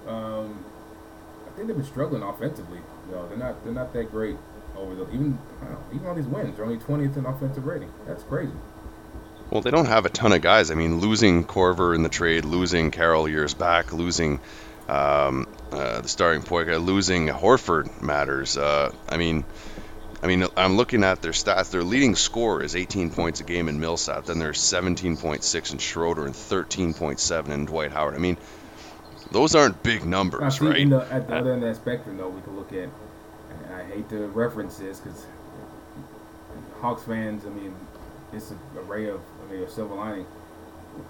Um, 0.07 0.64
I 1.46 1.57
think 1.57 1.68
they've 1.68 1.76
been 1.76 1.86
struggling 1.86 2.22
offensively. 2.22 2.80
You 3.09 3.14
know, 3.14 3.28
they're 3.28 3.38
not 3.38 3.64
they're 3.64 3.72
not 3.72 3.92
that 3.94 4.11
great 4.11 4.36
over 4.76 4.94
the 4.94 5.05
even 5.12 5.38
know, 5.62 5.78
even 5.94 6.07
all 6.07 6.14
these 6.14 6.26
wins. 6.26 6.57
They're 6.57 6.64
only 6.64 6.78
20th 6.78 7.16
in 7.16 7.26
offensive 7.26 7.64
rating. 7.64 7.92
That's 8.07 8.22
crazy. 8.24 8.52
Well, 9.55 9.62
they 9.62 9.70
don't 9.70 9.86
have 9.86 10.05
a 10.05 10.09
ton 10.09 10.32
of 10.32 10.42
guys. 10.42 10.72
I 10.72 10.74
mean, 10.74 10.98
losing 10.98 11.44
Korver 11.44 11.94
in 11.94 12.02
the 12.02 12.09
trade, 12.09 12.44
losing 12.44 12.90
Carroll 12.90 13.28
years 13.28 13.55
back, 13.55 13.92
losing 13.92 14.40
um, 14.88 15.46
uh, 15.70 16.00
the 16.00 16.09
starting 16.09 16.42
point 16.42 16.66
guy, 16.66 16.74
losing 16.74 17.28
Horford 17.28 18.02
matters. 18.02 18.59
Uh, 18.59 18.90
I 19.09 19.16
mean, 19.16 19.44
I 20.24 20.26
mean, 20.26 20.44
I'm 20.57 20.76
looking 20.76 21.05
at 21.05 21.22
their 21.22 21.30
stats. 21.30 21.70
Their 21.70 21.84
leading 21.84 22.16
scorer 22.16 22.64
is 22.64 22.74
18 22.74 23.11
points 23.11 23.38
a 23.38 23.44
game 23.44 23.68
in 23.68 23.78
Millsap. 23.78 24.24
Then 24.24 24.40
there's 24.40 24.59
17.6 24.59 25.72
in 25.72 25.78
Schroeder 25.78 26.26
and 26.26 26.34
13.7 26.34 27.48
in 27.50 27.66
Dwight 27.66 27.92
Howard. 27.92 28.16
I 28.16 28.18
mean, 28.18 28.36
those 29.30 29.55
aren't 29.55 29.84
big 29.84 30.05
numbers, 30.05 30.61
right? 30.61 30.90
The, 30.90 31.07
at 31.12 31.28
the 31.28 31.36
other 31.36 31.52
end 31.52 31.62
of 31.62 31.68
that 31.68 31.76
spectrum, 31.76 32.16
though, 32.16 32.28
we 32.28 32.40
can 32.40 32.57
look 32.57 32.72
at. 32.72 32.88
I 33.72 33.84
hate 33.84 34.09
to 34.09 34.26
reference 34.26 34.78
this 34.78 34.98
because 34.98 35.24
Hawks 36.80 37.05
fans. 37.05 37.46
I 37.46 37.50
mean, 37.50 37.72
it's 38.32 38.50
an 38.50 38.59
array 38.76 39.09
of 39.11 39.20
Mean, 39.51 39.62
a 39.62 39.70
silver 39.70 39.95
lining. 39.95 40.26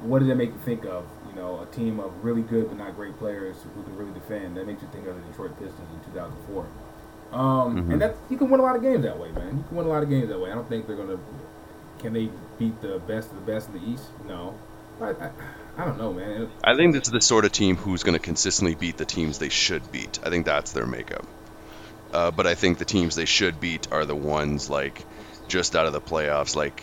What 0.00 0.20
did 0.20 0.28
that 0.28 0.36
make 0.36 0.50
you 0.50 0.60
think 0.64 0.84
of? 0.84 1.04
You 1.28 1.34
know, 1.36 1.60
a 1.60 1.74
team 1.74 2.00
of 2.00 2.24
really 2.24 2.42
good 2.42 2.68
but 2.68 2.78
not 2.78 2.94
great 2.96 3.18
players 3.18 3.56
who 3.74 3.82
can 3.82 3.96
really 3.96 4.12
defend. 4.12 4.56
That 4.56 4.66
makes 4.66 4.82
you 4.82 4.88
think 4.92 5.06
of 5.06 5.16
the 5.16 5.22
Detroit 5.28 5.52
Pistons 5.58 5.88
in 5.92 6.12
2004. 6.12 6.66
Um, 7.32 7.76
mm-hmm. 7.76 7.92
And 7.92 8.02
that 8.02 8.16
you 8.30 8.38
can 8.38 8.48
win 8.50 8.60
a 8.60 8.62
lot 8.62 8.76
of 8.76 8.82
games 8.82 9.02
that 9.02 9.18
way, 9.18 9.30
man. 9.32 9.58
You 9.58 9.64
can 9.68 9.76
win 9.76 9.86
a 9.86 9.88
lot 9.88 10.02
of 10.02 10.08
games 10.08 10.28
that 10.28 10.40
way. 10.40 10.50
I 10.50 10.54
don't 10.54 10.68
think 10.68 10.86
they're 10.86 10.96
gonna. 10.96 11.18
Can 11.98 12.12
they 12.12 12.30
beat 12.58 12.80
the 12.80 12.98
best 13.00 13.30
of 13.30 13.44
the 13.44 13.52
best 13.52 13.68
in 13.68 13.80
the 13.80 13.90
East? 13.90 14.04
No. 14.26 14.54
I, 15.00 15.10
I, 15.10 15.30
I 15.76 15.84
don't 15.84 15.98
know, 15.98 16.12
man. 16.12 16.50
I 16.62 16.76
think 16.76 16.94
this 16.94 17.04
is 17.04 17.12
the 17.12 17.20
sort 17.20 17.44
of 17.44 17.52
team 17.52 17.76
who's 17.76 18.02
going 18.02 18.14
to 18.14 18.20
consistently 18.20 18.74
beat 18.74 18.96
the 18.96 19.04
teams 19.04 19.38
they 19.38 19.48
should 19.48 19.90
beat. 19.90 20.20
I 20.22 20.30
think 20.30 20.46
that's 20.46 20.72
their 20.72 20.86
makeup. 20.86 21.26
Uh, 22.12 22.30
but 22.30 22.46
I 22.46 22.54
think 22.54 22.78
the 22.78 22.84
teams 22.84 23.16
they 23.16 23.24
should 23.24 23.58
beat 23.58 23.90
are 23.90 24.04
the 24.04 24.14
ones 24.14 24.70
like 24.70 25.04
just 25.48 25.74
out 25.74 25.86
of 25.86 25.92
the 25.92 26.00
playoffs, 26.00 26.54
like 26.54 26.82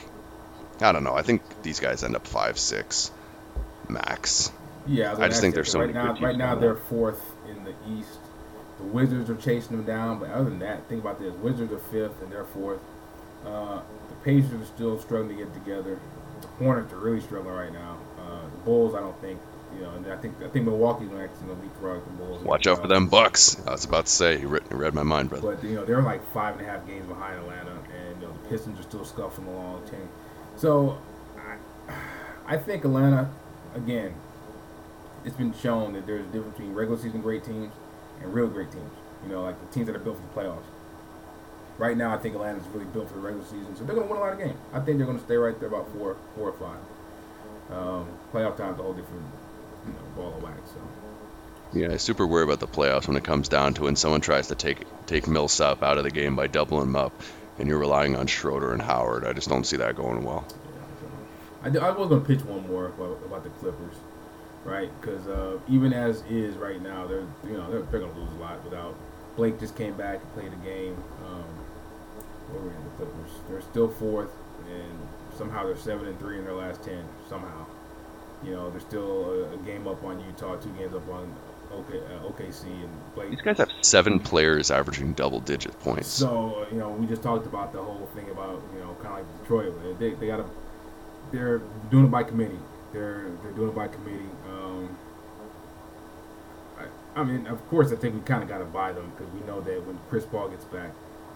I 0.82 0.92
don't 0.92 1.04
know. 1.04 1.16
I 1.16 1.22
think 1.22 1.42
these 1.64 1.80
guys 1.80 2.04
end 2.04 2.16
up 2.16 2.28
five 2.28 2.58
six 2.58 3.12
max. 3.88 4.52
Yeah, 4.88 5.14
I, 5.14 5.26
I 5.26 5.28
just 5.28 5.42
think 5.42 5.54
there's 5.54 5.72
so 5.72 5.80
right 5.80 5.94
many. 5.94 6.20
Now, 6.20 6.26
right 6.26 6.38
now, 6.38 6.56
they're 6.56 6.76
fourth 6.76 7.22
in 7.50 7.64
the 7.64 7.74
East. 7.88 8.20
The 8.80 8.86
Wizards 8.86 9.30
are 9.30 9.36
chasing 9.36 9.78
them 9.78 9.86
down, 9.86 10.20
but 10.20 10.32
other 10.32 10.50
than 10.50 10.60
that, 10.60 10.88
think 10.90 11.02
about 11.02 11.20
this: 11.20 11.34
Wizards 11.36 11.72
are 11.72 11.78
fifth 11.78 12.22
and 12.22 12.32
they're 12.32 12.46
fourth. 12.46 12.80
Uh, 13.46 13.82
the 14.10 14.16
Pacers 14.24 14.62
are 14.62 14.66
still 14.66 15.00
struggling 15.00 15.38
to 15.38 15.46
get 15.46 15.54
together. 15.54 16.00
The 16.42 16.48
Hornets 16.64 16.92
are 16.94 16.98
really 17.00 17.22
struggling 17.22 17.56
right 17.56 17.74
now. 17.74 17.98
Uh, 18.20 18.42
the 18.50 18.58
Bulls, 18.66 18.96
I 18.96 19.00
don't 19.00 19.20
think. 19.22 19.40
You 19.76 19.84
know, 19.84 19.92
and 19.92 20.06
I 20.08 20.18
think 20.18 20.36
I 20.44 20.50
think 20.50 20.66
Milwaukee's 20.66 21.08
going 21.08 21.20
to 21.20 21.24
actually 21.24 21.48
going 21.48 21.62
to 21.62 21.66
leapfrog 21.66 22.04
the 22.04 22.12
Bulls. 22.12 22.44
Watch 22.44 22.68
out 22.68 22.82
for 22.82 22.88
them 22.88 23.08
Bucks. 23.08 23.62
I 23.66 23.72
was 23.72 23.86
about 23.86 24.08
to 24.08 24.12
say, 24.12 24.42
you 24.42 24.50
read, 24.50 24.64
you 24.70 24.76
read 24.76 24.94
my 24.94 25.04
mind, 25.04 25.30
brother. 25.30 25.56
But 25.56 25.64
you 25.64 25.76
know, 25.76 25.86
they're 25.86 26.02
like 26.02 26.26
five 26.34 26.58
and 26.58 26.68
a 26.68 26.70
half 26.70 26.86
games 26.86 27.06
behind 27.08 27.40
Atlanta, 27.40 27.72
and 27.72 28.22
you 28.22 28.28
know, 28.28 28.34
the 28.34 28.50
Pistons 28.50 28.80
are 28.80 28.84
still 28.84 29.06
scuffling 29.06 29.48
along. 29.48 29.88
Ten. 29.88 30.10
So, 30.62 31.00
I, 31.40 31.96
I 32.46 32.56
think 32.56 32.86
Atlanta, 32.86 33.32
again, 33.74 34.14
it's 35.26 35.36
been 35.36 35.56
shown 35.56 35.94
that 35.94 36.06
there's 36.06 36.24
a 36.24 36.30
difference 36.30 36.56
between 36.56 36.76
regular 36.76 37.02
season 37.02 37.20
great 37.22 37.44
teams 37.44 37.74
and 38.22 38.32
real 38.32 38.46
great 38.46 38.72
teams. 38.72 38.92
You 39.24 39.30
know, 39.30 39.42
like 39.42 39.60
the 39.60 39.74
teams 39.74 39.88
that 39.88 39.96
are 39.96 40.00
built 40.00 40.18
for 40.18 40.22
the 40.22 40.48
playoffs. 40.48 40.62
Right 41.80 41.98
now, 41.98 42.14
I 42.14 42.20
think 42.20 42.36
Atlanta's 42.36 42.68
really 42.68 42.86
built 42.86 43.08
for 43.08 43.16
the 43.16 43.22
regular 43.22 43.44
season, 43.44 43.76
so 43.76 43.86
they're 43.86 43.96
going 43.96 44.08
to 44.08 44.14
win 44.14 44.22
a 44.22 44.24
lot 44.24 44.34
of 44.34 44.38
games. 44.38 44.60
I 44.72 44.82
think 44.82 45.00
they're 45.00 45.08
going 45.08 45.18
to 45.18 45.26
stay 45.26 45.36
right 45.36 45.60
there 45.60 45.68
about 45.68 45.92
four, 45.94 46.16
four 46.36 46.50
or 46.50 46.54
five. 46.54 47.76
Um, 47.76 48.08
playoff 48.32 48.56
time's 48.56 48.80
a 48.80 48.84
whole 48.84 48.94
different, 48.94 49.26
you 49.88 49.94
know, 49.94 50.00
ball 50.16 50.38
of 50.38 50.44
wax. 50.44 50.60
So. 50.70 51.80
Yeah, 51.80 51.92
I 51.92 51.98
super 51.98 52.28
worry 52.28 52.44
about 52.44 52.60
the 52.60 52.68
playoffs 52.68 53.08
when 53.08 53.18
it 53.18 53.24
comes 53.24 53.50
down 53.50 53.74
to 53.76 53.86
when 53.86 53.96
someone 53.96 54.22
tries 54.22 54.50
to 54.50 54.56
take 54.56 54.86
take 55.08 55.28
Millsap 55.28 55.82
out 55.82 55.98
of 55.98 56.04
the 56.04 56.12
game 56.12 56.36
by 56.36 56.46
doubling 56.46 56.84
him 56.84 56.96
up 56.96 57.20
and 57.62 57.70
you're 57.70 57.78
relying 57.78 58.16
on 58.16 58.26
Schroeder 58.26 58.74
and 58.74 58.82
Howard. 58.82 59.24
I 59.24 59.34
just 59.34 59.48
don't 59.48 59.66
see 59.66 59.78
that 59.78 59.96
going 59.96 60.24
well. 60.24 60.48
I, 61.64 61.68
I 61.68 61.92
was 61.92 62.10
going 62.10 62.22
to 62.22 62.28
pitch 62.28 62.44
one 62.44 62.68
more 62.68 62.88
about, 62.88 63.20
about 63.24 63.44
the 63.44 63.52
Clippers, 63.52 63.96
right? 64.66 64.90
Because 65.00 65.28
uh, 65.28 65.60
even 65.70 65.94
as 65.94 66.24
is 66.24 66.56
right 66.56 66.82
now, 66.82 67.06
they're 67.06 67.28
you 67.46 67.54
know 67.54 67.70
they're, 67.70 67.82
going 68.00 68.12
to 68.12 68.20
lose 68.20 68.34
a 68.34 68.42
lot 68.42 68.64
without 68.64 68.96
Blake 69.36 69.60
just 69.60 69.78
came 69.78 69.94
back 69.94 70.22
and 70.22 70.34
played 70.34 70.52
a 70.52 70.66
game. 70.66 70.98
Um, 71.28 71.44
where 72.50 72.64
were 72.64 72.70
we 72.70 72.74
the 72.74 72.90
Clippers? 72.98 73.32
They're 73.48 73.62
still 73.62 73.90
fourth, 73.90 74.32
and 74.68 75.38
somehow 75.38 75.64
they're 75.68 75.78
seven 75.78 76.08
and 76.08 76.18
three 76.18 76.40
in 76.40 76.46
their 76.46 76.56
last 76.56 76.84
ten. 76.84 77.06
Somehow, 77.30 77.68
you 78.44 78.54
know, 78.54 78.72
they're 78.72 78.80
still 78.80 79.30
a, 79.30 79.54
a 79.54 79.58
game 79.58 79.88
up 79.88 80.04
on 80.04 80.20
Utah, 80.26 80.56
two 80.56 80.72
games 80.80 80.96
up 80.96 81.08
on 81.10 81.32
OK, 81.74 81.98
uh, 81.98 82.28
OKC, 82.28 82.66
and 82.66 83.16
Blake. 83.16 83.30
These 83.30 83.42
guys 83.42 83.58
have 83.58 83.72
seven 83.82 84.20
players 84.20 84.72
averaging 84.72 85.14
double 85.14 85.40
digit 85.40 85.78
points. 85.80 86.08
So 86.10 86.68
you 86.72 86.78
know, 86.78 86.90
we 86.90 87.08
just 87.08 87.24
talked 87.24 87.46
about 87.46 87.74
the 87.74 87.82
whole 87.82 88.08
thing 88.14 88.30
about 88.30 88.62
you 88.74 88.80
know, 88.80 88.96
kind 89.02 89.20
of 89.20 89.28
like 89.28 89.42
Detroit. 89.42 90.00
They 90.00 90.12
they 90.12 90.28
got 90.28 90.38
to 90.38 90.46
they're 91.32 91.60
doing 91.90 92.06
it 92.06 92.12
by 92.12 92.24
committee. 92.24 92.60
They're 92.94 93.32
they're 93.42 93.52
doing 93.52 93.70
it 93.70 93.76
by 93.76 93.88
committee. 93.88 94.30
Um, 94.50 94.98
I, 96.78 97.20
I 97.22 97.24
mean, 97.24 97.48
of 97.48 97.66
course, 97.70 97.92
I 97.92 97.96
think 97.96 98.16
we 98.16 98.22
kind 98.22 98.44
of 98.44 98.50
got 98.50 98.60
to 98.60 98.66
buy 98.66 98.92
them 98.92 99.12
because 99.12 99.32
we 99.34 99.46
know 99.48 99.62
that 99.62 99.86
when 99.86 99.98
Chris 100.10 100.26
Paul 100.26 100.50
gets 100.50 100.66
back, 100.66 100.92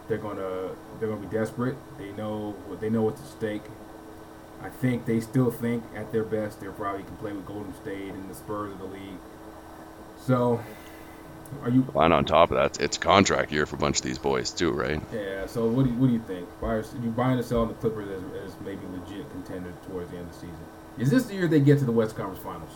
they're 0.08 0.18
gonna 0.18 0.70
they're 1.00 1.10
gonna 1.10 1.26
be 1.26 1.34
desperate. 1.34 1.76
They 1.98 2.12
know 2.12 2.56
what 2.68 2.82
they 2.82 2.90
know 2.90 3.04
what's 3.04 3.22
at 3.22 3.28
stake. 3.28 3.64
I 4.62 4.70
think 4.70 5.06
they 5.06 5.20
still 5.20 5.52
think 5.52 5.84
at 5.96 6.12
their 6.12 6.24
best 6.24 6.60
they're 6.60 6.72
probably 6.72 7.04
can 7.04 7.18
play 7.18 7.34
with 7.34 7.46
Golden 7.46 7.74
State 7.76 8.14
and 8.14 8.30
the 8.30 8.36
Spurs 8.36 8.72
of 8.72 8.80
the 8.80 8.86
league. 8.86 9.20
So, 10.18 10.60
are 11.64 11.70
you? 11.70 11.86
And 11.96 12.14
on 12.14 12.26
top 12.26 12.52
of 12.52 12.58
that, 12.58 12.82
it's 12.82 12.98
contract 12.98 13.52
year 13.52 13.66
for 13.66 13.76
a 13.76 13.80
bunch 13.80 13.98
of 13.98 14.04
these 14.04 14.18
boys 14.18 14.52
too, 14.52 14.72
right? 14.72 15.02
Yeah. 15.14 15.46
So 15.48 15.66
what 15.68 15.86
do 15.86 15.92
you, 15.92 15.98
what 15.98 16.08
do 16.08 16.14
you 16.14 16.20
think? 16.20 16.48
Buyers, 16.60 16.94
you 17.02 17.10
buying 17.12 17.38
or 17.40 17.44
selling 17.44 17.70
the 17.70 17.74
Clippers 17.76 18.10
as, 18.10 18.46
as 18.46 18.60
maybe 18.62 18.82
legit 18.92 19.30
contenders 19.32 19.76
towards 19.88 20.10
the 20.12 20.18
end 20.18 20.28
of 20.28 20.34
the 20.34 20.40
season? 20.40 20.66
Is 20.98 21.10
this 21.10 21.26
the 21.26 21.36
year 21.36 21.48
they 21.48 21.60
get 21.60 21.80
to 21.80 21.86
the 21.86 21.92
West 21.92 22.16
Conference 22.16 22.42
Finals? 22.42 22.72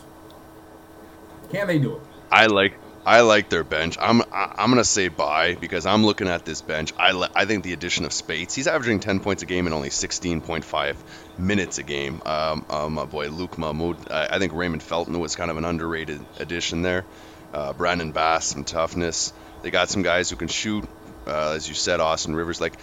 Can 1.51 1.67
they 1.67 1.79
do 1.79 1.95
it? 1.95 2.01
I 2.31 2.45
like 2.47 2.77
I 3.05 3.21
like 3.21 3.49
their 3.49 3.63
bench. 3.63 3.97
I'm 3.99 4.21
I- 4.31 4.53
I'm 4.57 4.69
gonna 4.69 4.83
say 4.83 5.07
buy 5.07 5.55
because 5.55 5.85
I'm 5.85 6.05
looking 6.05 6.27
at 6.27 6.45
this 6.45 6.61
bench. 6.61 6.93
I 6.99 7.13
li- 7.13 7.29
I 7.33 7.45
think 7.45 7.63
the 7.63 7.73
addition 7.73 8.05
of 8.05 8.13
Speights. 8.13 8.53
He's 8.53 8.67
averaging 8.67 8.99
10 8.99 9.19
points 9.21 9.41
a 9.41 9.45
game 9.45 9.65
and 9.65 9.73
only 9.73 9.89
16.5 9.89 10.95
minutes 11.37 11.77
a 11.79 11.83
game. 11.83 12.21
Um, 12.25 12.65
um 12.69 12.93
my 12.93 13.05
boy 13.05 13.29
Luc 13.29 13.55
Mbah 13.55 13.71
a 13.71 13.73
Moute. 13.73 14.11
I, 14.11 14.27
I 14.35 14.39
think 14.39 14.53
Raymond 14.53 14.83
Felton 14.83 15.17
was 15.19 15.35
kind 15.35 15.49
of 15.49 15.57
an 15.57 15.65
underrated 15.65 16.23
addition 16.39 16.81
there. 16.81 17.05
Uh, 17.53 17.73
Brandon 17.73 18.11
Bass, 18.11 18.45
some 18.45 18.63
toughness. 18.63 19.33
They 19.61 19.71
got 19.71 19.89
some 19.89 20.03
guys 20.03 20.29
who 20.29 20.35
can 20.35 20.47
shoot. 20.47 20.87
Uh, 21.27 21.51
as 21.51 21.67
you 21.67 21.75
said, 21.75 21.99
Austin 21.99 22.35
Rivers. 22.35 22.61
Like 22.61 22.73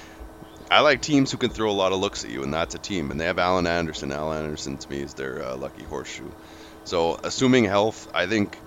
I 0.71 0.81
like 0.81 1.01
teams 1.01 1.31
who 1.31 1.39
can 1.39 1.51
throw 1.51 1.71
a 1.71 1.73
lot 1.73 1.93
of 1.93 2.01
looks 2.01 2.25
at 2.25 2.31
you, 2.31 2.43
and 2.43 2.53
that's 2.53 2.75
a 2.75 2.79
team. 2.79 3.11
And 3.11 3.21
they 3.21 3.27
have 3.27 3.39
Alan 3.39 3.67
Anderson. 3.67 4.13
Alan 4.13 4.45
Anderson 4.45 4.77
to 4.79 4.91
me 4.91 5.01
is 5.01 5.15
their 5.15 5.43
uh, 5.43 5.57
lucky 5.57 5.85
horseshoe. 5.85 6.31
So 6.85 7.19
assuming 7.23 7.65
health, 7.65 8.09
I 8.15 8.27
think 8.27 8.59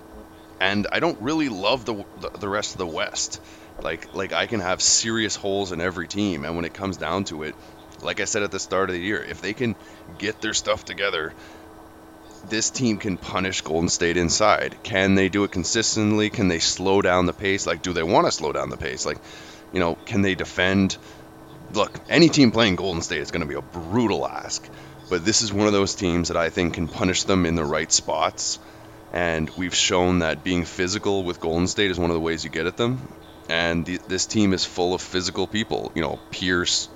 and 0.60 0.86
I 0.92 1.00
don't 1.00 1.20
really 1.22 1.48
love 1.48 1.84
the, 1.84 2.04
the 2.20 2.30
the 2.38 2.48
rest 2.48 2.72
of 2.72 2.78
the 2.78 2.86
West. 2.86 3.40
Like 3.82 4.14
like 4.14 4.32
I 4.32 4.46
can 4.46 4.60
have 4.60 4.82
serious 4.82 5.34
holes 5.34 5.72
in 5.72 5.80
every 5.80 6.06
team, 6.06 6.44
and 6.44 6.54
when 6.54 6.64
it 6.64 6.74
comes 6.74 6.98
down 6.98 7.24
to 7.24 7.42
it, 7.44 7.54
like 8.02 8.20
I 8.20 8.24
said 8.24 8.42
at 8.42 8.50
the 8.50 8.60
start 8.60 8.90
of 8.90 8.94
the 8.94 9.00
year, 9.02 9.22
if 9.22 9.40
they 9.40 9.54
can 9.54 9.74
get 10.18 10.40
their 10.40 10.54
stuff 10.54 10.84
together, 10.84 11.32
this 12.48 12.70
team 12.70 12.98
can 12.98 13.16
punish 13.16 13.60
Golden 13.60 13.88
State 13.88 14.16
inside. 14.16 14.76
Can 14.82 15.14
they 15.14 15.28
do 15.28 15.44
it 15.44 15.52
consistently? 15.52 16.30
Can 16.30 16.48
they 16.48 16.58
slow 16.58 17.02
down 17.02 17.26
the 17.26 17.32
pace? 17.32 17.66
Like, 17.66 17.82
do 17.82 17.92
they 17.92 18.02
want 18.02 18.26
to 18.26 18.32
slow 18.32 18.52
down 18.52 18.70
the 18.70 18.76
pace? 18.76 19.06
Like, 19.06 19.18
you 19.72 19.80
know, 19.80 19.94
can 19.94 20.22
they 20.22 20.34
defend? 20.34 20.96
Look, 21.72 22.00
any 22.08 22.28
team 22.28 22.50
playing 22.50 22.76
Golden 22.76 23.02
State 23.02 23.20
is 23.20 23.30
going 23.30 23.42
to 23.42 23.46
be 23.46 23.54
a 23.54 23.62
brutal 23.62 24.26
ask, 24.26 24.68
but 25.08 25.24
this 25.24 25.42
is 25.42 25.52
one 25.52 25.66
of 25.66 25.72
those 25.72 25.94
teams 25.94 26.28
that 26.28 26.36
I 26.36 26.50
think 26.50 26.74
can 26.74 26.88
punish 26.88 27.24
them 27.24 27.46
in 27.46 27.54
the 27.54 27.64
right 27.64 27.90
spots 27.90 28.58
and 29.12 29.50
we've 29.56 29.74
shown 29.74 30.20
that 30.20 30.44
being 30.44 30.64
physical 30.64 31.24
with 31.24 31.40
Golden 31.40 31.66
State 31.66 31.90
is 31.90 31.98
one 31.98 32.10
of 32.10 32.14
the 32.14 32.20
ways 32.20 32.44
you 32.44 32.50
get 32.50 32.66
at 32.66 32.76
them. 32.76 33.00
And 33.48 33.84
the, 33.84 33.98
this 34.06 34.26
team 34.26 34.52
is 34.52 34.64
full 34.64 34.94
of 34.94 35.02
physical 35.02 35.46
people. 35.46 35.90
You 35.94 36.02
know, 36.02 36.20
Pierce, 36.30 36.88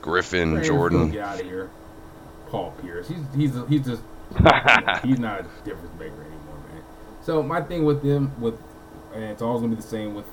Griffin, 0.00 0.62
Jordan. 0.62 1.10
Get 1.10 1.24
out 1.24 1.40
of 1.40 1.46
here, 1.46 1.70
Paul 2.48 2.72
Pierce. 2.80 3.08
He's 3.08 3.24
he's 3.34 3.68
he's 3.68 3.84
just 3.84 4.02
he's 5.04 5.18
not 5.18 5.40
a 5.40 5.46
difference 5.64 5.92
maker 5.98 6.22
anymore, 6.22 6.58
man. 6.72 6.82
So 7.22 7.42
my 7.42 7.60
thing 7.60 7.84
with 7.84 8.02
them, 8.02 8.38
with 8.40 8.58
and 9.14 9.24
it's 9.24 9.42
always 9.42 9.62
gonna 9.62 9.74
be 9.74 9.80
the 9.80 9.86
same 9.86 10.14
with 10.14 10.26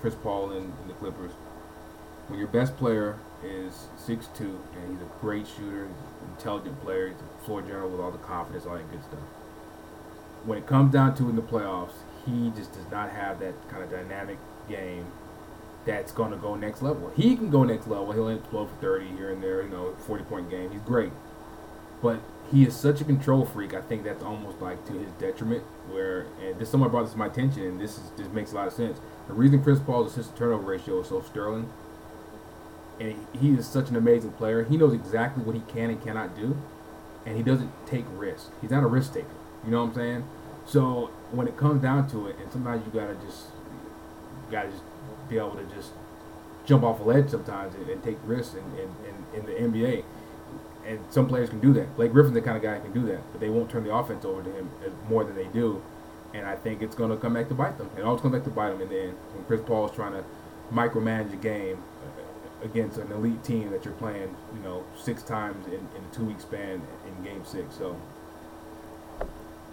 Chris 0.00 0.14
Paul 0.14 0.52
and, 0.52 0.72
and 0.80 0.90
the 0.90 0.94
Clippers. 0.94 1.32
When 2.28 2.38
your 2.38 2.48
best 2.48 2.76
player 2.76 3.18
is 3.42 3.86
six 3.96 4.28
two 4.34 4.60
and 4.74 4.92
he's 4.92 5.02
a 5.02 5.10
great 5.20 5.46
shooter, 5.46 5.88
intelligent 6.36 6.80
player, 6.82 7.08
he's 7.08 7.16
a 7.16 7.44
floor 7.44 7.62
general 7.62 7.90
with 7.90 8.00
all 8.00 8.10
the 8.10 8.18
confidence, 8.18 8.66
all 8.66 8.74
that 8.76 8.90
good 8.90 9.02
stuff. 9.02 9.20
When 10.44 10.58
it 10.58 10.66
comes 10.66 10.92
down 10.92 11.14
to 11.16 11.28
in 11.28 11.36
the 11.36 11.42
playoffs, 11.42 11.94
he 12.24 12.50
just 12.56 12.72
does 12.72 12.90
not 12.90 13.10
have 13.10 13.40
that 13.40 13.54
kind 13.70 13.82
of 13.82 13.90
dynamic 13.90 14.38
game 14.68 15.06
that's 15.84 16.12
going 16.12 16.30
to 16.30 16.36
go 16.36 16.54
next 16.54 16.82
level. 16.82 17.10
He 17.16 17.34
can 17.34 17.50
go 17.50 17.64
next 17.64 17.86
level. 17.88 18.12
He'll 18.12 18.28
explode 18.28 18.68
for 18.68 18.76
30 18.76 19.06
here 19.16 19.30
and 19.30 19.42
there, 19.42 19.62
you 19.62 19.70
know, 19.70 19.94
40 20.06 20.24
point 20.24 20.50
game. 20.50 20.70
He's 20.70 20.82
great. 20.82 21.12
But 22.02 22.20
he 22.50 22.64
is 22.64 22.74
such 22.74 23.00
a 23.00 23.04
control 23.04 23.44
freak. 23.44 23.74
I 23.74 23.80
think 23.80 24.04
that's 24.04 24.22
almost 24.22 24.60
like 24.60 24.84
to 24.86 24.92
his 24.92 25.10
detriment. 25.12 25.64
Where 25.90 26.26
and 26.42 26.58
this 26.58 26.70
someone 26.70 26.90
brought 26.90 27.04
this 27.04 27.12
to 27.12 27.18
my 27.18 27.26
attention, 27.26 27.62
and 27.62 27.80
this 27.80 27.98
is 27.98 28.10
this 28.16 28.28
makes 28.28 28.52
a 28.52 28.56
lot 28.56 28.66
of 28.66 28.72
sense. 28.72 28.98
The 29.26 29.34
reason 29.34 29.62
Chris 29.62 29.80
Paul's 29.80 30.12
assist 30.12 30.36
turnover 30.36 30.64
ratio 30.64 31.00
is 31.00 31.08
so 31.08 31.20
sterling, 31.22 31.70
and 33.00 33.26
he 33.38 33.50
is 33.50 33.66
such 33.66 33.90
an 33.90 33.96
amazing 33.96 34.32
player. 34.32 34.64
He 34.64 34.76
knows 34.76 34.94
exactly 34.94 35.42
what 35.42 35.54
he 35.54 35.62
can 35.68 35.90
and 35.90 36.02
cannot 36.02 36.36
do, 36.36 36.56
and 37.26 37.36
he 37.36 37.42
doesn't 37.42 37.70
take 37.86 38.04
risks. 38.12 38.50
He's 38.60 38.70
not 38.70 38.82
a 38.82 38.86
risk 38.86 39.14
taker. 39.14 39.26
You 39.64 39.70
know 39.70 39.82
what 39.82 39.90
I'm 39.90 39.94
saying? 39.94 40.24
So 40.66 41.10
when 41.32 41.48
it 41.48 41.56
comes 41.56 41.82
down 41.82 42.08
to 42.10 42.28
it, 42.28 42.36
and 42.40 42.50
sometimes 42.50 42.84
you 42.86 42.98
gotta 42.98 43.14
just 43.14 43.46
you 44.46 44.52
gotta 44.52 44.70
just 44.70 44.82
be 45.28 45.36
able 45.36 45.56
to 45.56 45.64
just 45.74 45.90
jump 46.64 46.84
off 46.84 47.00
a 47.00 47.02
ledge 47.02 47.30
sometimes 47.30 47.74
and, 47.74 47.88
and 47.88 48.02
take 48.02 48.18
risks 48.24 48.54
in, 48.54 49.38
in 49.38 49.46
the 49.46 49.52
NBA. 49.52 50.04
And 50.88 50.98
some 51.10 51.28
players 51.28 51.50
can 51.50 51.60
do 51.60 51.74
that. 51.74 51.94
Blake 51.96 52.12
Griffin's 52.12 52.34
the 52.34 52.40
kind 52.40 52.56
of 52.56 52.62
guy 52.62 52.76
who 52.76 52.80
can 52.80 52.92
do 52.92 53.06
that, 53.12 53.20
but 53.30 53.40
they 53.40 53.50
won't 53.50 53.70
turn 53.70 53.84
the 53.84 53.94
offense 53.94 54.24
over 54.24 54.42
to 54.42 54.50
him 54.50 54.70
more 55.08 55.22
than 55.22 55.36
they 55.36 55.44
do. 55.48 55.82
And 56.32 56.46
I 56.46 56.56
think 56.56 56.82
it's 56.82 56.94
going 56.94 57.10
to 57.10 57.16
come 57.16 57.34
back 57.34 57.48
to 57.48 57.54
bite 57.54 57.76
them. 57.76 57.90
It 57.96 58.02
always 58.02 58.22
comes 58.22 58.34
back 58.34 58.44
to 58.44 58.50
bite 58.50 58.70
them 58.70 58.80
And 58.80 58.90
then. 58.90 59.08
When 59.34 59.44
Chris 59.44 59.60
Paul 59.60 59.86
is 59.88 59.94
trying 59.94 60.12
to 60.12 60.24
micromanage 60.72 61.32
a 61.32 61.36
game 61.36 61.82
against 62.62 62.98
an 62.98 63.12
elite 63.12 63.44
team 63.44 63.70
that 63.70 63.84
you're 63.84 63.94
playing, 63.94 64.34
you 64.54 64.62
know, 64.62 64.84
six 64.98 65.22
times 65.22 65.66
in, 65.66 65.74
in 65.74 66.04
a 66.10 66.14
two-week 66.14 66.40
span 66.40 66.82
in 67.06 67.24
Game 67.24 67.44
Six. 67.44 67.74
So 67.76 67.94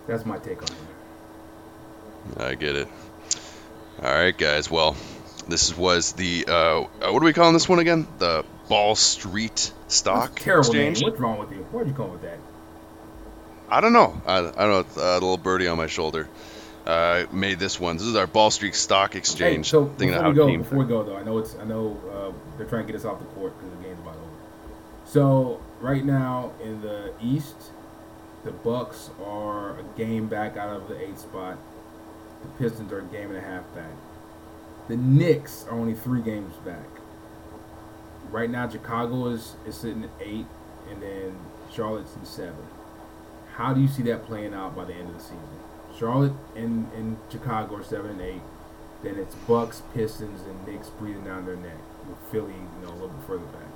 that's 0.07 0.25
my 0.25 0.37
take 0.37 0.61
on 0.61 0.67
it. 0.67 2.41
I 2.41 2.55
get 2.55 2.75
it. 2.75 2.87
All 4.03 4.11
right, 4.11 4.37
guys. 4.37 4.69
Well, 4.69 4.95
this 5.47 5.77
was 5.77 6.13
the 6.13 6.45
uh, 6.47 6.81
what 7.11 7.21
are 7.21 7.25
we 7.25 7.33
calling 7.33 7.53
this 7.53 7.69
one 7.69 7.79
again? 7.79 8.07
The 8.19 8.45
Ball 8.67 8.95
Street 8.95 9.71
Stock 9.87 10.39
terrible 10.39 10.69
Exchange. 10.69 11.01
name. 11.01 11.09
What's 11.09 11.19
wrong 11.21 11.37
with 11.39 11.51
you? 11.51 11.59
Why'd 11.71 11.87
you 11.87 11.93
come 11.93 12.11
with 12.11 12.21
that? 12.23 12.39
I 13.69 13.81
don't 13.81 13.93
know. 13.93 14.21
I, 14.25 14.37
I 14.37 14.41
don't 14.41 14.55
know. 14.55 14.85
Uh, 15.01 15.13
a 15.13 15.13
little 15.15 15.37
birdie 15.37 15.67
on 15.67 15.77
my 15.77 15.87
shoulder 15.87 16.27
uh, 16.85 17.25
made 17.31 17.59
this 17.59 17.79
one. 17.79 17.97
This 17.97 18.05
is 18.05 18.15
our 18.15 18.27
Ball 18.27 18.51
Street 18.51 18.75
Stock 18.75 19.15
Exchange. 19.15 19.67
Hey, 19.67 19.71
so 19.71 19.85
before 19.85 20.29
we 20.29 20.35
go, 20.35 20.57
before 20.57 20.77
we 20.77 20.85
go 20.85 21.03
though, 21.03 21.17
I 21.17 21.23
know 21.23 21.37
it's 21.39 21.55
I 21.55 21.63
know 21.63 21.99
uh, 22.11 22.57
they're 22.57 22.67
trying 22.67 22.85
to 22.85 22.91
get 22.91 22.99
us 22.99 23.05
off 23.05 23.19
the 23.19 23.25
court 23.25 23.57
because 23.57 23.75
the 23.77 23.83
game's 23.83 23.99
about 23.99 24.15
over. 24.15 24.29
So 25.05 25.61
right 25.79 26.05
now 26.05 26.51
in 26.63 26.81
the 26.81 27.11
East, 27.21 27.55
the 28.43 28.51
Bucks 28.51 29.09
are 29.23 29.79
a 29.79 29.83
game 29.97 30.27
back 30.27 30.57
out 30.57 30.75
of 30.75 30.87
the 30.87 30.99
eighth 31.01 31.19
spot. 31.19 31.57
The 32.43 32.47
Pistons 32.63 32.91
are 32.91 32.99
a 32.99 33.03
game 33.03 33.29
and 33.29 33.37
a 33.37 33.41
half 33.41 33.63
back. 33.73 33.89
The 34.87 34.97
Knicks 34.97 35.65
are 35.67 35.71
only 35.71 35.95
three 35.95 36.21
games 36.21 36.53
back. 36.57 36.85
Right 38.35 38.49
now, 38.49 38.67
Chicago 38.67 39.27
is, 39.27 39.53
is 39.65 39.75
sitting 39.75 40.03
at 40.03 40.09
eight, 40.19 40.45
and 40.89 41.01
then 41.01 41.37
Charlotte's 41.71 42.13
in 42.17 42.25
seven. 42.25 42.67
How 43.53 43.73
do 43.73 43.79
you 43.79 43.87
see 43.87 44.03
that 44.03 44.25
playing 44.25 44.53
out 44.53 44.75
by 44.75 44.83
the 44.83 44.93
end 44.93 45.07
of 45.07 45.15
the 45.15 45.21
season? 45.23 45.39
Charlotte 45.97 46.33
and, 46.53 46.91
and 46.91 47.15
Chicago 47.31 47.77
are 47.77 47.83
seven 47.85 48.11
and 48.11 48.19
eight. 48.19 48.41
Then 49.03 49.15
it's 49.15 49.35
Bucks, 49.47 49.83
Pistons, 49.93 50.41
and 50.41 50.67
Knicks 50.67 50.89
breathing 50.89 51.23
down 51.23 51.45
their 51.45 51.55
neck. 51.55 51.77
With 52.09 52.17
Philly, 52.29 52.51
you 52.51 52.85
know, 52.85 52.91
a 52.91 52.95
little 52.95 53.07
bit 53.07 53.25
further 53.25 53.45
back. 53.45 53.69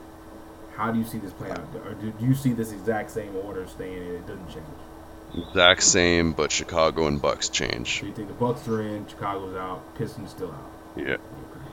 How 0.75 0.91
do 0.91 0.99
you 0.99 1.05
see 1.05 1.19
this 1.19 1.31
playing 1.31 1.53
out? 1.53 1.63
Or 1.85 1.93
do, 1.93 2.11
do 2.11 2.25
you 2.25 2.35
see 2.35 2.51
this 2.51 2.73
exact 2.73 3.11
same 3.11 3.37
order 3.37 3.65
staying 3.65 3.97
and 3.97 4.15
It 4.15 4.27
doesn't 4.27 4.49
change. 4.49 5.47
exact 5.47 5.83
same, 5.83 6.33
but 6.33 6.51
Chicago 6.51 7.07
and 7.07 7.21
Bucks 7.21 7.47
change. 7.47 8.01
So 8.01 8.07
you 8.07 8.11
think 8.11 8.27
the 8.27 8.33
Bucks 8.33 8.67
are 8.67 8.81
in, 8.81 9.07
Chicago's 9.07 9.55
out, 9.55 9.95
Pistons 9.95 10.31
still 10.31 10.51
out. 10.51 10.69
Yeah. 10.97 11.15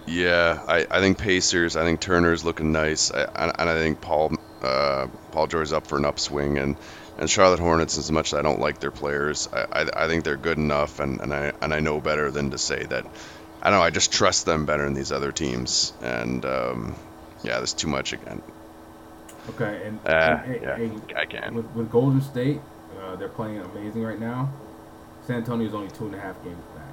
Yeah, 0.06 0.62
I, 0.68 0.86
I 0.90 1.00
think 1.00 1.18
Pacers. 1.18 1.76
I 1.76 1.82
think 1.84 2.00
Turner's 2.00 2.44
looking 2.44 2.72
nice, 2.72 3.10
I, 3.10 3.22
and 3.22 3.52
and 3.58 3.68
I 3.70 3.74
think 3.74 4.00
Paul 4.00 4.36
uh, 4.62 5.08
Paul 5.32 5.46
George's 5.48 5.72
up 5.72 5.86
for 5.86 5.98
an 5.98 6.04
upswing, 6.04 6.58
and, 6.58 6.76
and 7.18 7.28
Charlotte 7.28 7.58
Hornets. 7.58 7.98
As 7.98 8.10
much 8.12 8.32
as 8.32 8.38
I 8.38 8.42
don't 8.42 8.60
like 8.60 8.78
their 8.78 8.92
players, 8.92 9.48
I, 9.52 9.82
I, 9.82 10.04
I 10.04 10.06
think 10.06 10.22
they're 10.24 10.36
good 10.36 10.58
enough, 10.58 11.00
and, 11.00 11.20
and 11.20 11.34
I 11.34 11.52
and 11.60 11.74
I 11.74 11.80
know 11.80 12.00
better 12.00 12.30
than 12.30 12.50
to 12.52 12.58
say 12.58 12.84
that. 12.84 13.04
I 13.62 13.70
don't 13.70 13.80
know. 13.80 13.84
I 13.84 13.90
just 13.90 14.12
trust 14.12 14.46
them 14.46 14.64
better 14.64 14.84
than 14.84 14.94
these 14.94 15.10
other 15.10 15.32
teams, 15.32 15.92
and 16.00 16.44
um, 16.44 16.94
yeah, 17.42 17.56
there's 17.56 17.74
too 17.74 17.88
much 17.88 18.12
again. 18.12 18.42
Okay, 19.50 19.82
and, 19.86 19.98
Uh, 20.06 20.10
and- 20.44 20.54
and- 20.54 20.62
yeah, 20.62 20.74
and 20.76 21.12
I 21.16 21.24
can. 21.24 21.54
with, 21.54 21.66
with 21.72 21.90
Golden 21.90 22.20
State, 22.20 22.60
uh, 23.00 23.16
they're 23.16 23.28
playing 23.28 23.58
amazing 23.58 24.04
right 24.04 24.20
now. 24.20 24.52
San 25.26 25.36
Antonio's 25.38 25.74
only 25.74 25.88
two 25.88 26.06
and 26.06 26.14
a 26.14 26.20
half 26.20 26.40
games 26.44 26.62
back. 26.76 26.85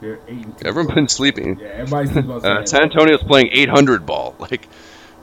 They're 0.00 0.20
eight. 0.28 0.46
Everyone's 0.64 0.94
been 0.94 1.08
sleeping. 1.08 1.58
Yeah, 1.58 1.66
everybody's 1.68 2.12
sleeping 2.12 2.30
on 2.30 2.36
Uh, 2.38 2.42
San 2.42 2.66
San 2.66 2.82
Antonio's 2.84 3.22
playing 3.22 3.50
800 3.52 4.06
ball. 4.06 4.34
Like, 4.50 4.68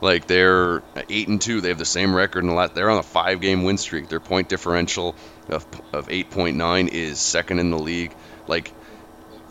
like 0.02 0.28
they're 0.28 0.84
eight 1.10 1.30
and 1.30 1.42
two. 1.42 1.62
They 1.62 1.70
have 1.70 1.78
the 1.78 1.86
same 1.86 2.14
record. 2.14 2.44
And 2.44 2.54
la- 2.54 2.68
they're 2.68 2.90
on 2.90 2.98
a 2.98 3.04
five-game 3.04 3.64
win 3.64 3.78
streak. 3.78 4.10
Their 4.10 4.20
point 4.20 4.50
differential 4.50 5.16
of 5.48 5.66
of 5.94 6.08
8.9 6.10 6.90
is 6.90 7.20
second 7.20 7.60
in 7.60 7.72
the 7.72 7.80
league. 7.80 8.14
Like, 8.48 8.72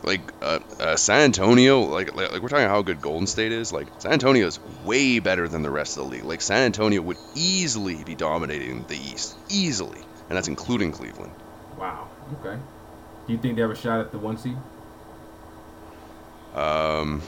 like 0.03 0.21
uh, 0.43 0.59
uh, 0.79 0.97
San 0.97 1.23
Antonio. 1.23 1.81
Like, 1.81 2.15
like, 2.15 2.31
like 2.31 2.43
we're 2.43 2.51
talking 2.51 2.69
how 2.69 2.83
good 2.83 3.01
Golden 3.01 3.27
State 3.27 3.53
is. 3.53 3.73
Like 3.73 3.89
San 3.99 4.13
Antonio 4.13 4.47
is 4.47 4.61
way 4.85 5.19
better 5.19 5.49
than 5.49 5.63
the 5.63 5.71
rest 5.71 5.97
of 5.97 6.05
the 6.05 6.11
league. 6.11 6.25
Like 6.25 6.43
San 6.43 6.63
Antonio 6.65 7.01
would 7.01 7.19
easily 7.35 8.05
be 8.05 8.15
dominating 8.15 8.85
the 8.87 8.97
East, 8.97 9.35
easily, 9.49 10.01
and 10.29 10.37
that's 10.37 10.49
including 10.49 10.93
Cleveland. 10.93 11.33
Wow. 11.79 12.09
Okay. 12.45 12.61
Do 13.27 13.33
you 13.33 13.39
think 13.39 13.57
they 13.57 13.63
have 13.63 13.71
a 13.71 13.75
shot 13.75 14.01
at 14.01 14.13
the 14.13 14.19
one 14.19 14.37
seed? 14.37 14.59
Um, 16.55 17.23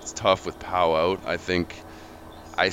it's 0.00 0.12
tough 0.12 0.46
with 0.46 0.58
Pau 0.58 0.94
out. 0.94 1.20
I 1.26 1.36
think 1.36 1.82
I. 2.56 2.70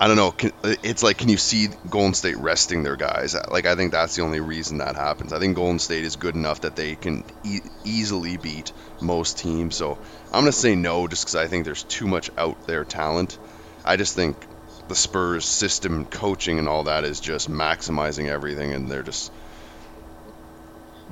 I 0.00 0.08
don't 0.08 0.16
know. 0.16 0.34
It's 0.82 1.04
like, 1.04 1.18
can 1.18 1.28
you 1.28 1.36
see 1.36 1.68
Golden 1.88 2.14
State 2.14 2.36
resting 2.36 2.82
their 2.82 2.96
guys? 2.96 3.36
Like, 3.48 3.66
I 3.66 3.76
think 3.76 3.92
that's 3.92 4.16
the 4.16 4.22
only 4.22 4.40
reason 4.40 4.78
that 4.78 4.96
happens. 4.96 5.32
I 5.32 5.38
think 5.38 5.54
Golden 5.54 5.78
State 5.78 6.04
is 6.04 6.16
good 6.16 6.34
enough 6.34 6.62
that 6.62 6.74
they 6.74 6.96
can 6.96 7.22
e- 7.44 7.60
easily 7.84 8.36
beat 8.36 8.72
most 9.00 9.38
teams. 9.38 9.76
So 9.76 9.98
I'm 10.32 10.40
gonna 10.40 10.50
say 10.50 10.74
no, 10.74 11.06
just 11.06 11.24
because 11.24 11.36
I 11.36 11.46
think 11.46 11.64
there's 11.64 11.84
too 11.84 12.08
much 12.08 12.32
out 12.36 12.56
there 12.66 12.84
talent. 12.84 13.38
I 13.84 13.96
just 13.96 14.16
think 14.16 14.44
the 14.88 14.96
Spurs 14.96 15.44
system, 15.44 16.06
coaching, 16.06 16.58
and 16.58 16.68
all 16.68 16.82
that 16.84 17.04
is 17.04 17.20
just 17.20 17.48
maximizing 17.48 18.28
everything, 18.28 18.72
and 18.72 18.90
they're 18.90 19.04
just 19.04 19.30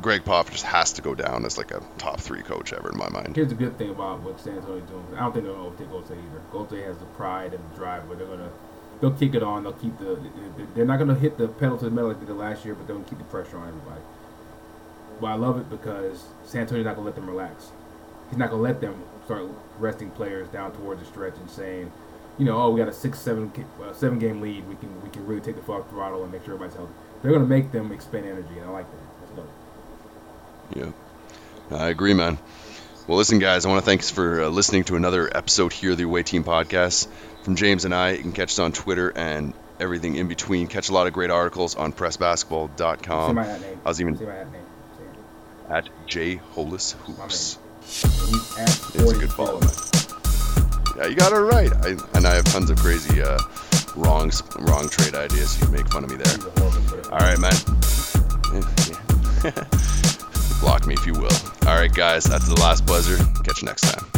Greg 0.00 0.24
Pop 0.24 0.50
just 0.50 0.64
has 0.64 0.92
to 0.94 1.02
go 1.02 1.14
down 1.14 1.44
as 1.44 1.58
like 1.58 1.70
a 1.70 1.82
top 1.98 2.20
three 2.20 2.42
coach 2.42 2.72
ever 2.72 2.90
in 2.90 2.96
my 2.96 3.08
mind. 3.08 3.36
Here's 3.36 3.48
the 3.48 3.54
good 3.54 3.76
thing 3.76 3.90
about 3.90 4.20
what 4.22 4.40
San 4.40 4.56
Antonio's 4.56 4.88
doing. 4.88 5.04
I 5.14 5.20
don't 5.20 5.32
think 5.32 5.44
they're 5.44 5.54
gonna 5.54 5.66
overtake 5.66 5.90
Golden 5.90 6.06
State 6.06 6.18
either. 6.18 6.42
Golden 6.50 6.68
State 6.68 6.86
has 6.86 6.98
the 6.98 7.04
pride 7.06 7.52
and 7.52 7.62
the 7.70 7.76
drive 7.76 8.06
where 8.08 8.16
they're 8.16 8.26
gonna 8.26 8.50
they'll 9.00 9.12
kick 9.12 9.34
it 9.34 9.42
on. 9.42 9.62
They'll 9.62 9.72
keep 9.72 9.98
the 9.98 10.18
they're 10.74 10.86
not 10.86 10.98
gonna 10.98 11.14
hit 11.14 11.36
the 11.38 11.48
pedal 11.48 11.76
to 11.78 11.84
the 11.84 11.90
metal 11.90 12.08
like 12.08 12.20
they 12.20 12.26
did 12.26 12.36
last 12.36 12.64
year, 12.64 12.74
but 12.74 12.86
they're 12.86 12.96
gonna 12.96 13.08
keep 13.08 13.18
the 13.18 13.24
pressure 13.24 13.58
on 13.58 13.68
everybody. 13.68 14.00
But 15.20 15.26
I 15.28 15.34
love 15.34 15.58
it 15.58 15.68
because 15.68 16.24
San 16.44 16.62
Antonio's 16.62 16.86
not 16.86 16.96
gonna 16.96 17.06
let 17.06 17.14
them 17.14 17.28
relax. 17.28 17.70
He's 18.30 18.38
not 18.38 18.50
gonna 18.50 18.62
let 18.62 18.80
them 18.80 19.02
start 19.24 19.44
resting 19.78 20.10
players 20.10 20.48
down 20.48 20.72
towards 20.72 21.00
the 21.00 21.06
stretch 21.06 21.34
and 21.36 21.50
saying, 21.50 21.92
you 22.38 22.46
know, 22.46 22.60
oh, 22.60 22.70
we 22.70 22.80
got 22.80 22.88
a 22.88 22.92
six, 22.92 23.18
seven, 23.18 23.52
uh, 23.82 23.92
seven 23.92 24.18
game 24.18 24.40
lead. 24.40 24.66
We 24.66 24.76
can 24.76 25.02
we 25.02 25.10
can 25.10 25.26
really 25.26 25.42
take 25.42 25.56
the 25.56 25.62
full 25.62 25.82
throttle 25.84 26.22
and 26.22 26.32
make 26.32 26.44
sure 26.44 26.54
everybody's 26.54 26.76
healthy. 26.76 26.94
They're 27.22 27.32
gonna 27.32 27.44
make 27.44 27.70
them 27.72 27.92
expend 27.92 28.24
energy, 28.24 28.56
and 28.56 28.64
I 28.64 28.70
like 28.70 28.90
that. 28.90 29.09
That's 30.70 30.86
dope. 30.86 30.94
Yeah, 31.70 31.76
I 31.76 31.88
agree, 31.88 32.14
man. 32.14 32.38
Well, 33.06 33.16
listen, 33.18 33.38
guys, 33.38 33.64
I 33.66 33.68
want 33.68 33.80
to 33.82 33.86
thanks 33.86 34.10
for 34.10 34.42
uh, 34.44 34.48
listening 34.48 34.84
to 34.84 34.96
another 34.96 35.28
episode 35.36 35.72
here 35.72 35.92
of 35.92 35.96
the 35.98 36.04
Away 36.04 36.22
Team 36.22 36.44
Podcast. 36.44 37.08
From 37.42 37.56
James 37.56 37.84
and 37.84 37.94
I, 37.94 38.12
you 38.12 38.18
can 38.18 38.32
catch 38.32 38.50
us 38.50 38.58
on 38.58 38.72
Twitter 38.72 39.10
and 39.10 39.54
everything 39.80 40.16
in 40.16 40.28
between. 40.28 40.66
Catch 40.66 40.90
a 40.90 40.92
lot 40.92 41.06
of 41.06 41.12
great 41.12 41.30
articles 41.30 41.74
on 41.74 41.92
Say 41.92 41.98
pressbasketball.com. 41.98 43.34
my 43.36 43.44
hat 43.44 43.60
name. 43.62 43.80
I 43.84 43.88
was 43.88 44.00
even 44.00 44.16
Say 44.16 44.26
my 44.26 44.34
hat 44.34 44.52
name. 44.52 44.62
Say 44.98 45.04
it. 45.04 45.72
at 45.72 45.88
J 46.06 46.36
Holas 46.54 46.92
Hoops. 46.92 47.58
And 48.04 48.12
he's 48.12 48.58
at 48.58 48.68
It's 48.68 49.12
a 49.12 49.18
good 49.18 49.32
follow, 49.32 49.60
man. 49.60 49.70
Yeah, 50.96 51.06
you 51.06 51.16
got 51.16 51.32
it 51.32 51.36
right. 51.36 51.72
I, 51.84 51.96
and 52.16 52.26
I 52.26 52.34
have 52.34 52.44
tons 52.44 52.68
of 52.70 52.76
crazy 52.78 53.22
uh, 53.22 53.38
wrong 53.96 54.30
wrong 54.58 54.88
trade 54.90 55.14
ideas. 55.14 55.58
You 55.58 55.64
can 55.66 55.74
make 55.74 55.88
fun 55.88 56.04
of 56.04 56.10
me 56.10 56.16
there. 56.16 56.32
He's 56.34 56.44
a 56.44 56.50
horrible 56.60 56.82
player. 56.82 57.12
All 57.12 57.18
right, 57.18 57.38
man. 57.38 57.54
Block 60.60 60.86
me 60.86 60.94
if 60.94 61.06
you 61.06 61.14
will. 61.14 61.28
All 61.66 61.76
right, 61.76 61.92
guys, 61.92 62.24
that's 62.24 62.48
the 62.48 62.60
last 62.60 62.86
buzzer. 62.86 63.16
Catch 63.42 63.62
you 63.62 63.66
next 63.66 63.82
time. 63.82 64.09